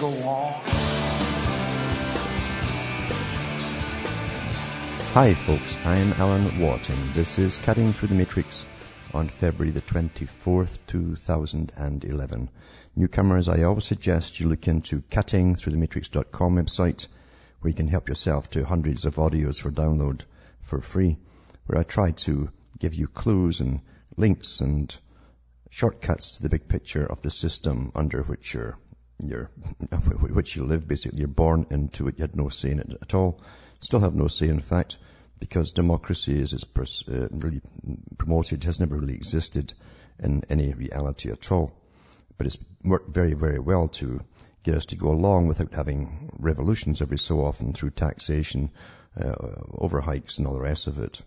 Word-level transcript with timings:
go 0.00 0.08
on. 0.08 0.54
Hi 5.12 5.34
folks, 5.34 5.76
I 5.84 5.96
am 5.96 6.14
Alan 6.14 6.58
Watt 6.58 6.88
this 7.12 7.38
is 7.38 7.58
Cutting 7.58 7.92
Through 7.92 8.08
the 8.08 8.14
Matrix 8.14 8.64
on 9.12 9.28
February 9.28 9.72
the 9.72 9.82
24th, 9.82 10.78
2011. 10.86 12.48
Newcomers, 12.96 13.50
I 13.50 13.64
always 13.64 13.84
suggest 13.84 14.40
you 14.40 14.48
look 14.48 14.68
into 14.68 15.02
cuttingthroughthematrix.com 15.02 16.56
website 16.56 17.06
where 17.60 17.68
you 17.68 17.76
can 17.76 17.88
help 17.88 18.08
yourself 18.08 18.48
to 18.50 18.64
hundreds 18.64 19.04
of 19.04 19.16
audios 19.16 19.60
for 19.60 19.70
download 19.70 20.22
for 20.60 20.80
free, 20.80 21.18
where 21.66 21.78
I 21.78 21.82
try 21.82 22.12
to 22.12 22.50
give 22.78 22.94
you 22.94 23.06
clues 23.06 23.60
and 23.60 23.80
links 24.16 24.62
and 24.62 24.96
shortcuts 25.68 26.36
to 26.36 26.42
the 26.42 26.48
big 26.48 26.68
picture 26.68 27.04
of 27.04 27.20
the 27.20 27.30
system 27.30 27.92
under 27.94 28.22
which 28.22 28.54
you're, 28.54 28.78
you're, 29.28 29.50
which 30.20 30.56
you 30.56 30.64
live 30.64 30.86
basically. 30.86 31.18
You're 31.18 31.28
born 31.28 31.66
into 31.70 32.08
it, 32.08 32.18
you 32.18 32.22
had 32.22 32.36
no 32.36 32.48
say 32.48 32.70
in 32.70 32.80
it 32.80 32.96
at 33.00 33.14
all 33.14 33.40
still 33.80 34.00
have 34.00 34.14
no 34.14 34.28
say, 34.28 34.48
in 34.48 34.60
fact, 34.60 34.98
because 35.38 35.72
democracy 35.72 36.40
as 36.40 36.52
it's 36.52 36.64
pers- 36.64 37.08
uh, 37.08 37.28
really 37.30 37.60
promoted 38.18 38.64
has 38.64 38.80
never 38.80 38.96
really 38.96 39.14
existed 39.14 39.72
in 40.18 40.42
any 40.50 40.72
reality 40.72 41.30
at 41.30 41.50
all. 41.50 41.72
But 42.36 42.46
it's 42.46 42.58
worked 42.84 43.10
very, 43.10 43.34
very 43.34 43.58
well 43.58 43.88
to 43.88 44.20
get 44.62 44.74
us 44.74 44.86
to 44.86 44.96
go 44.96 45.10
along 45.10 45.46
without 45.46 45.72
having 45.72 46.30
revolutions 46.38 47.00
every 47.00 47.18
so 47.18 47.44
often 47.44 47.72
through 47.72 47.90
taxation, 47.90 48.70
uh, 49.18 49.34
overhikes 49.72 50.38
and 50.38 50.46
all 50.46 50.54
the 50.54 50.60
rest 50.60 50.86
of 50.86 50.98
it. 50.98 51.22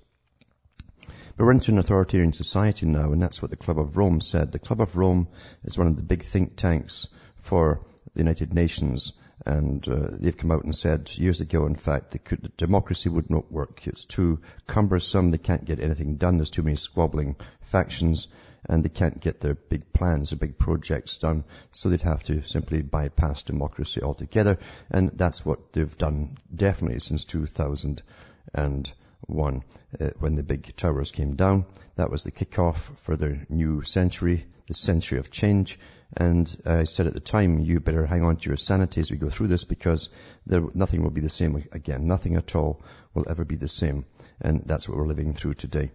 But 1.35 1.45
we're 1.45 1.51
into 1.51 1.71
an 1.71 1.79
authoritarian 1.79 2.33
society 2.33 2.85
now, 2.85 3.11
and 3.11 3.21
that's 3.21 3.41
what 3.41 3.49
the 3.49 3.57
Club 3.57 3.79
of 3.79 3.97
Rome 3.97 4.21
said. 4.21 4.51
The 4.51 4.59
Club 4.59 4.81
of 4.81 4.95
Rome 4.95 5.27
is 5.63 5.77
one 5.77 5.87
of 5.87 5.95
the 5.95 6.03
big 6.03 6.23
think 6.23 6.55
tanks 6.55 7.07
for 7.43 7.81
the 8.13 8.21
United 8.21 8.53
Nations, 8.53 9.13
and 9.45 9.85
uh, 9.87 10.07
they've 10.11 10.37
come 10.37 10.51
out 10.51 10.63
and 10.63 10.73
said 10.73 11.11
years 11.17 11.41
ago, 11.41 11.65
in 11.65 11.75
fact, 11.75 12.11
that 12.11 12.57
democracy 12.57 13.09
would 13.09 13.29
not 13.29 13.51
work. 13.51 13.85
It's 13.85 14.05
too 14.05 14.39
cumbersome. 14.65 15.31
They 15.31 15.37
can't 15.37 15.65
get 15.65 15.81
anything 15.81 16.15
done. 16.15 16.37
There's 16.37 16.49
too 16.49 16.63
many 16.63 16.77
squabbling 16.77 17.35
factions, 17.61 18.29
and 18.69 18.81
they 18.83 18.89
can't 18.89 19.19
get 19.19 19.41
their 19.41 19.55
big 19.55 19.91
plans, 19.91 20.29
their 20.29 20.39
big 20.39 20.57
projects 20.57 21.17
done. 21.17 21.43
So 21.73 21.89
they'd 21.89 22.01
have 22.01 22.23
to 22.23 22.43
simply 22.43 22.81
bypass 22.81 23.43
democracy 23.43 24.01
altogether, 24.01 24.57
and 24.89 25.11
that's 25.15 25.45
what 25.45 25.73
they've 25.73 25.97
done 25.97 26.37
definitely 26.55 26.99
since 26.99 27.25
2001, 27.25 29.63
uh, 29.99 30.09
when 30.19 30.35
the 30.35 30.43
big 30.43 30.73
towers 30.77 31.11
came 31.11 31.35
down. 31.35 31.65
That 31.97 32.09
was 32.09 32.23
the 32.23 32.31
kickoff 32.31 32.77
for 32.77 33.17
their 33.17 33.45
new 33.49 33.81
century, 33.81 34.45
the 34.73 34.79
century 34.79 35.19
of 35.19 35.29
change. 35.29 35.79
And 36.17 36.45
I 36.65 36.83
said 36.83 37.07
at 37.07 37.13
the 37.13 37.19
time, 37.19 37.59
you 37.59 37.79
better 37.79 38.05
hang 38.05 38.23
on 38.23 38.37
to 38.37 38.49
your 38.49 38.57
sanity 38.57 39.01
as 39.01 39.11
we 39.11 39.17
go 39.17 39.29
through 39.29 39.47
this 39.47 39.65
because 39.65 40.09
there, 40.47 40.63
nothing 40.73 41.03
will 41.03 41.11
be 41.11 41.21
the 41.21 41.29
same 41.29 41.55
again. 41.71 42.07
Nothing 42.07 42.35
at 42.35 42.55
all 42.55 42.81
will 43.13 43.29
ever 43.29 43.45
be 43.45 43.55
the 43.55 43.67
same. 43.67 44.05
And 44.41 44.63
that's 44.65 44.89
what 44.89 44.97
we're 44.97 45.07
living 45.07 45.33
through 45.33 45.55
today. 45.55 45.91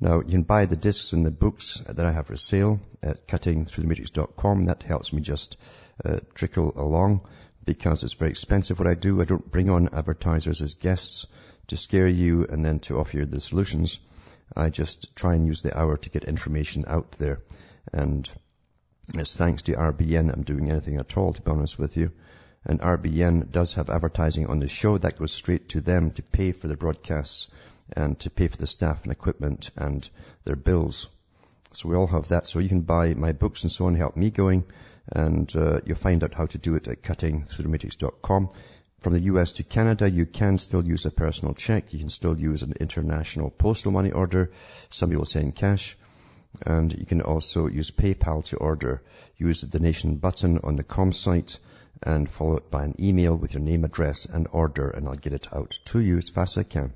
Now, 0.00 0.16
you 0.16 0.32
can 0.32 0.42
buy 0.42 0.66
the 0.66 0.76
discs 0.76 1.12
and 1.12 1.24
the 1.24 1.30
books 1.30 1.82
that 1.86 2.04
I 2.04 2.12
have 2.12 2.26
for 2.26 2.36
sale 2.36 2.80
at 3.02 3.26
cuttingthroughthematrix.com. 3.28 4.64
That 4.64 4.82
helps 4.82 5.12
me 5.12 5.20
just 5.20 5.56
uh, 6.04 6.20
trickle 6.34 6.72
along 6.76 7.20
because 7.64 8.02
it's 8.02 8.14
very 8.14 8.30
expensive 8.30 8.78
what 8.78 8.88
I 8.88 8.94
do. 8.94 9.20
I 9.20 9.24
don't 9.24 9.50
bring 9.50 9.70
on 9.70 9.94
advertisers 9.94 10.62
as 10.62 10.74
guests 10.74 11.26
to 11.68 11.76
scare 11.76 12.08
you 12.08 12.44
and 12.44 12.64
then 12.64 12.80
to 12.80 12.98
offer 12.98 13.18
you 13.18 13.26
the 13.26 13.40
solutions. 13.40 14.00
I 14.54 14.70
just 14.70 15.16
try 15.16 15.34
and 15.34 15.46
use 15.46 15.62
the 15.62 15.76
hour 15.76 15.96
to 15.96 16.10
get 16.10 16.24
information 16.24 16.84
out 16.86 17.12
there. 17.12 17.40
And 17.92 18.28
it's 19.14 19.36
thanks 19.36 19.62
to 19.62 19.72
RBN 19.72 20.28
that 20.28 20.36
I'm 20.36 20.44
doing 20.44 20.70
anything 20.70 20.96
at 20.96 21.16
all, 21.16 21.32
to 21.32 21.42
be 21.42 21.50
honest 21.50 21.78
with 21.78 21.96
you. 21.96 22.12
And 22.64 22.80
RBN 22.80 23.50
does 23.50 23.74
have 23.74 23.90
advertising 23.90 24.46
on 24.46 24.60
the 24.60 24.68
show 24.68 24.96
that 24.98 25.18
goes 25.18 25.32
straight 25.32 25.68
to 25.70 25.80
them 25.80 26.10
to 26.12 26.22
pay 26.22 26.52
for 26.52 26.68
the 26.68 26.76
broadcasts 26.76 27.48
and 27.92 28.18
to 28.20 28.30
pay 28.30 28.48
for 28.48 28.56
the 28.56 28.66
staff 28.66 29.02
and 29.02 29.12
equipment 29.12 29.70
and 29.76 30.08
their 30.44 30.56
bills. 30.56 31.08
So 31.74 31.88
we 31.88 31.96
all 31.96 32.06
have 32.06 32.28
that. 32.28 32.46
So 32.46 32.60
you 32.60 32.68
can 32.68 32.80
buy 32.80 33.14
my 33.14 33.32
books 33.32 33.62
and 33.62 33.72
so 33.72 33.86
on, 33.86 33.94
help 33.94 34.16
me 34.16 34.30
going, 34.30 34.64
and 35.12 35.54
uh, 35.54 35.80
you'll 35.84 35.96
find 35.96 36.24
out 36.24 36.34
how 36.34 36.46
to 36.46 36.58
do 36.58 36.76
it 36.76 36.88
at 36.88 37.02
cuttingthroughthematrix.com. 37.02 38.48
From 39.00 39.12
the 39.12 39.20
US 39.20 39.54
to 39.54 39.64
Canada, 39.64 40.10
you 40.10 40.24
can 40.24 40.56
still 40.56 40.82
use 40.82 41.04
a 41.04 41.10
personal 41.10 41.52
check. 41.52 41.92
You 41.92 41.98
can 41.98 42.08
still 42.08 42.38
use 42.38 42.62
an 42.62 42.72
international 42.80 43.50
postal 43.50 43.92
money 43.92 44.12
order. 44.12 44.50
Some 44.88 45.10
people 45.10 45.26
send 45.26 45.54
cash. 45.54 45.98
And 46.62 46.92
you 46.92 47.06
can 47.06 47.20
also 47.20 47.66
use 47.66 47.90
PayPal 47.90 48.44
to 48.46 48.56
order. 48.56 49.02
Use 49.36 49.60
the 49.60 49.66
donation 49.66 50.16
button 50.16 50.60
on 50.62 50.76
the 50.76 50.84
com 50.84 51.12
site 51.12 51.58
and 52.02 52.28
follow 52.28 52.56
it 52.56 52.70
by 52.70 52.84
an 52.84 52.94
email 52.98 53.36
with 53.36 53.54
your 53.54 53.62
name, 53.62 53.84
address 53.84 54.26
and 54.26 54.46
order 54.52 54.90
and 54.90 55.08
I'll 55.08 55.14
get 55.14 55.32
it 55.32 55.48
out 55.52 55.78
to 55.86 56.00
you 56.00 56.18
as 56.18 56.28
fast 56.28 56.56
as 56.56 56.62
I 56.62 56.64
can. 56.64 56.92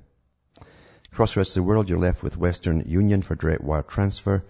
Across 1.13 1.35
the 1.35 1.41
rest 1.41 1.57
of 1.57 1.63
the 1.63 1.69
world, 1.69 1.89
you're 1.89 1.99
left 1.99 2.23
with 2.23 2.37
Western 2.37 2.81
Union 2.87 3.23
for 3.23 3.35
direct 3.35 3.63
wire 3.63 3.83
transfer. 3.83 4.45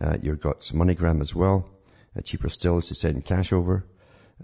Uh, 0.00 0.18
you've 0.20 0.40
got 0.40 0.60
MoneyGram 0.60 1.20
as 1.20 1.34
well. 1.34 1.68
Uh, 2.16 2.20
cheaper 2.20 2.48
still 2.48 2.78
is 2.78 2.88
to 2.88 2.94
send 2.94 3.24
cash 3.24 3.52
over. 3.52 3.86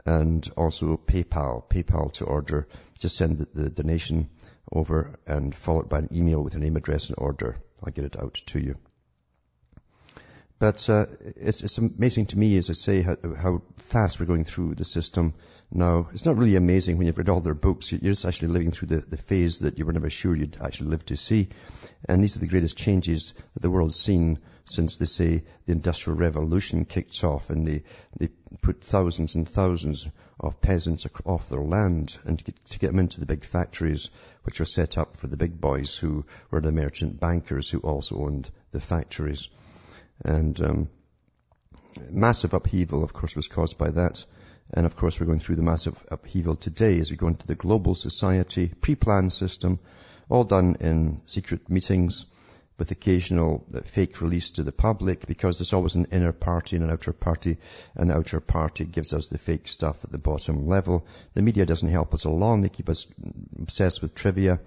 And 0.07 0.49
also 0.57 0.97
PayPal, 0.97 1.69
PayPal 1.69 2.13
to 2.15 2.25
order. 2.25 2.69
Just 3.01 3.17
send 3.17 3.39
the, 3.39 3.49
the 3.53 3.71
donation 3.71 4.31
over 4.71 5.19
and 5.27 5.55
follow 5.55 5.81
it 5.81 5.89
by 5.89 5.99
an 5.99 6.09
email 6.13 6.43
with 6.43 6.55
your 6.55 6.63
name, 6.63 6.77
address 6.77 7.09
and 7.09 7.17
order. 7.19 7.57
I'll 7.85 7.93
get 7.93 8.05
it 8.05 8.19
out 8.19 8.35
to 8.47 8.61
you. 8.61 8.77
But 10.61 10.91
uh, 10.91 11.07
it's, 11.37 11.63
it's, 11.63 11.79
amazing 11.79 12.27
to 12.27 12.39
me, 12.39 12.57
as 12.59 12.69
I 12.69 12.73
say, 12.73 13.03
how, 13.03 13.17
how, 13.41 13.63
fast 13.77 14.19
we're 14.19 14.27
going 14.27 14.43
through 14.43 14.75
the 14.75 14.85
system 14.85 15.35
now. 15.71 16.09
It's 16.13 16.27
not 16.27 16.37
really 16.37 16.57
amazing 16.57 16.99
when 16.99 17.07
you've 17.07 17.19
read 17.19 17.29
all 17.29 17.41
their 17.41 17.55
books. 17.55 17.93
You're 17.93 18.01
just 18.01 18.25
actually 18.25 18.49
living 18.49 18.73
through 18.73 18.89
the, 18.89 18.97
the 18.97 19.17
phase 19.17 19.61
that 19.61 19.79
you 19.79 19.87
were 19.87 19.93
never 19.93 20.11
sure 20.11 20.35
you'd 20.35 20.61
actually 20.61 20.91
live 20.91 21.07
to 21.07 21.17
see. 21.17 21.51
And 22.09 22.21
these 22.21 22.37
are 22.37 22.41
the 22.41 22.49
greatest 22.49 22.77
changes 22.77 23.35
that 23.55 23.63
the 23.63 23.71
world's 23.71 24.01
seen 24.01 24.41
since, 24.65 24.97
they 24.97 25.07
say, 25.07 25.45
the 25.67 25.73
Industrial 25.73 26.19
Revolution 26.19 26.85
kicked 26.85 27.23
off 27.23 27.51
and 27.51 27.65
they, 27.65 27.85
they 28.19 28.29
put 28.61 28.83
thousands 28.83 29.37
and 29.37 29.49
thousands 29.49 30.09
of 30.41 30.61
peasants 30.61 31.07
off 31.25 31.49
their 31.49 31.63
land 31.63 32.19
and 32.25 32.39
to 32.39 32.45
get, 32.45 32.65
to 32.67 32.79
get 32.81 32.89
them 32.89 32.99
into 32.99 33.21
the 33.21 33.27
big 33.27 33.45
factories 33.45 34.11
which 34.43 34.59
were 34.59 34.67
set 34.67 34.99
up 34.99 35.17
for 35.17 35.29
the 35.29 35.37
big 35.37 35.61
boys 35.61 35.97
who 35.97 36.25
were 36.51 36.61
the 36.61 36.73
merchant 36.73 37.21
bankers 37.21 37.71
who 37.71 37.79
also 37.79 38.25
owned 38.25 38.51
the 38.73 38.81
factories. 38.81 39.49
And 40.25 40.61
um, 40.61 40.89
massive 42.11 42.55
upheaval, 42.55 43.05
of 43.05 43.12
course, 43.12 43.37
was 43.37 43.49
caused 43.49 43.79
by 43.79 43.91
that. 43.91 44.25
And 44.73 44.84
of 44.84 44.97
course, 44.97 45.19
we're 45.19 45.27
going 45.27 45.39
through 45.39 45.56
the 45.56 45.62
massive 45.62 45.97
upheaval 46.11 46.56
today 46.56 46.99
as 47.01 47.11
we 47.11 47.17
go 47.17 47.29
into 47.29 47.47
the 47.47 47.55
global 47.55 47.95
society, 47.95 48.69
pre-planned 48.69 49.33
system, 49.33 49.79
all 50.29 50.45
done 50.45 50.77
in 50.81 51.21
secret 51.27 51.71
meetings 51.71 52.27
with 52.79 52.91
occasional 52.93 53.67
fake 53.84 54.21
release 54.21 54.53
to 54.53 54.62
the 54.62 54.73
public 54.73 55.27
because 55.27 55.59
there's 55.59 55.73
always 55.73 55.97
an 55.97 56.06
inner 56.12 56.33
party 56.33 56.77
and 56.77 56.85
an 56.85 56.93
outer 56.93 57.12
party 57.12 57.59
and 57.97 58.09
the 58.09 58.15
outer 58.15 58.39
party 58.39 58.85
gives 58.85 59.12
us 59.12 59.27
the 59.27 59.39
fake 59.39 59.67
stuff 59.67 60.05
at 60.05 60.12
the 60.12 60.19
bottom 60.19 60.69
level. 60.69 61.05
The 61.35 61.43
media 61.43 61.67
doesn't 61.67 61.88
help 61.88 62.15
us 62.15 62.25
along. 62.25 62.61
They 62.61 62.69
keep 62.69 62.88
us 62.88 63.09
obsessed 63.61 64.00
with 64.00 64.15
trivia 64.15 64.61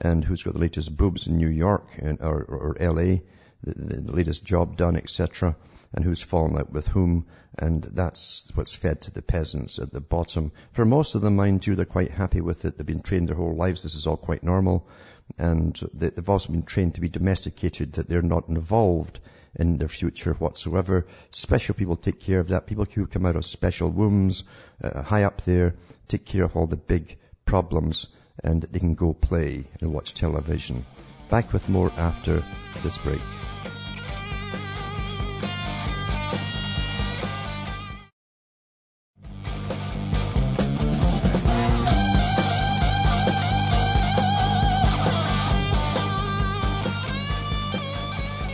and 0.00 0.24
who's 0.24 0.42
got 0.42 0.54
the 0.54 0.60
latest 0.60 0.96
boobs 0.96 1.26
in 1.26 1.36
New 1.36 1.50
York 1.50 1.86
and, 1.98 2.22
or, 2.22 2.42
or 2.42 2.76
LA 2.80 3.18
the, 3.62 3.74
the 3.74 4.12
latest 4.12 4.44
job 4.44 4.76
done, 4.76 4.96
etc., 4.96 5.56
and 5.94 6.04
who's 6.04 6.22
fallen 6.22 6.56
out 6.58 6.70
with 6.70 6.86
whom, 6.88 7.26
and 7.58 7.82
that's 7.82 8.50
what's 8.54 8.74
fed 8.74 9.00
to 9.02 9.10
the 9.10 9.22
peasants 9.22 9.78
at 9.78 9.90
the 9.90 10.00
bottom. 10.00 10.52
For 10.72 10.84
most 10.84 11.14
of 11.14 11.22
them, 11.22 11.36
mind 11.36 11.66
you, 11.66 11.74
they're 11.74 11.86
quite 11.86 12.10
happy 12.10 12.40
with 12.40 12.64
it. 12.64 12.76
They've 12.76 12.86
been 12.86 13.02
trained 13.02 13.28
their 13.28 13.36
whole 13.36 13.56
lives. 13.56 13.82
This 13.82 13.94
is 13.94 14.06
all 14.06 14.18
quite 14.18 14.42
normal. 14.42 14.86
And 15.38 15.78
they've 15.94 16.28
also 16.28 16.52
been 16.52 16.62
trained 16.62 16.94
to 16.96 17.00
be 17.00 17.08
domesticated, 17.08 17.94
that 17.94 18.08
they're 18.08 18.22
not 18.22 18.48
involved 18.48 19.18
in 19.54 19.78
their 19.78 19.88
future 19.88 20.34
whatsoever. 20.34 21.06
Special 21.30 21.74
people 21.74 21.96
take 21.96 22.20
care 22.20 22.40
of 22.40 22.48
that. 22.48 22.66
People 22.66 22.84
who 22.84 23.06
come 23.06 23.26
out 23.26 23.36
of 23.36 23.46
special 23.46 23.90
wombs, 23.90 24.44
uh, 24.82 25.02
high 25.02 25.24
up 25.24 25.42
there, 25.42 25.74
take 26.06 26.26
care 26.26 26.44
of 26.44 26.54
all 26.54 26.66
the 26.66 26.76
big 26.76 27.18
problems, 27.44 28.08
and 28.44 28.62
they 28.62 28.78
can 28.78 28.94
go 28.94 29.14
play 29.14 29.64
and 29.80 29.92
watch 29.92 30.14
television. 30.14 30.84
Back 31.30 31.52
with 31.52 31.68
more 31.68 31.92
after 31.98 32.42
this 32.82 32.96
break. 32.96 33.20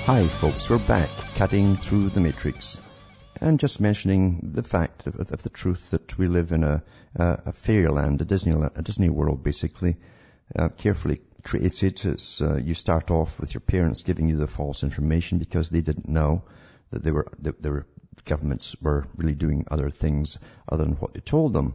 Hi 0.06 0.28
folks, 0.28 0.68
we're 0.68 0.78
back 0.78 1.10
cutting 1.36 1.76
through 1.76 2.10
the 2.10 2.20
matrix 2.20 2.80
and 3.40 3.60
just 3.60 3.80
mentioning 3.80 4.50
the 4.52 4.62
fact 4.64 5.06
of, 5.06 5.18
of 5.18 5.42
the 5.42 5.48
truth 5.48 5.90
that 5.90 6.18
we 6.18 6.26
live 6.26 6.50
in 6.50 6.64
a, 6.64 6.82
a, 7.14 7.42
a 7.46 7.52
fairyland, 7.52 8.20
a 8.20 8.24
Disney, 8.24 8.52
a 8.52 8.82
Disney 8.82 9.10
world 9.10 9.44
basically, 9.44 9.96
uh, 10.56 10.70
carefully 10.70 11.20
created. 11.44 12.04
It's, 12.06 12.40
uh, 12.40 12.56
you 12.56 12.74
start 12.74 13.10
off 13.10 13.38
with 13.38 13.54
your 13.54 13.60
parents 13.60 14.02
giving 14.02 14.28
you 14.28 14.36
the 14.36 14.46
false 14.46 14.82
information 14.82 15.38
because 15.38 15.70
they 15.70 15.82
didn't 15.82 16.08
know 16.08 16.42
that 16.90 17.04
they 17.04 17.12
were, 17.12 17.28
that 17.40 17.62
their 17.62 17.86
governments 18.24 18.74
were 18.80 19.06
really 19.16 19.34
doing 19.34 19.66
other 19.70 19.90
things 19.90 20.38
other 20.68 20.84
than 20.84 20.94
what 20.94 21.14
they 21.14 21.20
told 21.20 21.52
them. 21.52 21.74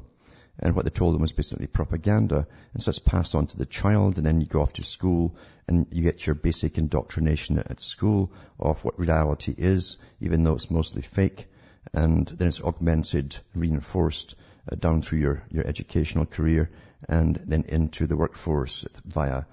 And 0.62 0.76
what 0.76 0.84
they 0.84 0.92
told 0.92 1.14
them 1.14 1.22
was 1.22 1.32
basically 1.32 1.68
propaganda. 1.68 2.46
And 2.74 2.84
so 2.84 2.90
it's 2.90 3.00
passed 3.00 3.34
on 3.34 3.48
to 3.48 3.58
the 3.58 3.66
child 3.66 4.18
and 4.18 4.26
then 4.26 4.42
you 4.42 4.48
go 4.48 4.62
off 4.62 4.74
to 4.74 4.84
school 4.84 5.38
and 5.68 5.88
you 5.92 6.04
get 6.04 6.26
your 6.26 6.36
basic 6.36 6.78
indoctrination 6.78 7.60
at 7.60 7.80
school 7.80 8.34
of 8.60 8.84
what 8.84 9.00
reality 9.00 9.56
is, 9.58 9.98
even 10.20 10.44
though 10.44 10.56
it's 10.56 10.70
mostly 10.70 11.02
fake. 11.02 11.48
And 11.94 12.28
then 12.28 12.50
it's 12.50 12.62
augmented, 12.62 13.38
reinforced 13.56 14.36
uh, 14.70 14.76
down 14.76 15.02
through 15.02 15.20
your, 15.20 15.44
your 15.50 15.66
educational 15.66 16.26
career 16.26 16.70
and 17.08 17.36
then 17.36 17.64
into 17.70 18.08
the 18.08 18.18
workforce 18.18 18.86
via 19.06 19.44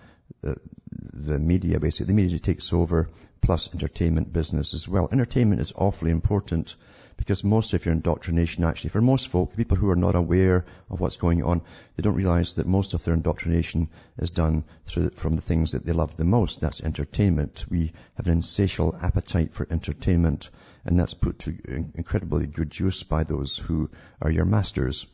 the, 1.12 1.38
media 1.38 1.80
basically. 1.80 2.06
The 2.06 2.22
media 2.22 2.38
takes 2.38 2.72
over 2.72 3.10
plus 3.40 3.72
entertainment 3.72 4.32
business 4.32 4.74
as 4.74 4.88
well. 4.88 5.08
Entertainment 5.10 5.60
is 5.60 5.72
awfully 5.76 6.10
important 6.10 6.76
because 7.16 7.42
most 7.44 7.72
of 7.72 7.84
your 7.84 7.94
indoctrination 7.94 8.64
actually, 8.64 8.90
for 8.90 9.00
most 9.00 9.28
folk, 9.28 9.50
the 9.50 9.56
people 9.56 9.76
who 9.76 9.90
are 9.90 9.96
not 9.96 10.14
aware 10.14 10.66
of 10.90 11.00
what's 11.00 11.16
going 11.16 11.42
on, 11.42 11.62
they 11.96 12.02
don't 12.02 12.14
realize 12.14 12.54
that 12.54 12.66
most 12.66 12.94
of 12.94 13.04
their 13.04 13.14
indoctrination 13.14 13.88
is 14.18 14.30
done 14.30 14.64
through, 14.86 15.10
from 15.10 15.36
the 15.36 15.42
things 15.42 15.72
that 15.72 15.86
they 15.86 15.92
love 15.92 16.16
the 16.16 16.24
most. 16.24 16.60
That's 16.60 16.82
entertainment. 16.82 17.64
We 17.70 17.92
have 18.16 18.26
an 18.26 18.32
insatiable 18.32 18.98
appetite 19.00 19.54
for 19.54 19.66
entertainment 19.70 20.50
and 20.84 20.98
that's 20.98 21.14
put 21.14 21.40
to 21.40 21.56
incredibly 21.94 22.46
good 22.46 22.78
use 22.78 23.02
by 23.02 23.24
those 23.24 23.56
who 23.56 23.90
are 24.22 24.30
your 24.30 24.44
masters. 24.44 25.06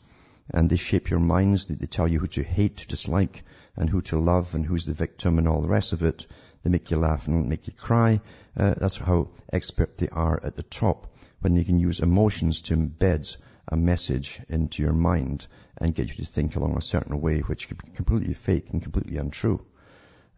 And 0.52 0.68
they 0.68 0.76
shape 0.76 1.10
your 1.10 1.20
minds. 1.20 1.66
They 1.66 1.86
tell 1.86 2.06
you 2.06 2.18
who 2.18 2.26
to 2.28 2.42
hate, 2.42 2.78
to 2.78 2.88
dislike, 2.88 3.44
and 3.76 3.88
who 3.88 4.02
to 4.02 4.18
love, 4.18 4.54
and 4.54 4.66
who's 4.66 4.86
the 4.86 4.92
victim, 4.92 5.38
and 5.38 5.48
all 5.48 5.62
the 5.62 5.68
rest 5.68 5.92
of 5.92 6.02
it. 6.02 6.26
They 6.62 6.70
make 6.70 6.90
you 6.90 6.98
laugh 6.98 7.26
and 7.26 7.48
make 7.48 7.66
you 7.66 7.72
cry. 7.72 8.20
Uh, 8.56 8.74
that's 8.76 8.96
how 8.96 9.30
expert 9.52 9.98
they 9.98 10.08
are 10.08 10.40
at 10.44 10.56
the 10.56 10.62
top 10.62 11.12
when 11.40 11.54
they 11.54 11.64
can 11.64 11.78
use 11.78 12.00
emotions 12.00 12.62
to 12.62 12.76
embed 12.76 13.36
a 13.68 13.76
message 13.76 14.40
into 14.48 14.82
your 14.82 14.92
mind 14.92 15.46
and 15.78 15.94
get 15.94 16.08
you 16.08 16.14
to 16.24 16.30
think 16.30 16.56
along 16.56 16.76
a 16.76 16.82
certain 16.82 17.20
way, 17.20 17.40
which 17.40 17.68
can 17.68 17.78
be 17.84 17.90
completely 17.92 18.34
fake 18.34 18.70
and 18.70 18.82
completely 18.82 19.16
untrue. 19.16 19.64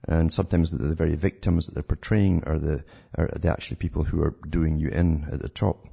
And 0.06 0.32
sometimes 0.32 0.70
the, 0.70 0.78
the 0.78 0.94
very 0.94 1.16
victims 1.16 1.66
that 1.66 1.74
they're 1.74 1.82
portraying 1.82 2.44
are 2.44 2.58
the, 2.58 2.84
are 3.14 3.28
the 3.28 3.48
actually 3.48 3.76
people 3.78 4.04
who 4.04 4.22
are 4.22 4.34
doing 4.48 4.78
you 4.78 4.88
in 4.88 5.26
at 5.32 5.40
the 5.40 5.48
top. 5.48 5.86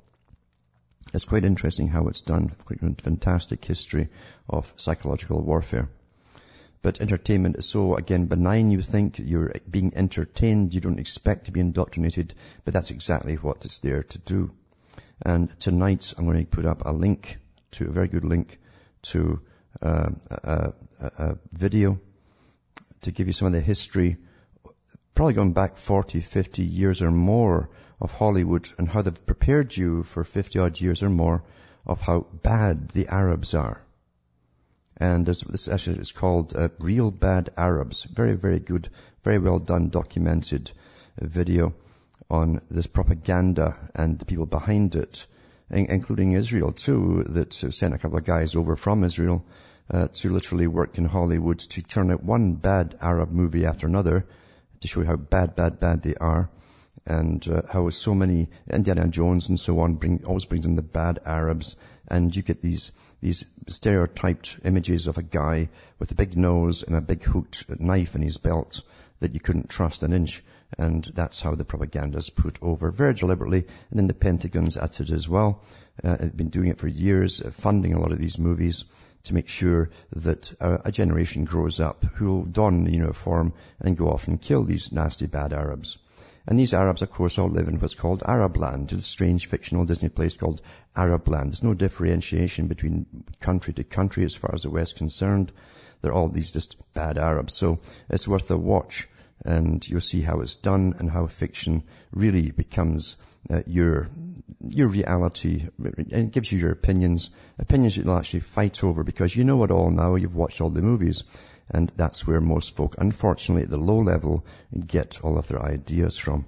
It's 1.14 1.26
quite 1.26 1.44
interesting 1.44 1.88
how 1.88 2.08
it's 2.08 2.22
done. 2.22 2.52
Quite 2.66 3.02
fantastic 3.02 3.66
history 3.66 4.10
of 4.50 4.74
psychological 4.78 5.42
warfare. 5.42 5.90
But 6.82 7.02
entertainment 7.02 7.58
is 7.58 7.68
so, 7.68 7.96
again, 7.96 8.26
benign. 8.26 8.72
You 8.72 8.82
think 8.82 9.20
you're 9.20 9.54
being 9.70 9.94
entertained. 9.96 10.74
You 10.74 10.82
don't 10.82 11.00
expect 11.00 11.46
to 11.46 11.52
be 11.52 11.60
indoctrinated, 11.60 12.34
but 12.66 12.74
that's 12.74 12.90
exactly 12.90 13.36
what 13.36 13.66
it's 13.66 13.80
there 13.80 14.04
to 14.04 14.18
do. 14.18 14.52
And 15.24 15.60
tonight 15.60 16.14
I'm 16.18 16.26
going 16.26 16.40
to 16.40 16.46
put 16.46 16.66
up 16.66 16.84
a 16.86 16.92
link 16.92 17.38
to, 17.72 17.88
a 17.88 17.92
very 17.92 18.08
good 18.08 18.24
link 18.24 18.58
to 19.04 19.42
uh, 19.82 20.10
a, 20.30 20.74
a, 21.00 21.06
a 21.18 21.38
video 21.52 22.00
to 23.02 23.12
give 23.12 23.28
you 23.28 23.34
some 23.34 23.48
of 23.48 23.54
the 23.54 23.62
history, 23.62 24.18
probably 25.14 25.34
going 25.34 25.54
back 25.54 25.78
40, 25.78 26.20
50 26.20 26.64
years 26.64 27.02
or 27.02 27.12
more 27.12 27.70
of 28.02 28.12
Hollywood 28.12 28.68
and 28.78 28.90
how 28.90 29.04
they've 29.04 29.26
prepared 29.26 29.78
you 29.78 30.04
for 30.04 30.24
50 30.24 30.60
odd 30.60 30.82
years 30.82 31.04
or 31.04 31.10
more 31.10 31.44
of 31.86 32.02
how 32.02 32.26
bad 32.42 32.90
the 32.90 33.08
Arabs 33.08 33.54
are. 33.54 33.82
And 34.98 35.26
this 35.26 35.68
actually 35.68 36.00
is 36.00 36.12
called 36.12 36.56
uh, 36.56 36.70
Real 36.80 37.12
Bad 37.12 37.52
Arabs. 37.58 38.04
Very, 38.04 38.34
very 38.34 38.60
good, 38.60 38.90
very 39.24 39.40
well 39.40 39.60
done, 39.60 39.90
documented 39.90 40.72
video 41.20 41.74
on 42.30 42.62
this 42.70 42.88
propaganda 42.88 43.78
and 43.96 44.18
the 44.18 44.26
people 44.26 44.46
behind 44.46 44.96
it, 44.96 45.28
including 45.70 46.34
Israel 46.34 46.72
too, 46.72 47.24
that 47.24 47.54
sent 47.54 47.94
a 47.94 47.98
couple 47.98 48.18
of 48.18 48.24
guys 48.24 48.56
over 48.56 48.76
from 48.76 49.04
Israel 49.04 49.46
uh, 49.90 50.08
to 50.08 50.30
literally 50.30 50.68
work 50.68 50.98
in 50.98 51.06
Hollywood 51.06 51.60
to 51.60 51.82
turn 51.82 52.12
out 52.12 52.24
one 52.24 52.56
bad 52.56 52.96
Arab 53.02 53.32
movie 53.32 53.66
after 53.66 53.88
another 53.88 54.26
to 54.80 54.88
show 54.88 55.02
you 55.02 55.08
how 55.08 55.18
bad, 55.18 55.56
bad, 55.56 55.80
bad 55.80 56.02
they 56.04 56.16
are 56.16 56.50
and 57.06 57.48
uh, 57.48 57.62
how 57.70 57.90
so 57.90 58.14
many 58.14 58.50
Indiana 58.72 59.08
Jones 59.08 59.50
and 59.50 59.60
so 59.60 59.80
on 59.80 59.96
bring 59.96 60.24
always 60.26 60.46
brings 60.46 60.66
in 60.66 60.76
the 60.76 60.82
bad 60.82 61.20
Arabs, 61.26 61.76
and 62.08 62.36
you 62.36 62.42
get 62.42 62.62
these 62.62 62.92
these 63.22 63.46
stereotyped 63.68 64.60
images 64.64 65.08
of 65.08 65.18
a 65.18 65.24
guy 65.24 65.70
with 66.00 66.12
a 66.12 66.16
big 66.16 66.38
nose 66.38 66.84
and 66.84 66.96
a 66.96 67.02
big 67.02 67.24
hooked 67.24 67.80
knife 67.80 68.16
in 68.16 68.22
his 68.22 68.38
belt 68.38 68.84
that 69.20 69.34
you 69.34 69.40
couldn't 69.40 69.70
trust 69.70 70.04
an 70.04 70.14
inch. 70.14 70.44
And 70.78 71.04
that's 71.04 71.42
how 71.42 71.56
the 71.56 71.66
propaganda 71.66 72.18
is 72.18 72.30
put 72.30 72.58
over 72.62 72.92
very 72.92 73.14
deliberately. 73.14 73.60
And 73.90 74.00
then 74.00 74.08
the 74.08 74.14
Pentagon's 74.14 74.78
at 74.78 75.00
it 75.00 75.12
as 75.12 75.30
well. 75.30 75.62
Uh, 76.04 76.16
they've 76.16 76.36
been 76.36 76.50
doing 76.50 76.70
it 76.70 76.80
for 76.80 76.88
years, 76.88 77.42
uh, 77.42 77.52
funding 77.52 77.94
a 77.94 78.00
lot 78.00 78.12
of 78.12 78.20
these 78.20 78.40
movies 78.40 78.86
to 79.24 79.34
make 79.34 79.48
sure 79.48 79.90
that 80.16 80.52
a, 80.60 80.82
a 80.86 80.92
generation 80.92 81.46
grows 81.46 81.80
up 81.80 82.04
who 82.16 82.26
will 82.34 82.46
don 82.46 82.84
the 82.86 82.94
uniform 82.94 83.54
and 83.80 83.98
go 83.98 84.10
off 84.10 84.28
and 84.28 84.42
kill 84.42 84.64
these 84.64 84.92
nasty 84.92 85.28
bad 85.28 85.54
Arabs. 85.54 86.00
And 86.48 86.58
these 86.58 86.74
Arabs, 86.74 87.02
of 87.02 87.12
course, 87.12 87.38
all 87.38 87.50
live 87.50 87.68
in 87.68 87.80
what's 87.80 87.96
called 87.96 88.24
Arab 88.26 88.58
land. 88.58 88.92
It's 88.92 89.06
a 89.06 89.10
strange 89.10 89.48
fictional 89.48 89.86
Disney 89.86 90.10
place 90.10 90.36
called 90.36 90.62
Arab 90.96 91.28
land. 91.28 91.50
There's 91.50 91.64
no 91.64 91.74
differentiation 91.74 92.68
between 92.68 93.06
country 93.40 93.74
to 93.74 93.84
country 93.84 94.26
as 94.26 94.36
far 94.36 94.52
as 94.54 94.64
the 94.64 94.70
West 94.72 94.96
concerned. 94.96 95.52
They're 96.02 96.14
all 96.14 96.30
these 96.30 96.52
just 96.52 96.78
bad 96.94 97.18
Arabs. 97.18 97.54
So 97.54 97.80
it's 98.10 98.28
worth 98.28 98.50
a 98.50 98.58
watch 98.58 99.08
and 99.46 99.88
you'll 99.88 100.02
see 100.02 100.22
how 100.22 100.42
it's 100.42 100.56
done 100.56 100.96
and 101.00 101.10
how 101.10 101.28
fiction 101.28 101.84
really 102.12 102.52
becomes 102.52 103.18
uh, 103.50 103.62
your 103.66 104.10
your 104.70 104.88
reality 104.88 105.68
and 106.12 106.32
gives 106.32 106.52
you 106.52 106.60
your 106.60 106.72
opinions, 106.72 107.32
opinions 107.58 107.98
you'll 107.98 108.16
actually 108.16 108.42
fight 108.42 108.84
over 108.84 109.04
because 109.04 109.36
you 109.36 109.44
know 109.44 109.64
it 109.64 109.72
all 109.72 109.90
now. 109.90 110.16
You've 110.16 110.36
watched 110.36 110.62
all 110.62 110.70
the 110.70 110.82
movies, 110.82 111.24
and 111.74 111.92
that's 111.96 112.28
where 112.28 112.42
most 112.42 112.76
folk, 112.76 112.96
unfortunately, 112.98 113.64
at 113.64 113.70
the 113.70 113.78
low 113.78 114.00
level, 114.00 114.46
get 114.86 115.24
all 115.24 115.38
of 115.38 115.48
their 115.48 115.62
ideas 115.62 116.18
from. 116.18 116.46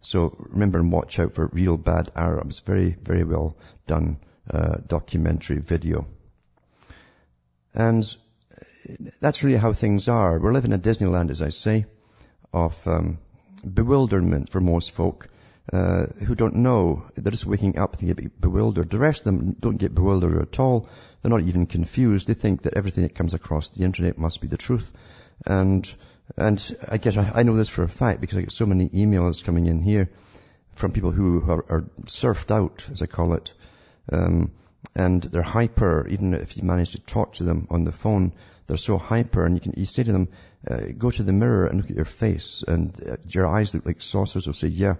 So 0.00 0.36
remember 0.38 0.78
and 0.78 0.92
watch 0.92 1.18
out 1.18 1.34
for 1.34 1.46
real 1.46 1.76
bad 1.76 2.12
Arabs. 2.14 2.60
Very, 2.60 2.90
very 3.02 3.24
well 3.24 3.56
done 3.86 4.18
uh, 4.50 4.76
documentary 4.86 5.58
video. 5.58 6.06
And 7.74 8.04
that's 9.20 9.42
really 9.42 9.58
how 9.58 9.72
things 9.72 10.08
are. 10.08 10.38
We're 10.38 10.52
living 10.52 10.72
in 10.72 10.80
Disneyland, 10.80 11.30
as 11.30 11.42
I 11.42 11.48
say, 11.48 11.86
of 12.52 12.86
um, 12.86 13.18
bewilderment 13.62 14.48
for 14.48 14.60
most 14.60 14.92
folk 14.92 15.28
uh, 15.72 16.06
who 16.24 16.34
don't 16.34 16.56
know. 16.56 17.04
They're 17.14 17.30
just 17.30 17.46
waking 17.46 17.78
up 17.78 17.98
and 17.98 18.14
get 18.14 18.40
bewildered. 18.40 18.90
The 18.90 18.98
rest 18.98 19.20
of 19.20 19.24
them 19.24 19.56
don't 19.58 19.76
get 19.76 19.94
bewildered 19.94 20.40
at 20.40 20.58
all. 20.58 20.88
They're 21.22 21.30
not 21.30 21.42
even 21.42 21.66
confused. 21.66 22.28
They 22.28 22.34
think 22.34 22.62
that 22.62 22.74
everything 22.74 23.02
that 23.02 23.14
comes 23.14 23.34
across 23.34 23.70
the 23.70 23.84
internet 23.84 24.18
must 24.18 24.40
be 24.40 24.48
the 24.48 24.56
truth. 24.56 24.92
And 25.46 25.92
and 26.36 26.76
I 26.88 26.98
get 26.98 27.16
I 27.16 27.42
know 27.42 27.56
this 27.56 27.68
for 27.68 27.82
a 27.82 27.88
fact 27.88 28.20
because 28.20 28.38
I 28.38 28.42
get 28.42 28.52
so 28.52 28.66
many 28.66 28.88
emails 28.88 29.44
coming 29.44 29.66
in 29.66 29.82
here 29.82 30.10
from 30.74 30.92
people 30.92 31.10
who 31.10 31.42
are, 31.50 31.64
are 31.68 31.90
surfed 32.04 32.50
out, 32.50 32.88
as 32.90 33.02
I 33.02 33.06
call 33.06 33.34
it. 33.34 33.52
Um, 34.10 34.52
and 34.94 35.22
they're 35.22 35.42
hyper, 35.42 36.06
even 36.08 36.34
if 36.34 36.56
you 36.56 36.62
manage 36.62 36.92
to 36.92 37.00
talk 37.00 37.34
to 37.34 37.44
them 37.44 37.66
on 37.70 37.84
the 37.84 37.92
phone, 37.92 38.32
they're 38.66 38.76
so 38.76 38.96
hyper 38.96 39.44
and 39.44 39.54
you 39.54 39.60
can, 39.60 39.74
you 39.76 39.86
say 39.86 40.04
to 40.04 40.12
them, 40.12 40.28
uh, 40.68 40.80
go 40.96 41.10
to 41.10 41.22
the 41.22 41.32
mirror 41.32 41.66
and 41.66 41.78
look 41.78 41.90
at 41.90 41.96
your 41.96 42.04
face 42.04 42.62
and 42.66 42.92
uh, 43.08 43.16
your 43.28 43.46
eyes 43.46 43.74
look 43.74 43.86
like 43.86 44.00
saucers. 44.00 44.44
They'll 44.44 44.54
say, 44.54 44.68
yeah. 44.68 44.94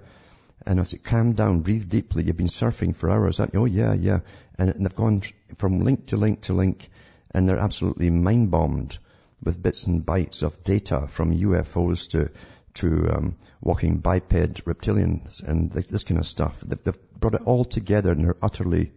And 0.66 0.80
I 0.80 0.82
say, 0.82 0.98
calm 0.98 1.32
down, 1.32 1.60
breathe 1.60 1.88
deeply. 1.88 2.24
You've 2.24 2.36
been 2.36 2.46
surfing 2.46 2.94
for 2.94 3.10
hours. 3.10 3.40
Oh 3.40 3.64
yeah, 3.64 3.94
yeah. 3.94 4.20
And, 4.58 4.70
and 4.70 4.84
they've 4.84 4.94
gone 4.94 5.22
from 5.56 5.80
link 5.80 6.06
to 6.06 6.16
link 6.16 6.42
to 6.42 6.52
link 6.52 6.90
and 7.30 7.48
they're 7.48 7.58
absolutely 7.58 8.10
mind 8.10 8.50
bombed 8.50 8.98
with 9.42 9.62
bits 9.62 9.86
and 9.86 10.04
bytes 10.04 10.42
of 10.42 10.64
data 10.64 11.06
from 11.08 11.32
UFOs 11.32 12.10
to, 12.10 12.30
to 12.74 13.16
um, 13.16 13.36
walking 13.60 13.98
biped 13.98 14.64
reptilians 14.64 15.42
and 15.42 15.70
this 15.70 16.02
kind 16.02 16.18
of 16.18 16.26
stuff. 16.26 16.60
They've, 16.60 16.82
they've, 16.82 16.98
brought 17.18 17.34
it 17.34 17.42
all 17.46 17.64
together 17.64 18.12
and 18.12 18.24
they're 18.24 18.36
utterly, 18.40 18.92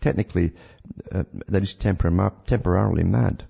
technically, 0.00 0.52
uh, 1.10 1.24
they're 1.48 1.60
just 1.60 1.80
tempor- 1.80 2.44
temporarily 2.44 3.02
mad. 3.02 3.44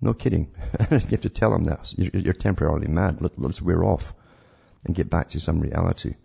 No 0.00 0.12
kidding. 0.12 0.52
you 0.90 0.98
have 0.98 1.20
to 1.22 1.30
tell 1.30 1.52
them 1.52 1.64
that. 1.64 1.92
You're, 1.96 2.20
you're 2.20 2.34
temporarily 2.34 2.88
mad. 2.88 3.22
Let, 3.22 3.38
let's 3.38 3.62
wear 3.62 3.82
off 3.82 4.12
and 4.84 4.94
get 4.94 5.08
back 5.08 5.30
to 5.30 5.40
some 5.40 5.60
reality. 5.60 6.16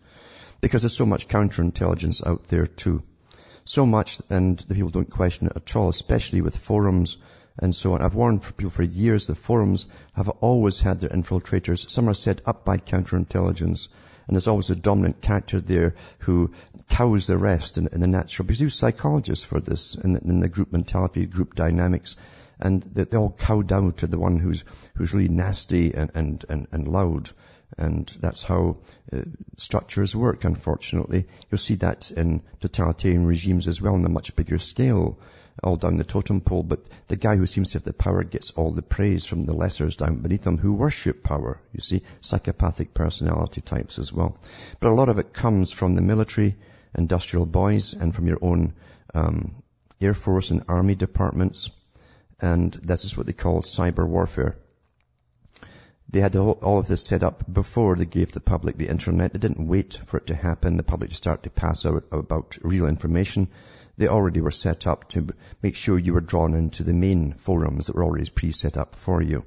Because 0.61 0.83
there's 0.83 0.95
so 0.95 1.05
much 1.05 1.27
counterintelligence 1.27 2.25
out 2.25 2.47
there 2.47 2.67
too. 2.67 3.03
So 3.65 3.85
much, 3.85 4.21
and 4.29 4.57
the 4.57 4.75
people 4.75 4.89
don't 4.89 5.09
question 5.09 5.47
it 5.47 5.53
at 5.55 5.75
all, 5.75 5.89
especially 5.89 6.41
with 6.41 6.57
forums 6.57 7.17
and 7.59 7.75
so 7.75 7.93
on. 7.93 8.01
I've 8.01 8.15
warned 8.15 8.43
for 8.43 8.53
people 8.53 8.71
for 8.71 8.83
years 8.83 9.27
the 9.27 9.35
forums 9.35 9.87
have 10.13 10.29
always 10.29 10.79
had 10.79 10.99
their 10.99 11.09
infiltrators. 11.09 11.89
Some 11.89 12.09
are 12.09 12.13
set 12.13 12.41
up 12.47 12.63
by 12.63 12.77
counterintelligence 12.77 13.89
And 14.27 14.35
there's 14.35 14.47
always 14.47 14.69
a 14.69 14.75
dominant 14.75 15.21
character 15.21 15.59
there 15.59 15.95
who 16.19 16.51
cows 16.89 17.27
the 17.27 17.37
rest 17.37 17.77
in, 17.77 17.87
in 17.87 18.01
the 18.01 18.07
natural, 18.07 18.45
because 18.45 18.59
he's 18.59 18.75
psychologists 18.75 19.43
for 19.43 19.59
this, 19.59 19.95
in, 19.95 20.15
in 20.15 20.39
the 20.39 20.49
group 20.49 20.71
mentality, 20.71 21.25
group 21.25 21.55
dynamics 21.55 22.15
and 22.61 22.83
they 22.83 23.17
all 23.17 23.31
cow 23.31 23.61
down 23.61 23.91
to 23.93 24.07
the 24.07 24.19
one 24.19 24.37
who's 24.37 24.63
who's 24.95 25.13
really 25.13 25.29
nasty 25.29 25.93
and 25.95 26.11
and 26.13 26.45
and, 26.47 26.67
and 26.71 26.87
loud. 26.87 27.29
And 27.77 28.07
that's 28.19 28.43
how 28.43 28.77
uh, 29.13 29.21
structures 29.57 30.15
work, 30.15 30.43
unfortunately. 30.43 31.25
You'll 31.49 31.57
see 31.57 31.75
that 31.75 32.11
in 32.11 32.43
totalitarian 32.59 33.25
regimes 33.25 33.67
as 33.67 33.81
well 33.81 33.95
on 33.95 34.05
a 34.05 34.09
much 34.09 34.35
bigger 34.35 34.57
scale, 34.57 35.19
all 35.63 35.77
down 35.77 35.97
the 35.97 36.03
totem 36.03 36.41
pole. 36.41 36.63
But 36.63 36.87
the 37.07 37.15
guy 37.15 37.35
who 37.37 37.47
seems 37.47 37.71
to 37.71 37.77
have 37.77 37.83
the 37.83 37.93
power 37.93 38.23
gets 38.23 38.51
all 38.51 38.71
the 38.71 38.81
praise 38.81 39.25
from 39.25 39.43
the 39.43 39.53
lessers 39.53 39.97
down 39.97 40.17
beneath 40.17 40.45
him 40.45 40.57
who 40.57 40.73
worship 40.73 41.23
power. 41.23 41.61
You 41.73 41.81
see, 41.81 42.03
psychopathic 42.19 42.93
personality 42.93 43.61
types 43.61 43.99
as 43.99 44.11
well. 44.11 44.37
But 44.79 44.89
a 44.89 44.95
lot 44.95 45.09
of 45.09 45.17
it 45.17 45.33
comes 45.33 45.71
from 45.71 45.95
the 45.95 46.01
military, 46.01 46.57
industrial 46.97 47.45
boys, 47.45 47.93
and 47.93 48.13
from 48.13 48.27
your 48.27 48.39
own 48.41 48.73
um, 49.13 49.63
Air 50.01 50.13
Force 50.13 50.51
and 50.51 50.63
Army 50.67 50.95
departments. 50.95 51.71
And 52.41 52.73
this 52.73 53.05
is 53.05 53.15
what 53.15 53.27
they 53.27 53.33
call 53.33 53.61
cyber 53.61 54.07
warfare. 54.07 54.57
They 56.11 56.19
had 56.19 56.35
all 56.35 56.77
of 56.77 56.87
this 56.87 57.05
set 57.05 57.23
up 57.23 57.45
before 57.51 57.95
they 57.95 58.05
gave 58.05 58.33
the 58.33 58.41
public 58.41 58.77
the 58.77 58.89
internet. 58.89 59.31
They 59.31 59.39
didn't 59.39 59.65
wait 59.65 59.93
for 60.05 60.17
it 60.17 60.27
to 60.27 60.35
happen, 60.35 60.75
the 60.75 60.83
public 60.83 61.11
to 61.11 61.15
start 61.15 61.43
to 61.43 61.49
pass 61.49 61.85
out 61.85 62.03
about 62.11 62.57
real 62.63 62.85
information. 62.85 63.47
They 63.97 64.09
already 64.09 64.41
were 64.41 64.51
set 64.51 64.87
up 64.87 65.07
to 65.09 65.27
make 65.61 65.77
sure 65.77 65.97
you 65.97 66.13
were 66.13 66.19
drawn 66.19 66.53
into 66.53 66.83
the 66.83 66.91
main 66.91 67.31
forums 67.31 67.87
that 67.87 67.95
were 67.95 68.03
already 68.03 68.29
pre-set 68.29 68.75
up 68.75 68.97
for 68.97 69.21
you. 69.21 69.45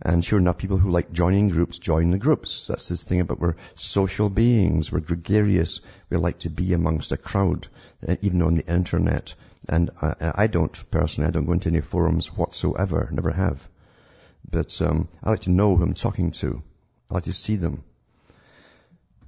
And 0.00 0.24
sure 0.24 0.38
enough, 0.38 0.56
people 0.56 0.78
who 0.78 0.90
like 0.90 1.12
joining 1.12 1.50
groups 1.50 1.78
join 1.78 2.12
the 2.12 2.18
groups. 2.18 2.68
That's 2.68 2.88
this 2.88 3.02
thing 3.02 3.20
about 3.20 3.40
we're 3.40 3.56
social 3.74 4.30
beings, 4.30 4.90
we're 4.90 5.00
gregarious, 5.00 5.80
we 6.08 6.16
like 6.16 6.38
to 6.40 6.50
be 6.50 6.72
amongst 6.72 7.12
a 7.12 7.18
crowd, 7.18 7.68
uh, 8.08 8.16
even 8.22 8.40
on 8.40 8.54
the 8.54 8.66
internet. 8.66 9.34
And 9.68 9.90
I, 10.00 10.32
I 10.34 10.46
don't 10.46 10.90
personally, 10.90 11.28
I 11.28 11.30
don't 11.32 11.44
go 11.44 11.52
into 11.52 11.68
any 11.68 11.82
forums 11.82 12.28
whatsoever, 12.28 13.10
never 13.12 13.32
have. 13.32 13.68
But 14.50 14.80
um, 14.82 15.08
I 15.22 15.30
like 15.30 15.40
to 15.40 15.50
know 15.50 15.76
who 15.76 15.84
I'm 15.84 15.94
talking 15.94 16.30
to. 16.32 16.62
I 17.10 17.14
like 17.14 17.24
to 17.24 17.32
see 17.32 17.56
them. 17.56 17.84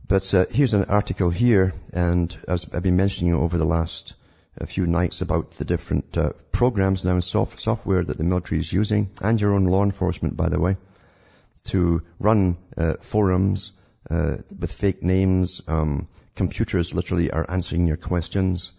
But 0.09 0.35
uh, 0.35 0.47
here's 0.51 0.75
an 0.75 0.85
article 0.85 1.31
here, 1.31 1.73
and 1.93 2.37
as 2.49 2.69
I've 2.75 2.83
been 2.83 2.97
mentioning 2.97 3.35
over 3.35 3.57
the 3.57 3.65
last 3.65 4.17
uh, 4.61 4.67
few 4.67 4.87
nights 4.87 5.21
about 5.21 5.53
the 5.53 5.65
different 5.65 6.19
uh, 6.19 6.33
programs 6.51 7.05
now 7.05 7.15
in 7.15 7.23
soft 7.23 7.61
software 7.61 8.03
that 8.03 8.19
the 8.19 8.25
military 8.25 8.61
is 8.61 8.73
using, 8.73 9.11
and 9.23 9.41
your 9.41 9.53
own 9.53 9.67
law 9.67 9.85
enforcement, 9.85 10.37
by 10.37 10.49
the 10.49 10.61
way, 10.61 10.77
to 11.65 12.03
run 12.19 12.57
uh, 12.77 12.95
forums 12.95 13.73
uh, 14.11 14.39
with 14.59 14.73
fake 14.73 15.03
names. 15.03 15.63
Um, 15.69 16.09
computers 16.35 16.93
literally 16.93 17.31
are 17.31 17.49
answering 17.49 17.87
your 17.87 17.97
questions 17.97 18.73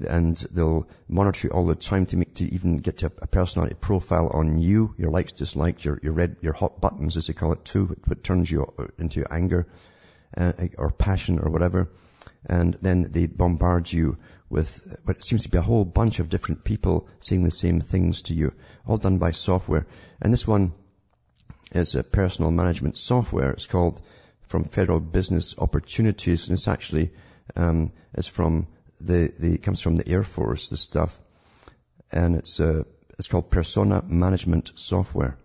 and 0.00 0.36
they'll 0.52 0.88
monitor 1.08 1.48
you 1.48 1.52
all 1.52 1.66
the 1.66 1.74
time 1.74 2.06
to 2.06 2.16
make 2.16 2.34
to 2.34 2.44
even 2.44 2.78
get 2.78 2.98
to 2.98 3.06
a 3.06 3.26
personality 3.26 3.74
profile 3.80 4.28
on 4.28 4.58
you, 4.58 4.94
your 4.98 5.10
likes, 5.10 5.32
dislikes, 5.32 5.84
your 5.84 5.98
your 6.02 6.12
red, 6.12 6.36
your 6.40 6.52
hot 6.52 6.80
buttons, 6.80 7.16
as 7.16 7.26
they 7.26 7.32
call 7.32 7.52
it 7.52 7.64
too, 7.64 7.96
what 8.06 8.22
turns 8.22 8.50
you 8.50 8.72
into 8.98 9.24
anger 9.32 9.66
uh, 10.36 10.52
or 10.76 10.90
passion 10.90 11.38
or 11.38 11.50
whatever, 11.50 11.90
and 12.44 12.74
then 12.82 13.10
they 13.10 13.26
bombard 13.26 13.90
you 13.90 14.18
with 14.48 14.96
what 15.04 15.24
seems 15.24 15.42
to 15.42 15.48
be 15.48 15.58
a 15.58 15.62
whole 15.62 15.84
bunch 15.84 16.20
of 16.20 16.28
different 16.28 16.64
people 16.64 17.08
saying 17.20 17.42
the 17.42 17.50
same 17.50 17.80
things 17.80 18.22
to 18.22 18.34
you, 18.34 18.52
all 18.86 18.96
done 18.96 19.18
by 19.18 19.32
software. 19.32 19.86
And 20.22 20.32
this 20.32 20.46
one 20.46 20.72
is 21.72 21.94
a 21.94 22.04
personal 22.04 22.50
management 22.50 22.96
software. 22.96 23.50
It's 23.50 23.66
called 23.66 24.00
from 24.42 24.64
Federal 24.64 25.00
Business 25.00 25.58
Opportunities, 25.58 26.48
and 26.48 26.56
it's 26.56 26.68
actually 26.68 27.10
um, 27.56 27.92
it's 28.14 28.28
from 28.28 28.68
the, 29.00 29.32
the, 29.38 29.58
comes 29.58 29.80
from 29.80 29.96
the 29.96 30.08
Air 30.08 30.22
Force, 30.22 30.68
this 30.68 30.80
stuff. 30.80 31.18
And 32.12 32.36
it's, 32.36 32.60
uh, 32.60 32.84
it's 33.18 33.28
called 33.28 33.50
Persona 33.50 34.02
Management 34.06 34.72
Software. 34.76 35.36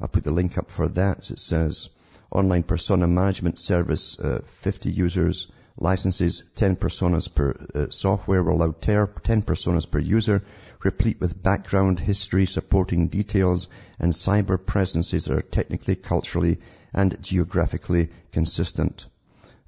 I'll 0.00 0.08
put 0.08 0.24
the 0.24 0.30
link 0.30 0.58
up 0.58 0.70
for 0.70 0.88
that. 0.88 1.30
It 1.30 1.38
says, 1.38 1.88
online 2.30 2.62
persona 2.62 3.06
management 3.06 3.58
service, 3.58 4.18
uh, 4.18 4.42
50 4.60 4.90
users, 4.90 5.50
licenses, 5.78 6.42
10 6.56 6.76
personas 6.76 7.32
per 7.32 7.54
uh, 7.74 7.86
software 7.90 8.40
allow 8.40 8.72
10 8.72 9.06
personas 9.42 9.90
per 9.90 9.98
user, 9.98 10.42
replete 10.82 11.20
with 11.20 11.42
background, 11.42 11.98
history, 11.98 12.46
supporting 12.46 13.08
details, 13.08 13.68
and 13.98 14.12
cyber 14.12 14.64
presences 14.64 15.26
that 15.26 15.36
are 15.36 15.42
technically, 15.42 15.96
culturally, 15.96 16.58
and 16.92 17.22
geographically 17.22 18.10
consistent. 18.32 19.06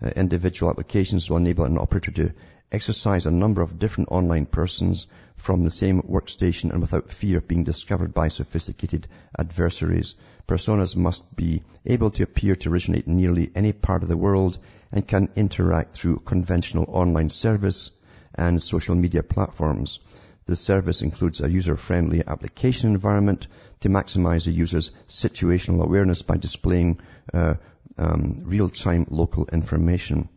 Uh, 0.03 0.11
individual 0.17 0.71
applications 0.71 1.29
will 1.29 1.39
enable 1.39 1.65
an 1.65 1.79
operator 1.79 2.13
to 2.13 2.33
exercise 2.71 3.27
a 3.27 3.31
number 3.31 3.63
of 3.63 3.79
different 3.79 4.11
online 4.11 4.47
persons 4.47 5.07
from 5.37 5.63
the 5.63 5.71
same 5.71 6.03
workstation 6.03 6.71
and 6.71 6.81
without 6.81 7.11
fear 7.11 7.39
of 7.39 7.49
being 7.49 7.65
discovered 7.65 8.13
by 8.13 8.29
sophisticated 8.29 9.07
adversaries. 9.39 10.17
Personas 10.47 10.97
must 10.97 11.35
be 11.35 11.63
able 11.87 12.11
to 12.11 12.23
appear 12.23 12.57
to 12.57 12.71
originate 12.71 13.07
in 13.07 13.17
nearly 13.17 13.51
any 13.55 13.73
part 13.73 14.03
of 14.03 14.09
the 14.09 14.17
world 14.17 14.59
and 14.93 15.07
can 15.07 15.29
interact 15.37 15.97
through 15.97 16.19
conventional 16.19 16.85
online 16.89 17.31
service 17.31 17.91
and 18.35 18.63
social 18.63 18.95
media 18.95 19.23
platforms. 19.23 20.01
The 20.47 20.57
service 20.57 21.03
includes 21.03 21.41
a 21.41 21.51
user-friendly 21.51 22.25
application 22.27 22.91
environment 22.91 23.49
to 23.81 23.89
maximize 23.89 24.45
the 24.47 24.53
user's 24.53 24.91
situational 25.07 25.83
awareness 25.83 26.23
by 26.23 26.37
displaying 26.37 26.99
uh, 27.33 27.55
um, 27.99 28.41
real-time 28.45 29.07
local 29.11 29.47
information. 29.53 30.29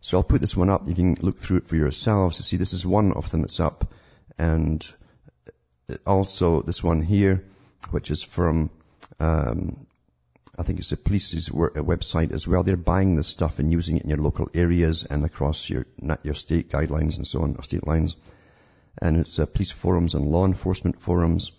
So 0.00 0.18
I'll 0.18 0.24
put 0.24 0.40
this 0.40 0.56
one 0.56 0.70
up. 0.70 0.86
You 0.86 0.94
can 0.94 1.14
look 1.20 1.38
through 1.38 1.58
it 1.58 1.66
for 1.66 1.76
yourselves 1.76 2.36
to 2.36 2.42
see 2.42 2.56
this 2.56 2.72
is 2.72 2.86
one 2.86 3.12
of 3.12 3.30
them 3.30 3.40
that's 3.40 3.60
up. 3.60 3.92
And 4.38 4.86
also 6.06 6.62
this 6.62 6.82
one 6.82 7.02
here, 7.02 7.44
which 7.90 8.10
is 8.10 8.22
from, 8.22 8.70
um, 9.18 9.86
I 10.58 10.62
think 10.62 10.78
it's 10.78 10.90
the 10.90 10.96
police's 10.96 11.48
website 11.48 12.32
as 12.32 12.46
well. 12.46 12.62
They're 12.62 12.76
buying 12.76 13.16
this 13.16 13.28
stuff 13.28 13.58
and 13.58 13.72
using 13.72 13.96
it 13.96 14.04
in 14.04 14.10
your 14.10 14.18
local 14.18 14.48
areas 14.54 15.04
and 15.04 15.24
across 15.24 15.68
your, 15.68 15.86
your 16.22 16.34
state 16.34 16.70
guidelines 16.70 17.16
and 17.16 17.26
so 17.26 17.42
on, 17.42 17.56
or 17.56 17.62
state 17.62 17.86
lines. 17.86 18.16
And 19.00 19.16
it's 19.16 19.38
uh, 19.38 19.46
police 19.46 19.70
forums 19.70 20.14
and 20.14 20.26
law 20.26 20.44
enforcement 20.44 21.00
forums. 21.00 21.52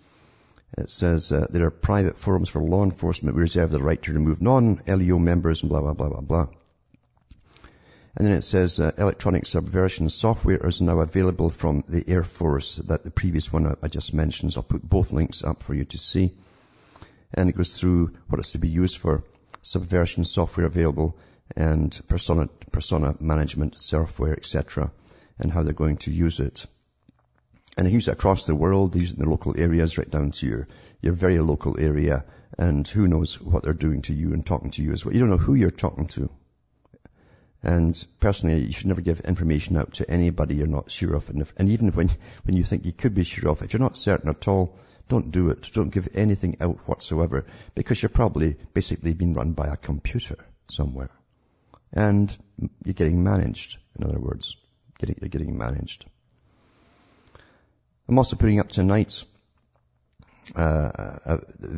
It 0.77 0.89
says 0.89 1.31
uh, 1.31 1.48
there 1.50 1.65
are 1.65 1.72
private 1.72 2.17
forums 2.17 2.50
for 2.50 2.62
law 2.62 2.84
enforcement. 2.84 3.36
We 3.36 3.41
reserve 3.41 3.72
the 3.72 3.81
right 3.81 4.01
to 4.03 4.13
remove 4.13 4.41
non-LEO 4.41 5.17
members 5.17 5.62
and 5.62 5.69
blah, 5.69 5.81
blah, 5.81 5.93
blah, 5.93 6.10
blah, 6.10 6.22
blah. 6.22 6.48
And 8.20 8.28
then 8.28 8.36
it 8.36 8.44
says 8.44 8.82
uh, 8.82 8.92
electronic 8.98 9.46
subversion 9.46 10.10
software 10.10 10.68
is 10.68 10.82
now 10.82 11.00
available 11.00 11.50
from 11.50 11.86
the 11.88 12.04
Air 12.06 12.26
Force, 12.26 12.76
that 12.76 13.06
the 13.06 13.12
previous 13.12 13.54
one 13.54 13.78
I 13.82 13.88
just 13.88 14.14
mentioned. 14.14 14.52
So 14.52 14.60
I'll 14.60 14.64
put 14.64 14.84
both 14.84 15.14
links 15.14 15.42
up 15.42 15.64
for 15.64 15.74
you 15.74 15.86
to 15.86 15.98
see. 15.98 16.36
And 17.34 17.50
it 17.50 17.56
goes 17.56 17.80
through 17.80 18.18
what 18.28 18.40
it's 18.40 18.52
to 18.52 18.58
be 18.58 18.68
used 18.68 18.98
for, 18.98 19.24
subversion 19.62 20.26
software 20.26 20.66
available, 20.66 21.18
and 21.56 21.98
persona, 22.10 22.48
persona 22.74 23.16
management 23.22 23.80
software, 23.80 24.34
etc., 24.34 24.92
and 25.40 25.50
how 25.50 25.64
they're 25.64 25.72
going 25.72 25.98
to 25.98 26.12
use 26.12 26.42
it. 26.42 26.66
And 27.78 27.88
they 27.88 27.92
use 27.92 28.10
it 28.10 28.14
across 28.14 28.46
the 28.46 28.54
world, 28.54 28.92
these 28.92 29.14
in 29.14 29.20
the 29.20 29.30
local 29.30 29.58
areas, 29.58 29.98
right 29.98 30.10
down 30.10 30.32
to 30.32 30.46
your, 30.46 30.68
your 31.02 31.14
very 31.14 31.40
local 31.40 31.80
area, 31.80 32.26
and 32.58 32.86
who 32.86 33.08
knows 33.08 33.40
what 33.40 33.64
they're 33.64 33.74
doing 33.74 34.02
to 34.04 34.14
you 34.14 34.34
and 34.34 34.46
talking 34.46 34.72
to 34.72 34.84
you 34.84 34.92
as 34.92 35.06
well. 35.06 35.14
You 35.14 35.22
don't 35.22 35.30
know 35.30 35.38
who 35.38 35.54
you're 35.54 35.72
talking 35.72 36.08
to. 36.08 36.30
And 37.62 38.06
personally, 38.20 38.62
you 38.62 38.72
should 38.72 38.88
never 38.88 39.01
give 39.01 39.20
information 39.22 39.75
out 39.75 39.94
to 39.96 40.10
anybody 40.10 40.56
you're 40.56 40.68
not 40.68 40.92
sure 40.92 41.16
of. 41.16 41.30
And, 41.30 41.42
if, 41.42 41.54
and 41.58 41.70
even 41.70 41.89
when, 41.89 42.10
when 42.44 42.56
you 42.56 42.63
think 42.63 42.86
you 42.86 42.94
could 42.94 43.13
be 43.13 43.25
sure 43.25 43.51
of, 43.51 43.62
if 43.62 43.74
you're 43.74 43.82
not 43.82 43.98
certain 43.98 44.30
at 44.30 44.48
all, 44.48 44.78
don't 45.10 45.32
do 45.32 45.50
it. 45.50 45.70
Don't 45.74 45.94
give 45.94 46.08
anything 46.13 46.58
out 46.62 46.88
whatsoever 46.88 47.46
because 47.75 48.01
you're 48.01 48.10
probably 48.10 48.56
basically 48.74 49.13
being 49.13 49.34
run 49.34 49.54
by 49.54 49.68
a 49.68 49.75
computer 49.75 50.38
somewhere. 50.70 51.10
And 51.92 52.36
you're 52.86 52.94
getting 52.94 53.24
managed, 53.24 53.78
in 53.98 54.06
other 54.06 54.20
words. 54.20 54.56
Getting, 55.00 55.18
you're 55.20 55.30
getting 55.30 55.58
managed. 55.58 56.06
I'm 58.08 58.18
also 58.18 58.36
putting 58.36 58.60
up 58.60 58.70
tonight 58.70 59.24
uh, 60.56 60.60
uh, 61.25 61.38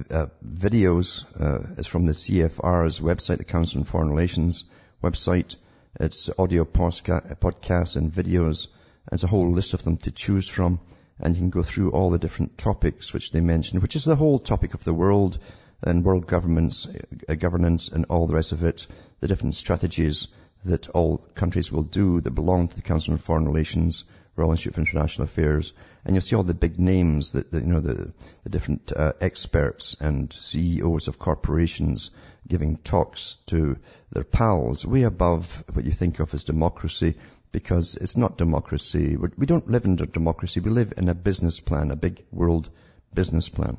uh, 0.09 0.27
videos. 0.45 1.25
Uh, 1.39 1.73
it's 1.77 1.87
from 1.87 2.05
the 2.05 2.13
CFR's 2.13 2.99
website, 2.99 3.37
the 3.37 3.43
Council 3.45 3.79
on 3.79 3.85
Foreign 3.85 4.09
Relations 4.09 4.65
website. 5.03 5.55
It's 6.03 6.31
audio 6.35 6.65
podcasts 6.65 7.95
and 7.95 8.11
videos. 8.11 8.69
There's 9.07 9.23
a 9.23 9.27
whole 9.27 9.51
list 9.51 9.75
of 9.75 9.83
them 9.83 9.97
to 9.97 10.09
choose 10.09 10.47
from. 10.47 10.79
And 11.19 11.35
you 11.35 11.41
can 11.41 11.51
go 11.51 11.61
through 11.61 11.91
all 11.91 12.09
the 12.09 12.17
different 12.17 12.57
topics 12.57 13.13
which 13.13 13.31
they 13.31 13.39
mention, 13.39 13.81
which 13.81 13.95
is 13.95 14.05
the 14.05 14.15
whole 14.15 14.39
topic 14.39 14.73
of 14.73 14.83
the 14.83 14.95
world 14.95 15.37
and 15.83 16.03
world 16.03 16.25
governments, 16.25 16.89
uh, 17.29 17.35
governance 17.35 17.89
and 17.89 18.05
all 18.09 18.25
the 18.25 18.33
rest 18.33 18.51
of 18.51 18.63
it, 18.63 18.87
the 19.19 19.27
different 19.27 19.53
strategies 19.53 20.29
that 20.65 20.89
all 20.89 21.19
countries 21.35 21.71
will 21.71 21.83
do 21.83 22.19
that 22.19 22.31
belong 22.31 22.67
to 22.67 22.75
the 22.75 22.81
Council 22.81 23.13
on 23.13 23.19
Foreign 23.19 23.45
Relations 23.45 24.05
Royal 24.35 24.51
Institute 24.51 24.75
for 24.75 24.81
International 24.81 25.25
Affairs, 25.25 25.73
and 26.05 26.15
you'll 26.15 26.21
see 26.21 26.35
all 26.35 26.43
the 26.43 26.53
big 26.53 26.79
names 26.79 27.31
that, 27.33 27.51
that 27.51 27.61
you 27.61 27.67
know, 27.67 27.81
the, 27.81 28.13
the 28.43 28.49
different 28.49 28.91
uh, 28.95 29.13
experts 29.19 29.97
and 29.99 30.31
CEOs 30.31 31.07
of 31.07 31.19
corporations 31.19 32.11
giving 32.47 32.77
talks 32.77 33.35
to 33.47 33.77
their 34.11 34.23
pals, 34.23 34.85
way 34.85 35.03
above 35.03 35.63
what 35.73 35.85
you 35.85 35.91
think 35.91 36.19
of 36.19 36.33
as 36.33 36.43
democracy, 36.45 37.15
because 37.51 37.95
it's 37.95 38.17
not 38.17 38.37
democracy. 38.37 39.17
We 39.17 39.45
don't 39.45 39.69
live 39.69 39.85
in 39.85 39.99
a 40.01 40.05
democracy. 40.05 40.61
We 40.61 40.71
live 40.71 40.93
in 40.97 41.09
a 41.09 41.15
business 41.15 41.59
plan, 41.59 41.91
a 41.91 41.95
big 41.95 42.23
world 42.31 42.69
business 43.13 43.49
plan. 43.49 43.77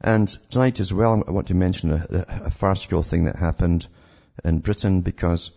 And 0.00 0.28
tonight 0.50 0.80
as 0.80 0.92
well, 0.92 1.22
I 1.26 1.30
want 1.30 1.48
to 1.48 1.54
mention 1.54 1.92
a, 1.92 2.24
a 2.46 2.50
farcical 2.50 3.02
thing 3.02 3.24
that 3.24 3.36
happened 3.36 3.86
in 4.44 4.58
Britain 4.58 5.02
because 5.02 5.50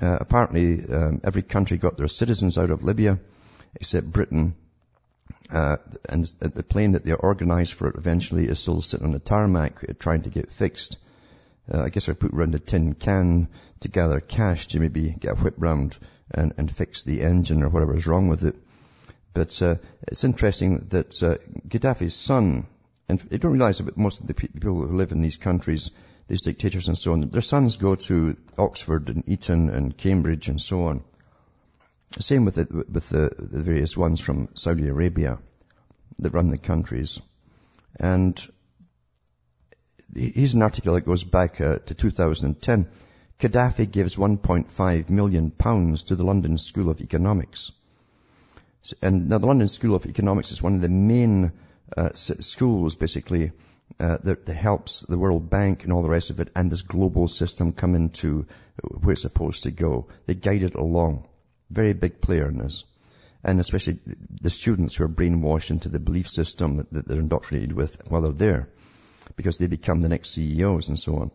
uh, 0.00 0.18
apparently 0.20 0.84
um, 0.92 1.20
every 1.24 1.42
country 1.42 1.78
got 1.78 1.96
their 1.96 2.08
citizens 2.08 2.58
out 2.58 2.70
of 2.70 2.84
Libya 2.84 3.18
except 3.74 4.10
Britain. 4.10 4.54
Uh, 5.50 5.76
and 6.08 6.24
the 6.40 6.62
plane 6.62 6.92
that 6.92 7.04
they 7.04 7.12
organized 7.12 7.72
for 7.72 7.88
it 7.88 7.96
eventually 7.96 8.46
is 8.46 8.58
still 8.58 8.82
sitting 8.82 9.06
on 9.06 9.12
the 9.12 9.18
tarmac 9.18 9.84
uh, 9.88 9.92
trying 9.98 10.22
to 10.22 10.30
get 10.30 10.50
fixed. 10.50 10.98
Uh, 11.72 11.82
I 11.82 11.88
guess 11.88 12.08
I 12.08 12.12
put 12.12 12.32
around 12.32 12.54
a 12.54 12.58
tin 12.58 12.94
can 12.94 13.48
to 13.80 13.88
gather 13.88 14.20
cash 14.20 14.68
to 14.68 14.80
maybe 14.80 15.10
get 15.10 15.38
a 15.38 15.40
whip 15.40 15.54
round 15.58 15.96
and, 16.32 16.52
and 16.58 16.70
fix 16.70 17.02
the 17.02 17.22
engine 17.22 17.62
or 17.62 17.68
whatever 17.68 17.96
is 17.96 18.06
wrong 18.06 18.28
with 18.28 18.44
it. 18.44 18.56
But 19.34 19.60
uh, 19.62 19.76
it's 20.08 20.24
interesting 20.24 20.88
that 20.90 21.22
uh, 21.22 21.36
Gaddafi's 21.68 22.14
son, 22.14 22.66
and 23.08 23.18
they 23.18 23.38
don't 23.38 23.52
realize 23.52 23.78
that 23.78 23.96
most 23.96 24.20
of 24.20 24.26
the 24.26 24.34
people 24.34 24.74
who 24.74 24.96
live 24.96 25.12
in 25.12 25.20
these 25.20 25.36
countries, 25.36 25.90
these 26.28 26.40
dictators 26.40 26.88
and 26.88 26.98
so 26.98 27.12
on, 27.12 27.20
their 27.20 27.40
sons 27.40 27.76
go 27.76 27.94
to 27.94 28.36
Oxford 28.58 29.08
and 29.08 29.28
Eton 29.28 29.70
and 29.70 29.96
Cambridge 29.96 30.48
and 30.48 30.60
so 30.60 30.86
on. 30.86 31.04
Same 32.18 32.44
with, 32.44 32.54
the, 32.56 32.66
with 32.70 33.08
the, 33.08 33.30
the 33.38 33.62
various 33.62 33.96
ones 33.96 34.20
from 34.20 34.48
Saudi 34.54 34.88
Arabia 34.88 35.38
that 36.18 36.30
run 36.30 36.50
the 36.50 36.58
countries. 36.58 37.20
And 38.00 38.40
here's 40.14 40.54
an 40.54 40.62
article 40.62 40.94
that 40.94 41.04
goes 41.04 41.24
back 41.24 41.60
uh, 41.60 41.78
to 41.78 41.94
2010. 41.94 42.88
Gaddafi 43.38 43.90
gives 43.90 44.16
1.5 44.16 45.10
million 45.10 45.50
pounds 45.50 46.04
to 46.04 46.16
the 46.16 46.24
London 46.24 46.56
School 46.56 46.88
of 46.88 47.00
Economics. 47.00 47.72
And 49.02 49.28
now 49.28 49.38
the 49.38 49.46
London 49.46 49.68
School 49.68 49.94
of 49.94 50.06
Economics 50.06 50.52
is 50.52 50.62
one 50.62 50.76
of 50.76 50.80
the 50.80 50.88
main 50.88 51.52
uh, 51.96 52.10
schools, 52.14 52.96
basically, 52.96 53.52
uh, 54.00 54.18
that, 54.24 54.48
helps 54.48 55.00
the 55.02 55.18
World 55.18 55.48
Bank 55.48 55.84
and 55.84 55.92
all 55.92 56.02
the 56.02 56.10
rest 56.10 56.30
of 56.30 56.40
it 56.40 56.50
and 56.56 56.70
this 56.70 56.82
global 56.82 57.28
system 57.28 57.72
come 57.72 57.94
into 57.94 58.46
where 58.82 59.12
it's 59.12 59.22
supposed 59.22 59.62
to 59.62 59.70
go. 59.70 60.08
They 60.26 60.34
guide 60.34 60.62
it 60.62 60.74
along. 60.74 61.26
Very 61.70 61.92
big 61.92 62.20
player 62.20 62.48
in 62.48 62.58
this. 62.58 62.84
And 63.44 63.60
especially 63.60 63.98
the 64.40 64.50
students 64.50 64.96
who 64.96 65.04
are 65.04 65.08
brainwashed 65.08 65.70
into 65.70 65.88
the 65.88 66.00
belief 66.00 66.28
system 66.28 66.78
that, 66.78 66.90
that 66.90 67.08
they're 67.08 67.20
indoctrinated 67.20 67.72
with 67.72 68.02
while 68.08 68.22
they're 68.22 68.32
there. 68.32 68.68
Because 69.36 69.58
they 69.58 69.66
become 69.66 70.00
the 70.00 70.08
next 70.08 70.30
CEOs 70.30 70.88
and 70.88 70.98
so 70.98 71.16
on. 71.16 71.30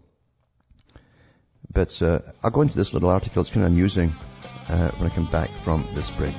But 1.73 2.01
uh, 2.01 2.19
I'll 2.43 2.51
go 2.51 2.61
into 2.61 2.77
this 2.77 2.93
little 2.93 3.09
article. 3.09 3.41
It's 3.41 3.49
kind 3.49 3.65
of 3.65 3.71
amusing 3.71 4.13
uh, 4.67 4.91
when 4.91 5.09
I 5.09 5.13
come 5.13 5.31
back 5.31 5.55
from 5.57 5.87
this 5.93 6.11
break. 6.11 6.35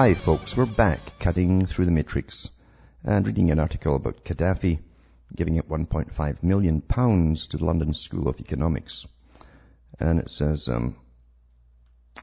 Hi 0.00 0.14
folks, 0.14 0.56
we're 0.56 0.64
back 0.64 1.18
cutting 1.18 1.66
through 1.66 1.84
the 1.84 1.90
matrix 1.90 2.48
and 3.04 3.26
reading 3.26 3.50
an 3.50 3.58
article 3.58 3.96
about 3.96 4.24
Gaddafi 4.24 4.78
giving 5.36 5.56
it 5.56 5.68
1.5 5.68 6.42
million 6.42 6.80
pounds 6.80 7.48
to 7.48 7.58
the 7.58 7.66
London 7.66 7.92
School 7.92 8.26
of 8.26 8.40
Economics. 8.40 9.06
And 9.98 10.18
it 10.18 10.30
says, 10.30 10.70
um, 10.70 10.96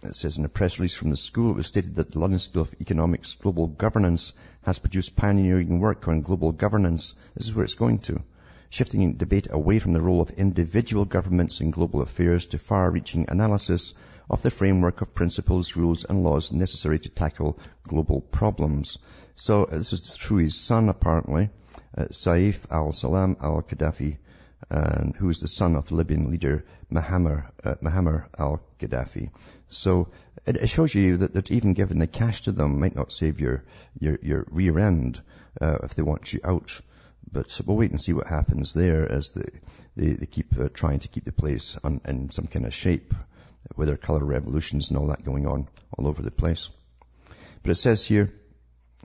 it 0.01 0.15
says 0.15 0.39
in 0.39 0.45
a 0.45 0.49
press 0.49 0.79
release 0.79 0.95
from 0.95 1.11
the 1.11 1.17
school, 1.17 1.51
it 1.51 1.57
was 1.57 1.67
stated 1.67 1.97
that 1.97 2.11
the 2.11 2.17
London 2.17 2.39
School 2.39 2.63
of 2.63 2.73
Economics 2.81 3.35
Global 3.35 3.67
Governance 3.67 4.33
has 4.63 4.79
produced 4.79 5.15
pioneering 5.15 5.79
work 5.79 6.07
on 6.07 6.21
global 6.21 6.53
governance. 6.53 7.13
This 7.35 7.45
is 7.45 7.53
where 7.53 7.65
it's 7.65 7.75
going 7.75 7.99
to. 8.09 8.23
Shifting 8.69 9.13
debate 9.13 9.47
away 9.49 9.80
from 9.80 9.93
the 9.93 10.01
role 10.01 10.21
of 10.21 10.32
individual 10.32 11.06
governments 11.06 11.62
in 11.62 11.71
global 11.71 12.01
affairs 12.01 12.47
to 12.47 12.58
far-reaching 12.58 13.30
analysis 13.30 13.93
of 14.30 14.41
the 14.41 14.51
framework 14.51 15.01
of 15.01 15.15
principles, 15.15 15.77
rules 15.77 16.03
and 16.03 16.23
laws 16.23 16.51
necessary 16.51 16.99
to 16.99 17.10
tackle 17.10 17.58
global 17.84 18.21
problems. 18.21 18.97
So 19.36 19.63
uh, 19.63 19.77
this 19.77 19.93
is 19.93 20.10
through 20.10 20.39
his 20.39 20.56
son 20.56 20.89
apparently, 20.89 21.49
uh, 21.97 22.06
Saif 22.06 22.65
al-Islam 22.69 23.38
al-Gaddafi, 23.39 24.17
uh, 24.69 25.06
who 25.17 25.30
is 25.30 25.39
the 25.39 25.47
son 25.47 25.75
of 25.75 25.88
the 25.88 25.95
Libyan 25.95 26.30
leader 26.30 26.65
Muhammad, 26.89 27.43
uh, 27.63 27.75
al-Gaddafi. 28.38 29.30
So 29.69 30.10
it, 30.45 30.58
it, 30.58 30.67
shows 30.67 30.93
you 30.93 31.17
that, 31.17 31.34
that 31.34 31.51
even 31.51 31.73
giving 31.73 31.99
the 31.99 32.08
cash 32.08 32.41
to 32.43 32.51
them 32.51 32.80
might 32.80 32.95
not 32.95 33.12
save 33.12 33.39
your, 33.39 33.63
your, 33.99 34.19
your 34.21 34.45
rear 34.49 34.80
end 34.80 35.21
uh, 35.62 35.77
if 35.84 35.95
they 35.95 36.03
want 36.03 36.34
you 36.34 36.39
out. 36.43 36.82
But 37.31 37.59
we'll 37.65 37.77
wait 37.77 37.91
and 37.91 37.99
see 37.99 38.13
what 38.13 38.27
happens 38.27 38.73
there 38.73 39.11
as 39.11 39.31
they, 39.31 39.49
they, 39.95 40.13
they 40.13 40.25
keep 40.25 40.57
uh, 40.57 40.69
trying 40.73 40.99
to 40.99 41.07
keep 41.07 41.25
the 41.25 41.31
place 41.31 41.77
in 42.05 42.29
some 42.29 42.47
kind 42.47 42.65
of 42.65 42.73
shape 42.73 43.13
with 43.75 43.87
their 43.87 43.97
color 43.97 44.23
revolutions 44.23 44.89
and 44.89 44.97
all 44.97 45.07
that 45.07 45.25
going 45.25 45.45
on 45.45 45.67
all 45.97 46.07
over 46.07 46.21
the 46.21 46.31
place. 46.31 46.69
But 47.63 47.71
it 47.71 47.75
says 47.75 48.05
here, 48.05 48.29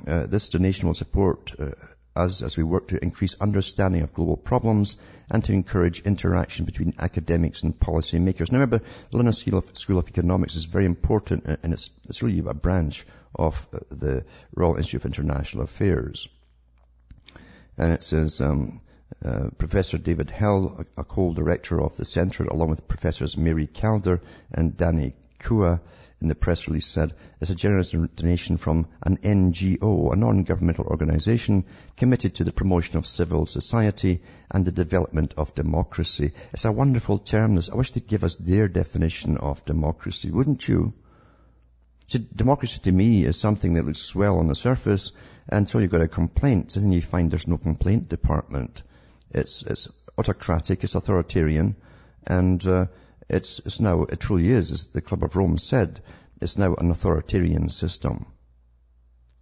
uh, 0.06 0.26
this 0.26 0.50
donation 0.50 0.87
will 0.87 0.94
support 0.94 1.54
uh, 1.58 1.72
us 2.14 2.42
as 2.42 2.56
we 2.56 2.62
work 2.62 2.88
to 2.88 3.02
increase 3.02 3.37
understanding 3.40 4.02
of 4.02 4.12
global 4.12 4.37
problems 4.37 4.98
and 5.30 5.42
to 5.44 5.52
encourage 5.52 6.02
interaction 6.02 6.64
between 6.64 6.94
academics 6.98 7.62
and 7.62 7.78
policymakers. 7.78 8.52
Now 8.52 8.58
remember, 8.58 8.78
the 9.11 9.16
London 9.16 9.32
School 9.32 9.58
of, 9.58 9.76
School 9.76 9.98
of 9.98 10.08
Economics 10.08 10.54
is 10.54 10.66
very 10.66 10.85
important 10.85 11.46
uh, 11.46 11.56
and 11.62 11.72
it's, 11.72 11.90
it's 12.04 12.22
really 12.22 12.38
a 12.46 12.54
branch 12.54 13.06
of 13.35 13.66
uh, 13.72 13.78
the 13.90 14.24
Royal 14.54 14.76
Institute 14.76 15.02
of 15.02 15.06
International 15.06 15.64
Affairs. 15.64 16.28
And 17.83 17.95
it 17.95 18.05
says, 18.05 18.40
um, 18.40 18.81
uh, 19.25 19.49
Professor 19.59 19.99
David 19.99 20.31
Held, 20.31 20.87
a, 20.97 21.01
a 21.01 21.05
co-director 21.05 21.83
of 21.83 21.97
the 21.97 22.05
centre, 22.05 22.45
along 22.45 22.71
with 22.71 22.87
Professors 22.87 23.37
Mary 23.37 23.66
Kaldor 23.66 24.21
and 24.53 24.77
Danny 24.77 25.14
Quah, 25.40 25.81
in 26.21 26.29
the 26.29 26.37
press 26.37 26.68
release 26.68 26.87
said, 26.87 27.12
it's 27.40 27.51
a 27.51 27.57
generous 27.57 27.90
donation 27.90 28.57
from 28.57 28.87
an 29.03 29.16
NGO, 29.16 30.12
a 30.12 30.14
non-governmental 30.14 30.85
organization 30.85 31.64
committed 31.97 32.37
to 32.37 32.45
the 32.45 32.53
promotion 32.53 32.99
of 32.99 33.07
civil 33.09 33.47
society 33.47 34.23
and 34.49 34.64
the 34.64 34.71
development 34.71 35.35
of 35.37 35.57
democracy. 35.57 36.31
It's 36.53 36.64
a 36.64 36.71
wonderful 36.71 37.18
term. 37.18 37.59
I 37.59 37.75
wish 37.75 37.90
they'd 37.90 38.07
give 38.07 38.23
us 38.23 38.37
their 38.37 38.68
definition 38.68 39.38
of 39.38 39.64
democracy, 39.64 40.31
wouldn't 40.31 40.68
you? 40.68 40.95
So 42.06 42.18
democracy 42.34 42.80
to 42.80 42.92
me 42.92 43.24
is 43.24 43.38
something 43.38 43.74
that 43.74 43.84
looks 43.84 44.00
swell 44.00 44.38
on 44.38 44.48
the 44.48 44.54
surface 44.54 45.12
until 45.48 45.80
you've 45.80 45.90
got 45.90 46.02
a 46.02 46.08
complaint 46.08 46.76
and 46.76 46.84
then 46.84 46.92
you 46.92 47.02
find 47.02 47.30
there's 47.30 47.48
no 47.48 47.58
complaint 47.58 48.08
department. 48.08 48.82
It's, 49.30 49.62
it's 49.62 49.88
autocratic, 50.18 50.84
it's 50.84 50.94
authoritarian, 50.94 51.76
and 52.26 52.64
uh, 52.66 52.86
it's, 53.28 53.60
it's 53.60 53.80
now, 53.80 54.02
it 54.02 54.20
truly 54.20 54.48
is, 54.50 54.72
as 54.72 54.86
the 54.86 55.00
Club 55.00 55.24
of 55.24 55.36
Rome 55.36 55.58
said, 55.58 56.00
it's 56.40 56.58
now 56.58 56.74
an 56.74 56.90
authoritarian 56.90 57.68
system. 57.68 58.26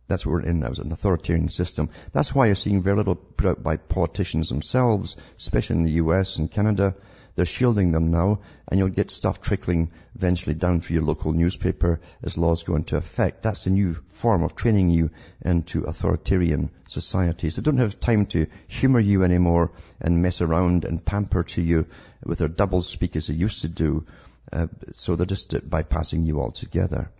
That's 0.06 0.26
what 0.26 0.32
we're 0.32 0.42
in 0.42 0.60
now, 0.60 0.70
is 0.70 0.78
an 0.80 0.92
authoritarian 0.92 1.48
system. 1.48 1.90
That's 2.12 2.34
why 2.34 2.46
you're 2.46 2.54
seeing 2.54 2.82
very 2.82 2.96
little 2.96 3.14
put 3.14 3.46
out 3.46 3.62
by 3.62 3.76
politicians 3.76 4.48
themselves, 4.48 5.16
especially 5.38 5.76
in 5.76 5.82
the 5.84 6.02
US 6.02 6.38
and 6.38 6.50
Canada, 6.50 6.94
they're 7.34 7.44
shielding 7.44 7.92
them 7.92 8.10
now, 8.10 8.40
and 8.68 8.78
you'll 8.78 8.88
get 8.88 9.10
stuff 9.10 9.40
trickling 9.40 9.90
eventually 10.14 10.54
down 10.54 10.80
through 10.80 10.94
your 10.94 11.04
local 11.04 11.32
newspaper 11.32 12.00
as 12.22 12.38
laws 12.38 12.62
go 12.62 12.76
into 12.76 12.96
effect. 12.96 13.42
That's 13.42 13.66
a 13.66 13.70
new 13.70 13.94
form 14.08 14.42
of 14.42 14.56
training 14.56 14.90
you 14.90 15.10
into 15.42 15.84
authoritarian 15.84 16.70
societies. 16.86 17.56
They 17.56 17.62
don't 17.62 17.78
have 17.78 18.00
time 18.00 18.26
to 18.26 18.46
humor 18.68 19.00
you 19.00 19.24
anymore 19.24 19.72
and 20.00 20.22
mess 20.22 20.40
around 20.40 20.84
and 20.84 21.04
pamper 21.04 21.42
to 21.42 21.62
you 21.62 21.86
with 22.24 22.38
their 22.38 22.48
double 22.48 22.82
speak 22.82 23.16
as 23.16 23.28
they 23.28 23.34
used 23.34 23.62
to 23.62 23.68
do. 23.68 24.06
Uh, 24.52 24.66
so 24.92 25.16
they're 25.16 25.26
just 25.26 25.52
bypassing 25.52 26.26
you 26.26 26.40
altogether. 26.40 27.10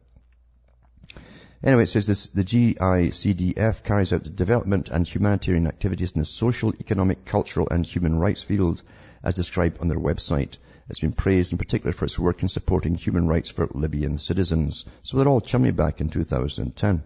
Anyway, 1.63 1.83
it 1.83 1.89
says 1.89 2.07
this, 2.07 2.29
the 2.29 2.45
GICDF 2.45 3.85
carries 3.85 4.13
out 4.15 4.25
the 4.25 4.31
development 4.31 4.89
and 4.89 5.07
humanitarian 5.07 5.67
activities 5.67 6.13
in 6.13 6.21
the 6.21 6.25
social, 6.25 6.73
economic, 6.81 7.27
cultural 7.27 7.69
and 7.71 7.85
human 7.85 8.19
rights 8.19 8.43
field 8.43 8.83
as 9.23 9.35
described 9.35 9.79
on 9.81 9.89
their 9.89 9.99
website. 9.99 10.57
It's 10.89 11.01
been 11.01 11.13
praised 11.13 11.53
in 11.53 11.59
particular 11.59 11.93
for 11.93 12.07
its 12.07 12.19
work 12.19 12.43
in 12.43 12.49
supporting 12.49 12.95
human 12.95 13.29
rights 13.29 13.51
for 13.51 13.69
Libyan 13.75 14.17
citizens. 14.17 14.87
So 15.03 15.19
they're 15.19 15.29
all 15.29 15.43
chummy 15.43 15.71
back 15.71 16.01
in 16.01 16.09
2010. 16.09 17.03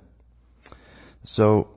So 1.25 1.69